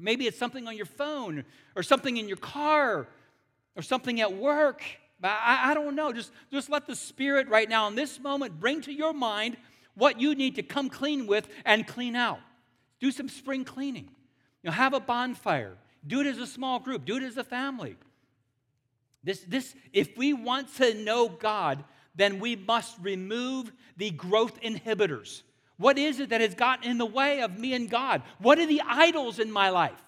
Maybe 0.00 0.26
it's 0.26 0.38
something 0.38 0.66
on 0.66 0.76
your 0.76 0.86
phone 0.86 1.44
or 1.74 1.82
something 1.82 2.16
in 2.16 2.28
your 2.28 2.36
car 2.36 3.08
or 3.76 3.82
something 3.82 4.20
at 4.20 4.32
work. 4.36 4.82
I, 5.22 5.70
I 5.70 5.74
don't 5.74 5.96
know. 5.96 6.12
Just, 6.12 6.32
just 6.52 6.70
let 6.70 6.86
the 6.86 6.94
Spirit 6.94 7.48
right 7.48 7.68
now 7.68 7.88
in 7.88 7.94
this 7.94 8.20
moment 8.20 8.60
bring 8.60 8.80
to 8.82 8.92
your 8.92 9.12
mind 9.12 9.56
what 9.94 10.20
you 10.20 10.34
need 10.36 10.54
to 10.56 10.62
come 10.62 10.88
clean 10.88 11.26
with 11.26 11.48
and 11.64 11.86
clean 11.86 12.14
out. 12.14 12.38
Do 13.00 13.10
some 13.10 13.28
spring 13.28 13.64
cleaning. 13.64 14.08
You 14.62 14.70
know, 14.70 14.72
have 14.72 14.94
a 14.94 15.00
bonfire. 15.00 15.74
Do 16.06 16.20
it 16.20 16.26
as 16.26 16.38
a 16.38 16.46
small 16.46 16.78
group. 16.78 17.04
Do 17.04 17.16
it 17.16 17.22
as 17.22 17.36
a 17.36 17.44
family. 17.44 17.96
This, 19.24 19.40
this, 19.46 19.74
if 19.92 20.16
we 20.16 20.32
want 20.32 20.74
to 20.76 20.94
know 20.94 21.28
God, 21.28 21.84
then 22.14 22.40
we 22.40 22.56
must 22.56 22.96
remove 23.00 23.72
the 23.96 24.10
growth 24.10 24.60
inhibitors. 24.60 25.42
What 25.76 25.98
is 25.98 26.18
it 26.18 26.30
that 26.30 26.40
has 26.40 26.54
gotten 26.54 26.90
in 26.90 26.98
the 26.98 27.06
way 27.06 27.40
of 27.42 27.58
me 27.58 27.74
and 27.74 27.88
God? 27.88 28.22
What 28.38 28.58
are 28.58 28.66
the 28.66 28.82
idols 28.84 29.38
in 29.38 29.50
my 29.50 29.70
life? 29.70 30.02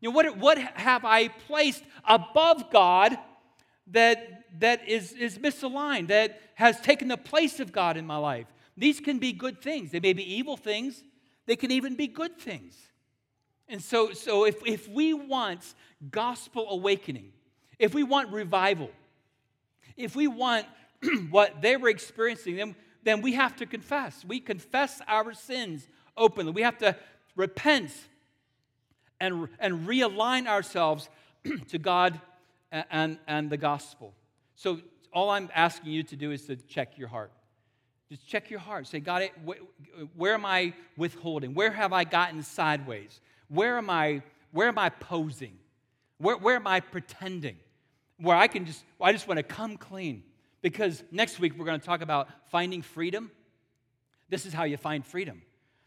You 0.00 0.10
know, 0.10 0.14
what, 0.14 0.36
what 0.36 0.58
have 0.58 1.04
I 1.04 1.28
placed 1.28 1.82
above 2.06 2.70
God 2.70 3.18
that, 3.88 4.44
that 4.60 4.88
is, 4.88 5.12
is 5.12 5.38
misaligned, 5.38 6.08
that 6.08 6.40
has 6.54 6.80
taken 6.80 7.08
the 7.08 7.16
place 7.16 7.58
of 7.58 7.72
God 7.72 7.96
in 7.96 8.06
my 8.06 8.16
life? 8.16 8.46
These 8.76 9.00
can 9.00 9.18
be 9.18 9.32
good 9.32 9.60
things. 9.60 9.90
They 9.90 9.98
may 9.98 10.12
be 10.12 10.34
evil 10.34 10.56
things, 10.56 11.02
they 11.48 11.56
can 11.56 11.70
even 11.70 11.96
be 11.96 12.06
good 12.06 12.38
things. 12.38 12.76
And 13.68 13.82
so, 13.82 14.12
so 14.12 14.44
if, 14.44 14.64
if 14.66 14.86
we 14.86 15.14
want 15.14 15.62
gospel 16.10 16.66
awakening, 16.68 17.32
if 17.78 17.94
we 17.94 18.02
want 18.02 18.30
revival, 18.30 18.90
if 19.96 20.14
we 20.14 20.28
want 20.28 20.66
what 21.30 21.62
they 21.62 21.78
were 21.78 21.88
experiencing, 21.88 22.56
then, 22.56 22.76
then 23.02 23.22
we 23.22 23.32
have 23.32 23.56
to 23.56 23.66
confess. 23.66 24.26
We 24.26 24.40
confess 24.40 25.00
our 25.08 25.32
sins 25.32 25.88
openly. 26.18 26.52
We 26.52 26.62
have 26.62 26.76
to 26.78 26.94
repent 27.34 27.92
and, 29.18 29.48
and 29.58 29.88
realign 29.88 30.46
ourselves 30.46 31.08
to 31.68 31.78
God 31.78 32.20
and, 32.70 33.16
and 33.26 33.48
the 33.48 33.56
gospel. 33.56 34.12
So, 34.54 34.80
all 35.14 35.30
I'm 35.30 35.48
asking 35.54 35.92
you 35.92 36.02
to 36.02 36.16
do 36.16 36.30
is 36.30 36.44
to 36.44 36.56
check 36.56 36.98
your 36.98 37.08
heart. 37.08 37.32
Just 38.08 38.26
check 38.26 38.50
your 38.50 38.60
heart. 38.60 38.86
Say, 38.86 39.00
God, 39.00 39.28
where 40.16 40.34
am 40.34 40.46
I 40.46 40.72
withholding? 40.96 41.54
Where 41.54 41.70
have 41.70 41.92
I 41.92 42.04
gotten 42.04 42.42
sideways? 42.42 43.20
Where 43.48 43.76
am 43.76 43.90
I, 43.90 44.22
where 44.50 44.68
am 44.68 44.78
I 44.78 44.88
posing? 44.88 45.58
Where, 46.18 46.36
where 46.36 46.56
am 46.56 46.66
I 46.66 46.80
pretending? 46.80 47.56
Where 48.18 48.36
I 48.36 48.48
can 48.48 48.64
just, 48.64 48.82
I 49.00 49.12
just 49.12 49.28
want 49.28 49.38
to 49.38 49.42
come 49.42 49.76
clean. 49.76 50.22
Because 50.62 51.02
next 51.10 51.38
week 51.38 51.52
we're 51.56 51.66
going 51.66 51.78
to 51.78 51.86
talk 51.86 52.00
about 52.00 52.28
finding 52.50 52.82
freedom. 52.82 53.30
This 54.28 54.46
is 54.46 54.52
how 54.52 54.64
you 54.64 54.76
find 54.76 55.06
freedom. 55.06 55.42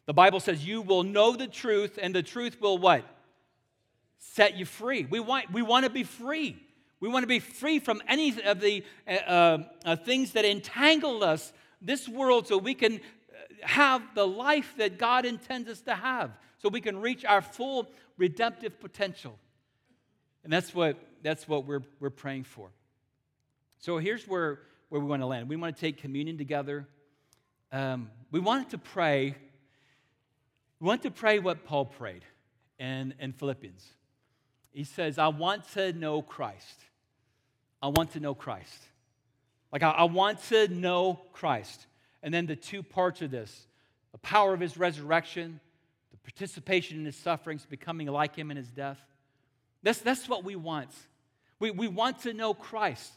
The 0.06 0.14
Bible 0.14 0.40
says 0.40 0.66
you 0.66 0.82
will 0.82 1.04
know 1.04 1.36
the 1.36 1.48
truth, 1.48 2.00
and 2.02 2.14
the 2.14 2.24
truth 2.24 2.60
will 2.62 2.78
what? 2.78 3.04
Set 4.20 4.58
you 4.58 4.66
free. 4.66 5.06
We 5.10 5.20
want, 5.20 5.52
we 5.52 5.62
want 5.62 5.86
to 5.86 5.92
be 5.92 6.04
free. 6.04 6.58
We 7.00 7.10
want 7.10 7.24
to 7.24 7.28
be 7.28 7.40
free 7.40 7.80
from 7.80 8.02
any 8.08 8.42
of 8.44 8.60
the 8.60 8.84
uh, 9.08 9.58
uh, 9.84 9.96
things 9.96 10.34
that 10.34 10.46
entangle 10.46 11.24
us 11.24 11.52
this 11.82 12.08
world 12.08 12.48
so 12.48 12.58
we 12.58 12.74
can 12.74 12.96
uh, 12.96 13.68
have 13.68 14.02
the 14.16 14.28
life 14.28 14.76
that 14.78 14.98
God 14.98 15.26
intends 15.26 15.70
us 15.70 15.82
to 15.82 15.96
have, 15.96 16.32
so 16.58 16.70
we 16.70 16.82
can 16.82 17.02
reach 17.02 17.26
our 17.26 17.42
full 17.42 17.90
redemptive 18.18 18.80
potential. 18.80 19.38
And 20.44 20.54
that's 20.54 20.74
what, 20.74 20.98
that's 21.24 21.48
what 21.48 21.66
we're, 21.66 21.84
we're 22.00 22.10
praying 22.10 22.44
for. 22.44 22.70
So 23.80 23.98
here's 23.98 24.28
where, 24.28 24.60
where 24.90 25.02
we 25.02 25.08
want 25.08 25.22
to 25.22 25.26
land. 25.26 25.50
We 25.50 25.56
want 25.56 25.76
to 25.76 25.82
take 25.82 25.98
communion 25.98 26.38
together. 26.38 26.88
Um, 27.72 28.10
we 28.32 28.40
want 28.40 28.70
to 28.72 28.78
pray. 28.78 29.36
We 30.80 30.88
want 30.88 31.02
to 31.04 31.12
pray 31.12 31.40
what 31.40 31.66
Paul 31.66 31.86
prayed 31.86 32.24
in, 32.80 33.14
in 33.20 33.34
Philippians. 33.34 33.86
He 34.72 34.84
says, 34.84 35.18
I 35.18 35.28
want 35.28 35.68
to 35.74 35.94
know 35.94 36.22
Christ. 36.22 36.80
I 37.82 37.88
want 37.88 38.12
to 38.12 38.20
know 38.20 38.36
Christ. 38.36 38.78
Like, 39.72 39.84
I, 39.84 39.92
I 39.92 40.04
want 40.04 40.42
to 40.50 40.68
know 40.68 41.20
Christ. 41.34 41.88
And 42.24 42.34
then 42.34 42.46
the 42.46 42.56
two 42.56 42.84
parts 42.84 43.22
of 43.22 43.32
this 43.32 43.68
the 44.12 44.18
power 44.18 44.54
of 44.54 44.60
his 44.60 44.76
resurrection, 44.76 45.60
the 46.12 46.18
participation 46.18 47.00
in 47.00 47.06
his 47.06 47.16
sufferings, 47.16 47.66
becoming 47.66 48.08
like 48.08 48.36
him 48.36 48.52
in 48.52 48.58
his 48.58 48.70
death. 48.70 49.00
That's, 49.84 50.00
that's 50.00 50.28
what 50.28 50.44
we 50.44 50.58
want. 50.58 50.90
We, 51.60 51.72
we 51.72 51.88
want 51.88 52.22
to 52.24 52.34
know 52.34 52.54
Christ. 52.54 53.14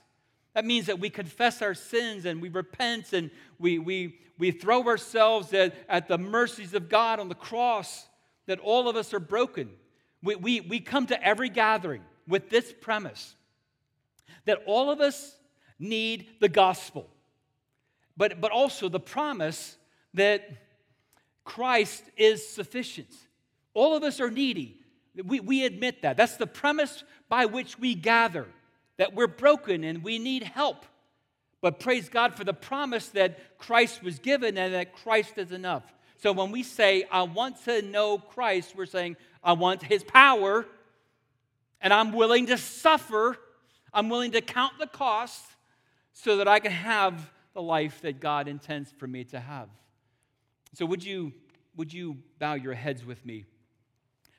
That 0.55 0.65
means 0.65 0.87
that 0.87 1.01
we 1.01 1.11
confess 1.11 1.63
our 1.63 1.75
sins 1.75 2.27
and 2.27 2.41
we 2.41 2.49
repent 2.49 3.13
and 3.13 3.31
we, 3.59 3.81
we, 3.81 4.21
we 4.39 4.53
throw 4.53 4.85
ourselves 4.85 5.53
at, 5.53 5.75
at 5.89 6.07
the 6.07 6.17
mercies 6.17 6.75
of 6.75 6.89
God 6.89 7.19
on 7.19 7.29
the 7.29 7.35
cross, 7.35 8.07
that 8.47 8.61
all 8.61 8.89
of 8.89 8.95
us 8.95 9.13
are 9.13 9.21
broken. 9.21 9.71
We, 10.23 10.37
we, 10.37 10.61
we 10.61 10.81
come 10.81 11.07
to 11.09 11.23
every 11.23 11.49
gathering 11.49 12.03
with 12.29 12.51
this 12.51 12.73
premise 12.73 13.35
that 14.45 14.63
all 14.67 14.91
of 14.91 15.01
us 15.01 15.37
need 15.79 16.27
the 16.41 16.49
gospel, 16.49 17.09
but, 18.17 18.41
but 18.41 18.53
also 18.53 18.89
the 18.89 19.01
promise 19.01 19.77
that 20.15 20.49
Christ 21.45 22.05
is 22.17 22.47
sufficient. 22.47 23.13
All 23.75 23.97
of 23.97 24.03
us 24.03 24.21
are 24.21 24.31
needy. 24.31 24.81
We, 25.23 25.41
we 25.41 25.65
admit 25.65 26.03
that. 26.03 26.17
That's 26.17 26.37
the 26.37 26.47
premise 26.47 27.05
by 27.29 27.47
which 27.47 27.79
we 27.79 27.95
gather, 27.95 28.47
that 28.97 29.15
we're 29.15 29.27
broken 29.27 29.85
and 29.85 30.03
we 30.03 30.19
need 30.19 30.43
help. 30.43 30.87
But 31.61 31.81
praise 31.81 32.09
God 32.09 32.35
for 32.35 32.45
the 32.45 32.55
promise 32.55 33.09
that 33.11 33.59
Christ 33.59 34.03
was 34.03 34.19
given 34.19 34.59
and 34.59 34.75
that 34.75 34.95
Christ 34.95 35.39
is 35.39 35.51
enough. 35.51 35.83
So 36.19 36.33
when 36.33 36.51
we 36.51 36.63
say, 36.63 37.05
I 37.11 37.23
want 37.23 37.63
to 37.65 37.83
know 37.83 38.19
Christ, 38.19 38.75
we're 38.77 38.87
saying, 38.87 39.17
I 39.43 39.53
want 39.55 39.83
his 39.83 40.05
power 40.05 40.67
and 41.81 41.93
I'm 41.93 42.13
willing 42.13 42.47
to 42.47 42.57
suffer. 42.57 43.37
I'm 43.93 44.09
willing 44.09 44.33
to 44.33 44.41
count 44.41 44.75
the 44.79 44.87
cost 44.87 45.45
so 46.15 46.39
that 46.39 46.49
I 46.49 46.61
can 46.61 46.73
have 46.73 47.31
the 47.53 47.61
life 47.61 48.01
that 48.03 48.21
God 48.21 48.49
intends 48.49 48.91
for 48.93 49.07
me 49.07 49.25
to 49.25 49.39
have. 49.39 49.69
So, 50.73 50.87
would 50.87 51.05
you, 51.05 51.33
would 51.77 51.93
you 51.93 52.17
bow 52.39 52.55
your 52.55 52.75
heads 52.75 53.05
with 53.05 53.25
me? 53.27 53.45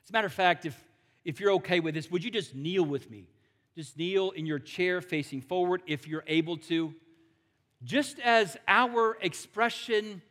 As 0.04 0.10
a 0.10 0.12
matter 0.12 0.26
of 0.26 0.32
fact, 0.32 0.66
if, 0.66 0.82
if 1.24 1.40
you're 1.40 1.52
okay 1.52 1.80
with 1.80 1.94
this, 1.94 2.10
would 2.10 2.24
you 2.24 2.30
just 2.30 2.54
kneel 2.54 2.84
with 2.84 3.10
me? 3.10 3.26
Just 3.76 3.96
kneel 3.96 4.30
in 4.30 4.46
your 4.46 4.58
chair 4.58 5.00
facing 5.00 5.40
forward 5.40 5.82
if 5.86 6.08
you're 6.08 6.24
able 6.26 6.56
to. 6.56 6.94
Just 7.84 8.18
as 8.20 8.56
our 8.66 9.18
expression 9.20 10.22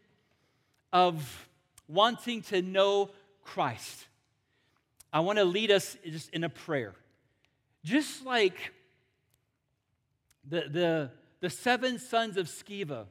of 0.92 1.48
wanting 1.88 2.42
to 2.44 2.62
know 2.62 3.12
Christ, 3.44 4.06
I 5.14 5.20
want 5.20 5.38
to 5.38 5.46
lead 5.46 5.72
us 5.72 5.96
just 6.06 6.30
in 6.32 6.44
a 6.44 6.50
prayer. 6.50 6.94
just 7.84 8.26
like 8.26 8.74
the, 10.48 10.66
the, 10.70 11.12
the 11.46 11.50
seven 11.52 12.00
sons 12.00 12.38
of 12.38 12.48
Sceva, 12.48 13.06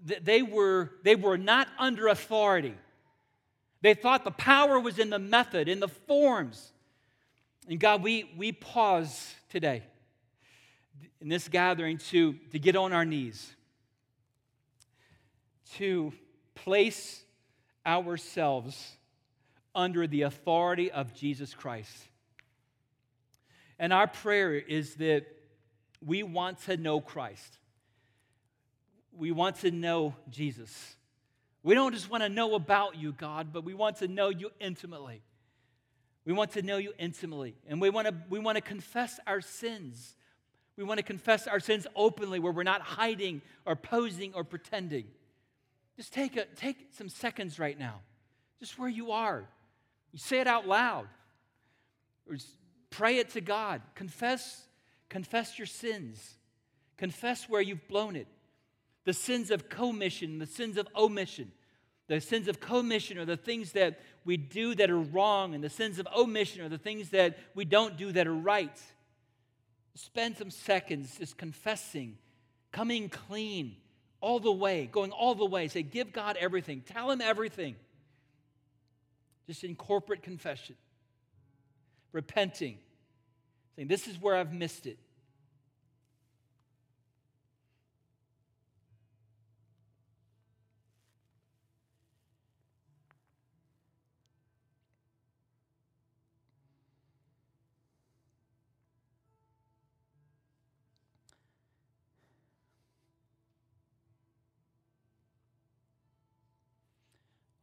they 0.00 0.40
were, 0.40 0.92
they 1.02 1.14
were 1.14 1.36
not 1.36 1.68
under 1.78 2.08
authority. 2.08 2.74
They 3.82 3.92
thought 3.92 4.24
the 4.24 4.30
power 4.30 4.80
was 4.80 4.98
in 4.98 5.10
the 5.10 5.18
method, 5.18 5.68
in 5.68 5.78
the 5.78 5.88
forms. 5.88 6.72
And 7.68 7.78
God, 7.78 8.02
we, 8.02 8.32
we 8.38 8.52
pause 8.52 9.34
today 9.50 9.82
in 11.20 11.28
this 11.28 11.48
gathering 11.48 11.98
to, 11.98 12.32
to 12.52 12.58
get 12.58 12.76
on 12.76 12.94
our 12.94 13.04
knees, 13.04 13.54
to 15.74 16.14
place 16.54 17.24
ourselves 17.86 18.92
under 19.74 20.06
the 20.06 20.22
authority 20.22 20.90
of 20.90 21.12
Jesus 21.12 21.52
Christ. 21.52 22.08
And 23.78 23.92
our 23.92 24.06
prayer 24.06 24.54
is 24.54 24.94
that 24.94 25.26
we 26.04 26.22
want 26.22 26.58
to 26.62 26.76
know 26.76 27.00
Christ. 27.00 27.58
We 29.16 29.32
want 29.32 29.56
to 29.56 29.70
know 29.70 30.14
Jesus. 30.28 30.96
We 31.62 31.74
don't 31.74 31.92
just 31.92 32.10
want 32.10 32.22
to 32.22 32.28
know 32.28 32.54
about 32.54 32.96
you, 32.96 33.12
God, 33.12 33.52
but 33.52 33.64
we 33.64 33.74
want 33.74 33.96
to 33.96 34.08
know 34.08 34.28
you 34.28 34.50
intimately. 34.60 35.22
We 36.24 36.32
want 36.32 36.52
to 36.52 36.62
know 36.62 36.78
you 36.78 36.92
intimately. 36.98 37.54
And 37.68 37.80
we 37.80 37.90
want 37.90 38.08
to, 38.08 38.14
we 38.28 38.38
want 38.38 38.56
to 38.56 38.62
confess 38.62 39.20
our 39.26 39.40
sins. 39.40 40.14
We 40.76 40.84
want 40.84 40.98
to 40.98 41.04
confess 41.04 41.46
our 41.46 41.60
sins 41.60 41.86
openly 41.94 42.38
where 42.38 42.52
we're 42.52 42.64
not 42.64 42.82
hiding 42.82 43.42
or 43.64 43.76
posing 43.76 44.34
or 44.34 44.44
pretending. 44.44 45.06
Just 45.96 46.12
take, 46.12 46.36
a, 46.36 46.44
take 46.56 46.88
some 46.92 47.08
seconds 47.08 47.58
right 47.58 47.78
now, 47.78 48.00
just 48.58 48.78
where 48.78 48.88
you 48.88 49.12
are. 49.12 49.44
You 50.12 50.18
say 50.18 50.40
it 50.40 50.46
out 50.46 50.66
loud. 50.66 51.06
Or 52.28 52.36
pray 52.90 53.18
it 53.18 53.30
to 53.30 53.40
God. 53.40 53.82
Confess, 53.94 54.66
confess 55.14 55.60
your 55.60 55.66
sins. 55.66 56.34
Confess 56.96 57.48
where 57.48 57.60
you've 57.60 57.86
blown 57.86 58.16
it. 58.16 58.26
The 59.04 59.12
sins 59.12 59.52
of 59.52 59.68
commission, 59.68 60.40
the 60.40 60.46
sins 60.46 60.76
of 60.76 60.88
omission. 60.96 61.52
The 62.08 62.20
sins 62.20 62.48
of 62.48 62.58
commission 62.58 63.18
are 63.18 63.24
the 63.24 63.36
things 63.36 63.72
that 63.72 64.00
we 64.24 64.36
do 64.36 64.74
that 64.74 64.90
are 64.90 64.98
wrong, 64.98 65.54
and 65.54 65.62
the 65.62 65.70
sins 65.70 66.00
of 66.00 66.08
omission 66.16 66.62
are 66.62 66.68
the 66.68 66.78
things 66.78 67.10
that 67.10 67.38
we 67.54 67.64
don't 67.64 67.96
do 67.96 68.10
that 68.10 68.26
are 68.26 68.34
right. 68.34 68.76
Spend 69.94 70.36
some 70.36 70.50
seconds 70.50 71.16
just 71.16 71.38
confessing, 71.38 72.18
coming 72.72 73.08
clean 73.08 73.76
all 74.20 74.40
the 74.40 74.50
way, 74.50 74.88
going 74.90 75.12
all 75.12 75.36
the 75.36 75.46
way. 75.46 75.68
Say, 75.68 75.82
give 75.82 76.12
God 76.12 76.36
everything, 76.40 76.80
tell 76.80 77.08
Him 77.12 77.20
everything. 77.20 77.76
Just 79.46 79.62
in 79.62 79.76
corporate 79.76 80.24
confession, 80.24 80.74
repenting, 82.10 82.78
saying, 83.76 83.86
This 83.86 84.08
is 84.08 84.20
where 84.20 84.34
I've 84.34 84.52
missed 84.52 84.86
it. 84.86 84.98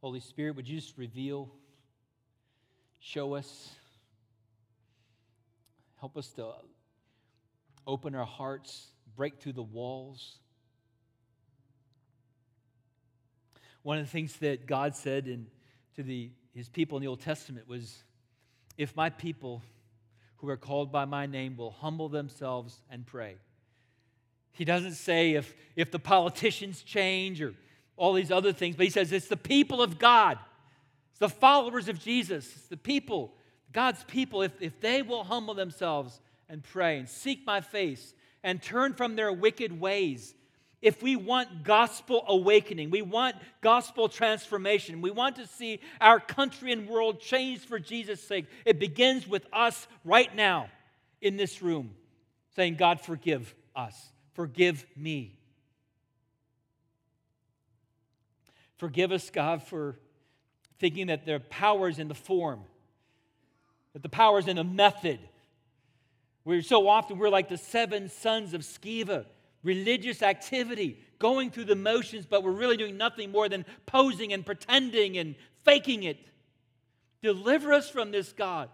Holy 0.02 0.18
Spirit, 0.18 0.56
would 0.56 0.68
you 0.68 0.80
just 0.80 0.98
reveal, 0.98 1.48
show 2.98 3.34
us, 3.34 3.70
help 6.00 6.16
us 6.16 6.26
to 6.30 6.50
open 7.86 8.16
our 8.16 8.26
hearts, 8.26 8.88
break 9.14 9.38
through 9.38 9.52
the 9.52 9.62
walls. 9.62 10.38
One 13.84 13.98
of 13.98 14.04
the 14.04 14.10
things 14.10 14.34
that 14.38 14.66
God 14.66 14.96
said 14.96 15.28
in, 15.28 15.46
to 15.94 16.02
the, 16.02 16.30
his 16.52 16.68
people 16.68 16.98
in 16.98 17.02
the 17.02 17.08
Old 17.08 17.20
Testament 17.20 17.68
was 17.68 18.02
if 18.76 18.96
my 18.96 19.08
people 19.08 19.62
who 20.38 20.48
are 20.48 20.56
called 20.56 20.90
by 20.90 21.04
my 21.04 21.26
name 21.26 21.56
will 21.56 21.70
humble 21.70 22.08
themselves 22.08 22.80
and 22.90 23.06
pray. 23.06 23.36
He 24.50 24.64
doesn't 24.64 24.94
say 24.94 25.34
if, 25.34 25.54
if 25.76 25.92
the 25.92 26.00
politicians 26.00 26.82
change 26.82 27.40
or 27.40 27.54
all 27.96 28.12
these 28.12 28.30
other 28.30 28.52
things, 28.52 28.76
but 28.76 28.84
he 28.84 28.90
says 28.90 29.12
it's 29.12 29.28
the 29.28 29.36
people 29.36 29.82
of 29.82 29.98
God. 29.98 30.38
It's 31.10 31.18
the 31.18 31.28
followers 31.28 31.88
of 31.88 31.98
Jesus. 31.98 32.46
It's 32.56 32.66
the 32.66 32.76
people, 32.76 33.34
God's 33.72 34.02
people, 34.04 34.42
if, 34.42 34.52
if 34.60 34.80
they 34.80 35.02
will 35.02 35.24
humble 35.24 35.54
themselves 35.54 36.20
and 36.48 36.62
pray 36.62 36.98
and 36.98 37.08
seek 37.08 37.46
my 37.46 37.60
face 37.60 38.14
and 38.42 38.60
turn 38.60 38.94
from 38.94 39.16
their 39.16 39.32
wicked 39.32 39.78
ways. 39.78 40.34
If 40.80 41.00
we 41.00 41.14
want 41.14 41.62
gospel 41.62 42.24
awakening, 42.26 42.90
we 42.90 43.02
want 43.02 43.36
gospel 43.60 44.08
transformation, 44.08 45.00
we 45.00 45.12
want 45.12 45.36
to 45.36 45.46
see 45.46 45.78
our 46.00 46.18
country 46.18 46.72
and 46.72 46.88
world 46.88 47.20
changed 47.20 47.66
for 47.66 47.78
Jesus' 47.78 48.20
sake, 48.20 48.46
it 48.64 48.80
begins 48.80 49.28
with 49.28 49.46
us 49.52 49.86
right 50.04 50.34
now 50.34 50.68
in 51.20 51.36
this 51.36 51.62
room 51.62 51.94
saying, 52.56 52.74
God, 52.74 53.00
forgive 53.00 53.54
us, 53.76 54.10
forgive 54.34 54.84
me. 54.96 55.38
Forgive 58.78 59.12
us, 59.12 59.30
God, 59.30 59.62
for 59.62 59.98
thinking 60.78 61.06
that 61.06 61.24
their 61.24 61.38
power 61.38 61.88
is 61.88 61.98
in 61.98 62.08
the 62.08 62.14
form, 62.14 62.60
that 63.92 64.02
the 64.02 64.08
power 64.08 64.38
is 64.38 64.48
in 64.48 64.56
the 64.56 64.64
method. 64.64 65.20
We're 66.44 66.62
so 66.62 66.88
often, 66.88 67.18
we're 67.18 67.28
like 67.28 67.48
the 67.48 67.58
seven 67.58 68.08
sons 68.08 68.52
of 68.52 68.62
Sceva, 68.62 69.26
religious 69.62 70.22
activity, 70.22 70.98
going 71.18 71.50
through 71.50 71.66
the 71.66 71.76
motions, 71.76 72.26
but 72.26 72.42
we're 72.42 72.50
really 72.50 72.76
doing 72.76 72.96
nothing 72.96 73.30
more 73.30 73.48
than 73.48 73.64
posing 73.86 74.32
and 74.32 74.44
pretending 74.44 75.16
and 75.18 75.36
faking 75.64 76.02
it. 76.02 76.18
Deliver 77.22 77.72
us 77.72 77.88
from 77.88 78.10
this, 78.10 78.32
God. 78.32 78.68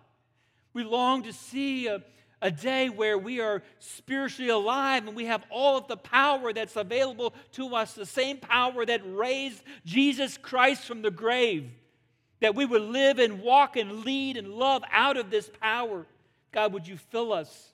We 0.73 0.83
long 0.85 1.25
to 1.25 1.33
see 1.33 1.89
a, 1.89 2.03
a 2.41 2.51
day 2.51 2.89
where 2.89 3.19
we 3.19 3.41
are 3.41 3.63
spiritually 3.81 4.51
alive 4.51 5.07
and 5.07 5.17
we 5.17 5.25
have 5.25 5.43
all 5.51 5.77
of 5.77 5.89
the 5.89 5.97
power 5.97 6.53
that's 6.53 6.77
available 6.77 7.35
to 7.53 7.75
us, 7.75 7.95
the 7.95 8.07
same 8.07 8.37
power 8.37 8.87
that 8.87 9.01
raised 9.05 9.63
Jesus 9.85 10.39
Christ 10.39 10.85
from 10.85 11.03
the 11.03 11.11
grave, 11.11 11.69
that 12.41 12.55
we 12.55 12.65
would 12.65 12.83
live 12.83 13.19
and 13.19 13.41
walk 13.41 13.77
and 13.77 14.05
lead 14.05 14.37
and 14.37 14.55
love 14.55 14.83
out 14.93 15.17
of 15.17 15.31
this 15.31 15.51
power. 15.61 16.07
God, 16.53 16.73
would 16.73 16.87
you 16.87 16.97
fill 16.97 17.33
us? 17.33 17.73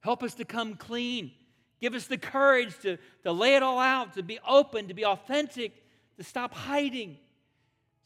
Help 0.00 0.22
us 0.22 0.34
to 0.34 0.44
come 0.44 0.74
clean. 0.74 1.32
Give 1.80 1.94
us 1.94 2.06
the 2.06 2.18
courage 2.18 2.78
to, 2.80 2.96
to 3.24 3.32
lay 3.32 3.56
it 3.56 3.62
all 3.62 3.80
out, 3.80 4.14
to 4.14 4.22
be 4.22 4.38
open, 4.46 4.88
to 4.88 4.94
be 4.94 5.04
authentic, 5.04 5.72
to 6.16 6.22
stop 6.22 6.54
hiding, 6.54 7.18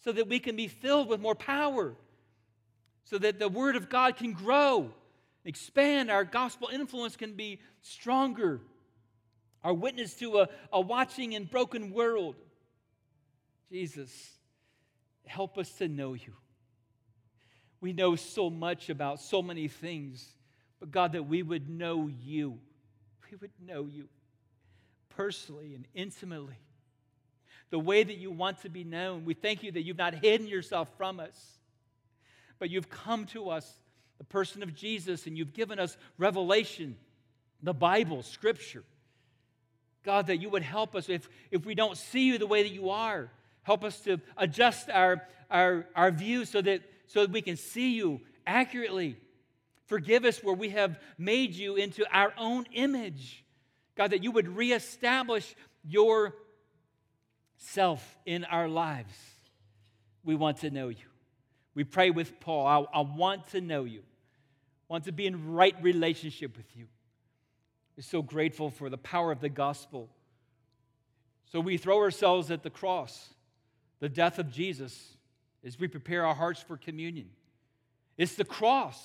so 0.03 0.13
that 0.13 0.29
we 0.29 0.39
can 0.41 0.57
be 0.57 0.67
filled 0.67 1.09
with 1.09 1.21
more 1.21 1.35
power, 1.35 1.95
so 3.05 3.19
that 3.19 3.39
the 3.39 3.49
Word 3.49 3.77
of 3.77 3.91
God 3.91 4.17
can 4.17 4.33
grow 4.33 4.91
expand, 5.45 6.11
our 6.11 6.25
gospel 6.25 6.69
influence 6.73 7.17
can 7.17 7.35
be 7.35 7.61
stronger. 7.81 8.61
Our 9.63 9.75
witness 9.75 10.15
to 10.15 10.41
a, 10.41 10.49
a 10.73 10.81
watching 10.81 11.35
and 11.35 11.51
broken 11.51 11.93
world. 11.93 12.37
Jesus, 13.71 14.11
help 15.27 15.59
us 15.59 15.71
to 15.75 15.89
know 15.89 16.15
you. 16.15 16.35
We 17.81 17.93
know 17.93 18.17
so 18.17 18.51
much 18.51 18.91
about 18.91 19.21
so 19.21 19.41
many 19.43 19.69
things, 19.69 20.27
but 20.79 20.91
God, 20.91 21.13
that 21.13 21.25
we 21.25 21.43
would 21.43 21.69
know 21.71 22.09
you. 22.09 22.59
We 23.31 23.37
would 23.37 23.53
know 23.65 23.87
you 23.87 24.09
personally 25.11 25.75
and 25.75 25.87
intimately. 25.95 26.59
The 27.71 27.79
way 27.79 28.03
that 28.03 28.17
you 28.17 28.31
want 28.31 28.63
to 28.63 28.69
be 28.69 28.83
known. 28.83 29.25
We 29.25 29.35
thank 29.35 29.63
you 29.63 29.71
that 29.73 29.83
you've 29.83 29.97
not 29.97 30.15
hidden 30.15 30.47
yourself 30.47 30.89
from 30.97 31.21
us, 31.21 31.59
but 32.59 32.69
you've 32.71 32.91
come 32.91 33.27
to 33.27 33.51
us 33.51 33.80
the 34.21 34.25
person 34.25 34.63
of 34.63 34.75
Jesus, 34.75 35.27
and 35.27 35.39
you've 35.39 35.55
given 35.55 35.79
us 35.79 35.97
revelation, 36.19 36.95
the 37.63 37.73
Bible, 37.73 38.23
Scripture. 38.23 38.85
God, 40.03 40.27
that 40.27 40.43
you 40.43 40.51
would 40.51 40.63
help 40.63 40.95
us 40.95 41.09
if, 41.09 41.27
if 41.51 41.65
we 41.65 41.75
don't 41.75 41.97
see 41.97 42.27
you 42.27 42.37
the 42.37 42.47
way 42.47 42.63
that 42.63 42.69
you 42.69 42.91
are. 42.91 43.31
Help 43.63 43.83
us 43.83 43.99
to 44.01 44.21
adjust 44.37 44.91
our, 44.91 45.27
our, 45.51 45.87
our 45.97 46.11
view 46.11 46.45
so 46.45 46.61
that, 46.61 46.83
so 47.07 47.23
that 47.23 47.31
we 47.31 47.41
can 47.41 47.57
see 47.57 47.95
you 47.95 48.21
accurately. 48.47 49.17
Forgive 49.87 50.27
us 50.27 50.45
where 50.45 50.55
we 50.55 50.69
have 50.69 50.99
made 51.17 51.55
you 51.55 51.77
into 51.77 52.05
our 52.15 52.35
own 52.37 52.67
image. 52.75 53.43
God, 53.97 54.11
that 54.11 54.23
you 54.23 54.33
would 54.33 54.55
reestablish 54.55 55.55
your 55.83 56.35
self 57.57 58.19
in 58.27 58.45
our 58.45 58.69
lives. 58.69 59.19
We 60.25 60.35
want 60.35 60.59
to 60.59 60.71
know 60.71 60.89
you. 60.89 61.07
We 61.75 61.85
pray 61.85 62.11
with 62.11 62.39
Paul, 62.39 62.67
I, 62.67 62.99
I 62.99 63.01
want 63.01 63.49
to 63.49 63.63
know 63.63 63.85
you 63.85 64.03
want 64.91 65.05
to 65.05 65.13
be 65.13 65.27
in 65.27 65.53
right 65.53 65.77
relationship 65.81 66.57
with 66.57 66.67
you. 66.77 66.87
We're 67.97 68.03
so 68.03 68.23
grateful 68.23 68.71
for 68.71 68.91
the 68.91 68.99
power 68.99 69.31
of 69.31 69.41
the 69.41 69.49
gospel. 69.49 70.11
So 71.53 71.61
we 71.61 71.77
throw 71.77 71.99
ourselves 71.99 72.51
at 72.51 72.65
the 72.65 72.71
cross, 72.71 73.29
the 74.01 74.09
death 74.09 74.41
of 74.41 74.51
Jesus, 74.51 75.17
as 75.65 75.79
we 75.79 75.87
prepare 75.87 76.27
our 76.27 76.35
hearts 76.35 76.61
for 76.61 76.77
communion. 76.77 77.29
It's 78.19 78.35
the 78.35 78.45
cross 78.45 79.01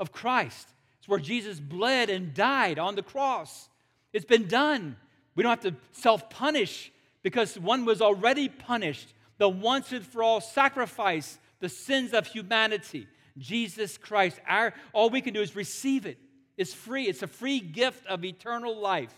of 0.00 0.10
Christ. 0.10 0.68
It's 0.98 1.08
where 1.08 1.20
Jesus 1.20 1.60
bled 1.60 2.08
and 2.08 2.32
died 2.32 2.78
on 2.78 2.94
the 2.94 3.02
cross. 3.02 3.68
It's 4.14 4.24
been 4.24 4.48
done. 4.48 4.96
We 5.34 5.42
don't 5.42 5.50
have 5.50 5.72
to 5.72 5.78
self 5.92 6.30
punish 6.30 6.90
because 7.22 7.58
one 7.58 7.84
was 7.84 8.00
already 8.00 8.48
punished. 8.48 9.12
The 9.36 9.50
once 9.50 9.92
and 9.92 10.06
for 10.06 10.22
all 10.22 10.40
sacrifice, 10.40 11.38
the 11.60 11.68
sins 11.68 12.14
of 12.14 12.26
humanity. 12.26 13.06
Jesus 13.38 13.98
Christ. 13.98 14.38
Our, 14.48 14.72
all 14.92 15.10
we 15.10 15.20
can 15.20 15.34
do 15.34 15.42
is 15.42 15.56
receive 15.56 16.06
it. 16.06 16.18
It's 16.56 16.72
free, 16.72 17.04
it's 17.04 17.22
a 17.22 17.26
free 17.26 17.60
gift 17.60 18.06
of 18.06 18.24
eternal 18.24 18.78
life. 18.78 19.14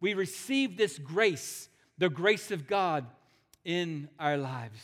We 0.00 0.14
receive 0.14 0.76
this 0.76 0.98
grace, 0.98 1.68
the 1.98 2.08
grace 2.08 2.50
of 2.50 2.66
God 2.66 3.06
in 3.64 4.08
our 4.18 4.36
lives. 4.36 4.80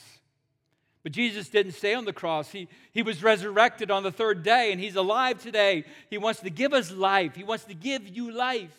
But 1.02 1.12
Jesus 1.12 1.48
didn't 1.48 1.72
stay 1.72 1.94
on 1.94 2.04
the 2.04 2.12
cross. 2.12 2.50
He, 2.50 2.68
he 2.92 3.02
was 3.02 3.22
resurrected 3.22 3.90
on 3.90 4.02
the 4.02 4.12
third 4.12 4.42
day, 4.42 4.70
and 4.70 4.80
He's 4.80 4.96
alive 4.96 5.42
today. 5.42 5.84
He 6.10 6.18
wants 6.18 6.40
to 6.40 6.50
give 6.50 6.74
us 6.74 6.90
life, 6.90 7.34
He 7.34 7.44
wants 7.44 7.64
to 7.64 7.74
give 7.74 8.06
you 8.06 8.30
life. 8.30 8.76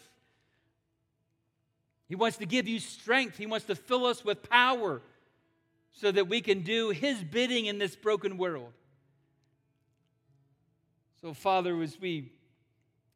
He 2.07 2.15
wants 2.15 2.37
to 2.37 2.45
give 2.45 2.67
you 2.67 2.79
strength. 2.79 3.37
He 3.37 3.45
wants 3.45 3.67
to 3.67 3.75
fill 3.75 4.05
us 4.05 4.25
with 4.25 4.43
power 4.49 5.01
so 5.93 6.11
that 6.11 6.27
we 6.27 6.41
can 6.41 6.59
do 6.59 6.89
His 6.89 7.23
bidding 7.23 7.67
in 7.67 7.77
this 7.77 7.95
broken 7.95 8.37
world. 8.37 8.73
So, 11.21 11.35
Father, 11.35 11.79
as 11.83 12.01
we, 12.01 12.31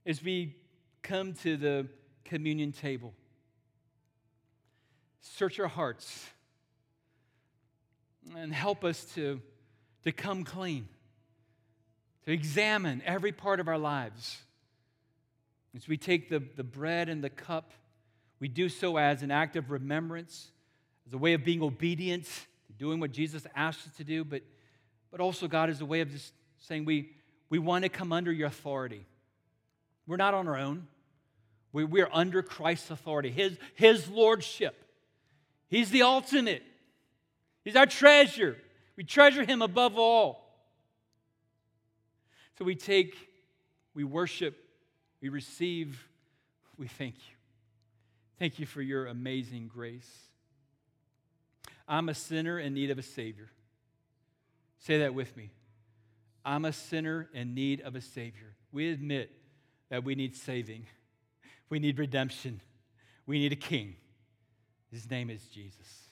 as 0.06 0.24
we 0.24 0.56
come 1.02 1.34
to 1.42 1.58
the 1.58 1.88
communion 2.24 2.72
table, 2.72 3.16
search 5.22 5.60
our 5.60 5.68
hearts 5.68 6.24
and 8.38 8.54
help 8.54 8.84
us 8.84 9.06
to, 9.16 9.42
to 10.04 10.12
come 10.12 10.44
clean, 10.44 10.88
to 12.26 12.32
examine 12.32 13.02
every 13.08 13.32
part 13.32 13.60
of 13.60 13.68
our 13.68 13.80
lives. 13.80 14.38
As 15.76 15.88
we 15.88 15.98
take 15.98 16.30
the, 16.30 16.44
the 16.56 16.64
bread 16.64 17.10
and 17.10 17.24
the 17.24 17.32
cup, 17.32 17.72
we 18.40 18.48
do 18.48 18.70
so 18.70 18.98
as 18.98 19.24
an 19.24 19.32
act 19.32 19.56
of 19.56 19.72
remembrance, 19.72 20.52
as 21.08 21.14
a 21.14 21.18
way 21.18 21.34
of 21.34 21.44
being 21.44 21.64
obedient, 21.64 22.30
doing 22.78 23.00
what 23.00 23.12
Jesus 23.12 23.48
asked 23.56 23.88
us 23.88 23.96
to 23.96 24.04
do, 24.04 24.24
but, 24.24 24.44
but 25.10 25.20
also, 25.20 25.48
God, 25.48 25.72
as 25.72 25.82
a 25.82 25.86
way 25.86 26.02
of 26.02 26.12
just 26.12 26.34
saying 26.60 26.86
we, 26.86 27.10
we 27.50 27.60
want 27.60 27.84
to 27.84 27.90
come 27.90 28.12
under 28.12 28.32
your 28.32 28.48
authority. 28.48 29.06
We're 30.08 30.18
not 30.18 30.34
on 30.34 30.48
our 30.48 30.58
own. 30.58 30.88
We, 31.72 31.84
we're 31.84 32.10
under 32.12 32.42
Christ's 32.42 32.92
authority, 32.92 33.32
his, 33.32 33.58
his 33.76 34.08
lordship. 34.08 34.76
He's 35.68 35.90
the 35.90 36.04
ultimate, 36.04 36.64
He's 37.64 37.76
our 37.76 37.88
treasure. 37.88 38.58
We 38.96 39.04
treasure 39.04 39.44
Him 39.44 39.62
above 39.62 39.98
all. 39.98 40.46
So 42.58 42.64
we 42.64 42.76
take, 42.76 43.18
we 43.94 44.04
worship, 44.04 44.56
we 45.22 45.30
receive, 45.30 46.08
we 46.78 46.88
thank 46.88 47.16
you. 47.16 47.36
Thank 48.40 48.60
you 48.60 48.66
for 48.66 48.82
your 48.82 49.08
amazing 49.08 49.68
grace. 49.68 50.10
I'm 51.88 52.08
a 52.08 52.14
sinner 52.14 52.60
in 52.60 52.74
need 52.74 52.92
of 52.92 53.00
a 53.00 53.04
Savior. 53.04 53.50
Say 54.80 55.00
that 55.00 55.14
with 55.14 55.36
me. 55.36 55.50
I'm 56.46 56.64
a 56.66 56.72
sinner 56.72 57.28
in 57.34 57.56
need 57.56 57.82
of 57.82 57.96
a 57.96 58.02
Savior. 58.02 58.56
We 58.72 58.92
admit 58.92 59.32
that 59.90 60.04
we 60.04 60.16
need 60.16 60.36
saving, 60.36 60.86
we 61.70 61.80
need 61.80 61.98
redemption, 61.98 62.62
we 63.26 63.40
need 63.40 63.52
a 63.52 63.58
King. 63.58 63.96
His 64.92 65.10
name 65.10 65.30
is 65.30 65.44
Jesus. 65.48 66.05